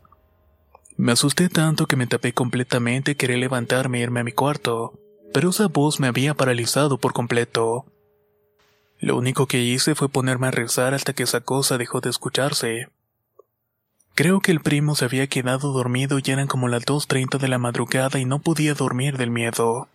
Me 0.98 1.14
asusté 1.14 1.50
tanto 1.50 1.88
que 1.88 1.96
me 1.96 2.06
tapé 2.06 2.34
completamente 2.34 3.12
y 3.12 3.16
quería 3.16 3.38
levantarme 3.38 4.00
e 4.00 4.02
irme 4.02 4.20
a 4.20 4.24
mi 4.24 4.34
cuarto, 4.34 4.94
pero 5.34 5.50
esa 5.50 5.68
voz 5.68 6.00
me 6.00 6.08
había 6.08 6.34
paralizado 6.34 6.98
por 6.98 7.14
completo. 7.14 7.86
Lo 9.00 9.18
único 9.18 9.48
que 9.48 9.62
hice 9.62 9.96
fue 9.96 10.10
ponerme 10.10 10.48
a 10.48 10.52
rezar 10.52 10.94
hasta 10.94 11.14
que 11.14 11.24
esa 11.24 11.42
cosa 11.42 11.78
dejó 11.78 12.02
de 12.02 12.10
escucharse. 12.10 12.90
Creo 14.16 14.42
que 14.42 14.52
el 14.52 14.60
primo 14.60 14.96
se 14.96 15.06
había 15.06 15.28
quedado 15.28 15.72
dormido 15.72 16.20
y 16.20 16.30
eran 16.30 16.48
como 16.48 16.68
las 16.68 16.86
2.30 16.86 17.40
de 17.40 17.48
la 17.48 17.58
madrugada 17.58 18.20
y 18.20 18.26
no 18.26 18.40
podía 18.40 18.76
dormir 18.76 19.18
del 19.18 19.32
miedo. 19.32 19.88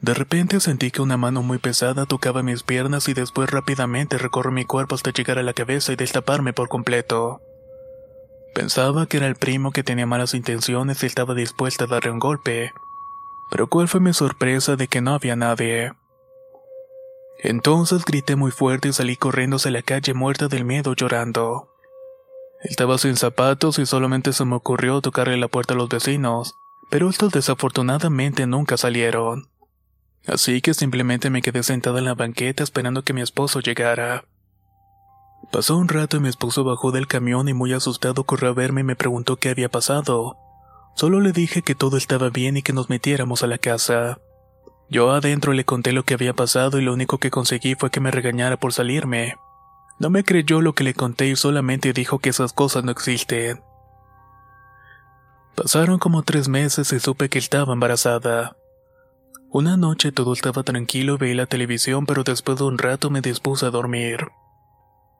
De 0.00 0.14
repente 0.14 0.60
sentí 0.60 0.90
que 0.90 1.02
una 1.02 1.18
mano 1.18 1.42
muy 1.42 1.58
pesada 1.58 2.06
tocaba 2.06 2.42
mis 2.42 2.62
piernas 2.62 3.08
y 3.08 3.14
después 3.14 3.50
rápidamente 3.50 4.16
recorrió 4.16 4.50
mi 4.50 4.64
cuerpo 4.64 4.94
hasta 4.94 5.10
llegar 5.10 5.38
a 5.38 5.42
la 5.42 5.52
cabeza 5.52 5.92
y 5.92 5.96
destaparme 5.96 6.54
por 6.54 6.68
completo. 6.68 7.42
Pensaba 8.54 9.06
que 9.06 9.18
era 9.18 9.26
el 9.26 9.36
primo 9.36 9.72
que 9.72 9.82
tenía 9.82 10.06
malas 10.06 10.32
intenciones 10.32 11.02
y 11.02 11.06
estaba 11.06 11.34
dispuesta 11.34 11.84
a 11.84 11.86
darle 11.86 12.10
un 12.10 12.18
golpe. 12.18 12.72
Pero 13.50 13.68
cuál 13.68 13.88
fue 13.88 14.00
mi 14.00 14.14
sorpresa 14.14 14.76
de 14.76 14.88
que 14.88 15.02
no 15.02 15.12
había 15.12 15.36
nadie. 15.36 15.92
Entonces 17.42 18.04
grité 18.04 18.36
muy 18.36 18.50
fuerte 18.50 18.88
y 18.88 18.92
salí 18.92 19.16
corriendo 19.16 19.56
hacia 19.56 19.70
la 19.70 19.82
calle 19.82 20.14
muerta 20.14 20.48
del 20.48 20.64
miedo 20.64 20.94
llorando. 20.94 21.68
Estaba 22.62 22.96
sin 22.96 23.16
zapatos 23.16 23.78
y 23.78 23.86
solamente 23.86 24.32
se 24.32 24.44
me 24.44 24.56
ocurrió 24.56 25.00
tocarle 25.00 25.36
la 25.36 25.48
puerta 25.48 25.74
a 25.74 25.76
los 25.76 25.88
vecinos, 25.88 26.54
pero 26.90 27.08
estos 27.08 27.32
desafortunadamente 27.32 28.46
nunca 28.46 28.76
salieron. 28.76 29.48
Así 30.26 30.60
que 30.60 30.74
simplemente 30.74 31.30
me 31.30 31.42
quedé 31.42 31.62
sentada 31.62 31.98
en 31.98 32.04
la 32.04 32.14
banqueta 32.14 32.62
esperando 32.62 33.02
que 33.02 33.12
mi 33.12 33.22
esposo 33.22 33.60
llegara. 33.60 34.24
Pasó 35.50 35.76
un 35.76 35.88
rato 35.88 36.16
y 36.16 36.20
mi 36.20 36.28
esposo 36.28 36.62
bajó 36.62 36.92
del 36.92 37.08
camión 37.08 37.48
y 37.48 37.54
muy 37.54 37.72
asustado 37.72 38.24
corrió 38.24 38.50
a 38.50 38.54
verme 38.54 38.82
y 38.82 38.84
me 38.84 38.96
preguntó 38.96 39.36
qué 39.36 39.48
había 39.48 39.68
pasado. 39.68 40.36
Solo 40.94 41.20
le 41.20 41.32
dije 41.32 41.62
que 41.62 41.74
todo 41.74 41.96
estaba 41.96 42.30
bien 42.30 42.56
y 42.56 42.62
que 42.62 42.72
nos 42.72 42.90
metiéramos 42.90 43.42
a 43.42 43.46
la 43.46 43.58
casa. 43.58 44.20
Yo 44.90 45.10
adentro 45.12 45.52
le 45.52 45.64
conté 45.64 45.92
lo 45.92 46.04
que 46.04 46.14
había 46.14 46.34
pasado 46.34 46.78
y 46.78 46.82
lo 46.82 46.92
único 46.92 47.18
que 47.18 47.30
conseguí 47.30 47.74
fue 47.74 47.90
que 47.90 48.00
me 48.00 48.10
regañara 48.10 48.58
por 48.58 48.72
salirme. 48.72 49.36
No 49.98 50.10
me 50.10 50.24
creyó 50.24 50.60
lo 50.60 50.74
que 50.74 50.84
le 50.84 50.94
conté 50.94 51.28
y 51.28 51.36
solamente 51.36 51.92
dijo 51.92 52.18
que 52.18 52.30
esas 52.30 52.52
cosas 52.52 52.84
no 52.84 52.90
existen. 52.90 53.62
Pasaron 55.54 55.98
como 55.98 56.22
tres 56.22 56.48
meses 56.48 56.92
y 56.92 57.00
supe 57.00 57.28
que 57.28 57.38
estaba 57.38 57.72
embarazada. 57.72 58.56
Una 59.52 59.76
noche 59.76 60.12
todo 60.12 60.32
estaba 60.32 60.62
tranquilo 60.62 61.14
y 61.14 61.18
veí 61.18 61.34
la 61.34 61.46
televisión, 61.46 62.06
pero 62.06 62.22
después 62.22 62.56
de 62.58 62.64
un 62.64 62.78
rato 62.78 63.10
me 63.10 63.20
dispuse 63.20 63.66
a 63.66 63.70
dormir. 63.70 64.28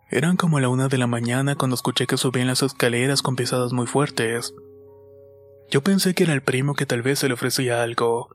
Eran 0.09 0.37
como 0.37 0.61
la 0.61 0.69
una 0.69 0.87
de 0.87 0.99
la 0.99 1.09
mañana 1.09 1.57
cuando 1.57 1.75
escuché 1.75 2.07
que 2.07 2.17
subían 2.17 2.47
las 2.47 2.63
escaleras 2.63 3.23
con 3.23 3.35
pisadas 3.35 3.73
muy 3.73 3.89
fuertes. 3.89 4.55
Yo 5.69 5.83
pensé 5.83 6.15
que 6.15 6.23
era 6.23 6.33
el 6.33 6.43
primo 6.43 6.75
que 6.75 6.87
tal 6.87 7.03
vez 7.03 7.19
se 7.19 7.27
le 7.27 7.35
ofrecía 7.35 7.83
algo. 7.83 8.29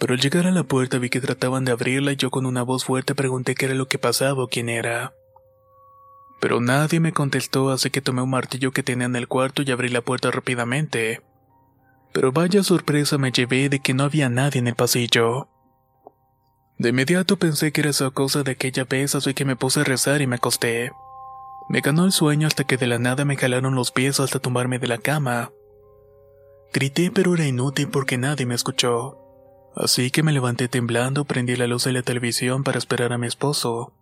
Pero 0.00 0.14
al 0.14 0.20
llegar 0.20 0.46
a 0.46 0.50
la 0.50 0.62
puerta 0.62 0.96
vi 0.96 1.10
que 1.10 1.20
trataban 1.20 1.66
de 1.66 1.72
abrirla 1.72 2.12
y 2.12 2.16
yo 2.16 2.30
con 2.30 2.46
una 2.46 2.62
voz 2.62 2.86
fuerte 2.86 3.14
pregunté 3.14 3.54
qué 3.54 3.66
era 3.66 3.74
lo 3.74 3.86
que 3.86 3.98
pasaba 3.98 4.44
o 4.44 4.48
quién 4.48 4.70
era. 4.70 5.12
Pero 6.40 6.62
nadie 6.62 7.00
me 7.00 7.12
contestó, 7.12 7.68
así 7.68 7.90
que 7.90 8.00
tomé 8.00 8.22
un 8.22 8.30
martillo 8.30 8.70
que 8.70 8.82
tenía 8.82 9.04
en 9.04 9.16
el 9.16 9.28
cuarto 9.28 9.60
y 9.60 9.70
abrí 9.72 9.90
la 9.90 10.00
puerta 10.00 10.30
rápidamente. 10.30 11.20
Pero 12.12 12.32
vaya 12.32 12.62
sorpresa 12.62 13.18
me 13.18 13.32
llevé 13.32 13.68
de 13.68 13.80
que 13.80 13.94
no 13.94 14.04
había 14.04 14.28
nadie 14.28 14.58
en 14.58 14.68
el 14.68 14.74
pasillo. 14.74 15.48
De 16.78 16.90
inmediato 16.90 17.36
pensé 17.36 17.72
que 17.72 17.80
era 17.80 17.90
esa 17.90 18.10
cosa 18.10 18.42
de 18.42 18.52
aquella 18.52 18.84
vez, 18.84 19.14
así 19.14 19.34
que 19.34 19.44
me 19.44 19.56
puse 19.56 19.80
a 19.80 19.84
rezar 19.84 20.22
y 20.22 20.26
me 20.26 20.36
acosté. 20.36 20.92
Me 21.68 21.80
ganó 21.80 22.04
el 22.04 22.12
sueño 22.12 22.46
hasta 22.46 22.64
que 22.64 22.76
de 22.76 22.86
la 22.86 22.98
nada 22.98 23.24
me 23.24 23.36
jalaron 23.36 23.74
los 23.74 23.90
pies 23.90 24.20
hasta 24.20 24.38
tumbarme 24.38 24.78
de 24.78 24.86
la 24.86 24.98
cama. 24.98 25.50
Grité 26.72 27.10
pero 27.10 27.34
era 27.34 27.46
inútil 27.46 27.88
porque 27.88 28.16
nadie 28.16 28.46
me 28.46 28.54
escuchó. 28.54 29.18
Así 29.74 30.10
que 30.10 30.22
me 30.22 30.32
levanté 30.32 30.68
temblando, 30.68 31.24
prendí 31.24 31.56
la 31.56 31.66
luz 31.66 31.84
de 31.84 31.92
la 31.92 32.02
televisión 32.02 32.64
para 32.64 32.78
esperar 32.78 33.12
a 33.12 33.18
mi 33.18 33.26
esposo. 33.26 33.92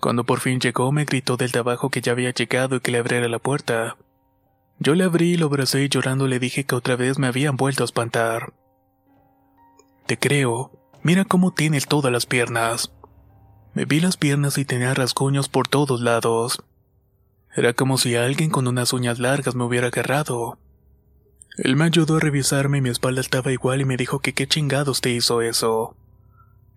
Cuando 0.00 0.24
por 0.24 0.40
fin 0.40 0.60
llegó 0.60 0.92
me 0.92 1.04
gritó 1.04 1.36
del 1.36 1.52
trabajo 1.52 1.88
que 1.88 2.00
ya 2.00 2.12
había 2.12 2.30
llegado 2.30 2.76
y 2.76 2.80
que 2.80 2.90
le 2.90 2.98
abriera 2.98 3.28
la 3.28 3.38
puerta. 3.38 3.96
Yo 4.78 4.94
le 4.94 5.04
abrí 5.04 5.32
y 5.32 5.36
lo 5.36 5.46
abracé 5.46 5.82
y 5.82 5.88
llorando 5.88 6.26
le 6.26 6.38
dije 6.38 6.64
que 6.64 6.74
otra 6.74 6.96
vez 6.96 7.18
me 7.18 7.26
habían 7.26 7.56
vuelto 7.56 7.82
a 7.82 7.86
espantar. 7.86 8.52
Te 10.06 10.18
creo, 10.18 10.70
mira 11.02 11.24
cómo 11.24 11.52
tienes 11.52 11.86
todas 11.86 12.12
las 12.12 12.26
piernas. 12.26 12.92
Me 13.74 13.84
vi 13.84 14.00
las 14.00 14.16
piernas 14.16 14.58
y 14.58 14.64
tenía 14.64 14.94
rasguños 14.94 15.48
por 15.48 15.68
todos 15.68 16.00
lados. 16.00 16.62
Era 17.54 17.72
como 17.72 17.96
si 17.98 18.16
alguien 18.16 18.50
con 18.50 18.68
unas 18.68 18.92
uñas 18.92 19.18
largas 19.18 19.54
me 19.54 19.64
hubiera 19.64 19.88
agarrado. 19.88 20.58
Él 21.56 21.74
me 21.74 21.86
ayudó 21.86 22.16
a 22.16 22.20
revisarme 22.20 22.78
y 22.78 22.80
mi 22.82 22.90
espalda 22.90 23.22
estaba 23.22 23.50
igual 23.50 23.80
y 23.80 23.86
me 23.86 23.96
dijo 23.96 24.18
que 24.18 24.34
qué 24.34 24.46
chingados 24.46 25.00
te 25.00 25.10
hizo 25.10 25.40
eso. 25.40 25.96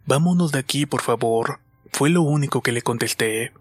Vámonos 0.05 0.53
de 0.53 0.59
aquí, 0.59 0.85
por 0.85 1.01
favor. 1.01 1.59
Fue 1.91 2.09
lo 2.09 2.21
único 2.21 2.61
que 2.61 2.71
le 2.71 2.81
contesté. 2.81 3.51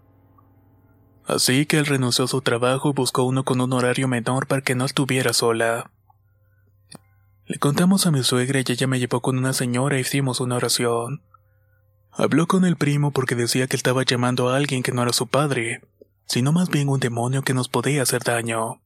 Así 1.28 1.66
que 1.66 1.76
él 1.76 1.84
renunció 1.84 2.24
a 2.24 2.28
su 2.28 2.40
trabajo 2.40 2.88
y 2.88 2.94
buscó 2.94 3.22
uno 3.24 3.44
con 3.44 3.60
un 3.60 3.74
horario 3.74 4.08
menor 4.08 4.46
para 4.46 4.62
que 4.62 4.74
no 4.74 4.86
estuviera 4.86 5.34
sola. 5.34 5.90
Le 7.44 7.58
contamos 7.58 8.06
a 8.06 8.10
mi 8.10 8.22
suegra 8.22 8.60
y 8.60 8.64
ella 8.66 8.86
me 8.86 8.98
llevó 8.98 9.20
con 9.20 9.36
una 9.36 9.52
señora 9.52 9.98
e 9.98 10.00
hicimos 10.00 10.40
una 10.40 10.56
oración. 10.56 11.20
Habló 12.12 12.46
con 12.46 12.64
el 12.64 12.76
primo 12.76 13.10
porque 13.10 13.34
decía 13.34 13.66
que 13.66 13.76
estaba 13.76 14.04
llamando 14.04 14.48
a 14.48 14.56
alguien 14.56 14.82
que 14.82 14.90
no 14.92 15.02
era 15.02 15.12
su 15.12 15.26
padre, 15.26 15.82
sino 16.24 16.50
más 16.50 16.70
bien 16.70 16.88
un 16.88 16.98
demonio 16.98 17.42
que 17.42 17.52
nos 17.52 17.68
podía 17.68 18.04
hacer 18.04 18.24
daño. 18.24 18.80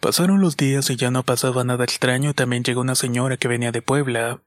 Pasaron 0.00 0.40
los 0.40 0.56
días 0.56 0.88
y 0.88 0.96
ya 0.96 1.10
no 1.10 1.22
pasaba 1.22 1.64
nada 1.64 1.84
extraño 1.84 2.30
y 2.30 2.34
también 2.34 2.62
llegó 2.62 2.80
una 2.80 2.94
señora 2.94 3.36
que 3.36 3.48
venía 3.48 3.72
de 3.72 3.82
Puebla. 3.82 4.40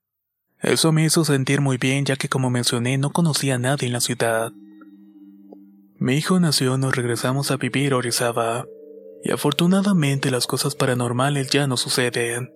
Eso 0.59 0.91
me 0.91 1.05
hizo 1.05 1.23
sentir 1.23 1.61
muy 1.61 1.77
bien 1.77 2.03
ya 2.05 2.15
que 2.15 2.29
como 2.29 2.49
mencioné 2.49 2.97
no 2.97 3.11
conocía 3.11 3.55
a 3.55 3.59
nadie 3.59 3.85
en 3.85 3.93
la 3.93 4.01
ciudad. 4.01 4.51
Mi 6.01 6.15
hijo 6.15 6.39
nació 6.39 6.79
nos 6.79 6.95
regresamos 6.95 7.51
a 7.51 7.57
vivir 7.57 7.93
a 7.93 7.97
Orizaba. 7.97 8.65
Y 9.23 9.31
afortunadamente 9.31 10.31
las 10.31 10.47
cosas 10.47 10.73
paranormales 10.73 11.51
ya 11.51 11.67
no 11.67 11.77
suceden. 11.77 12.55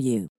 you. 0.01 0.29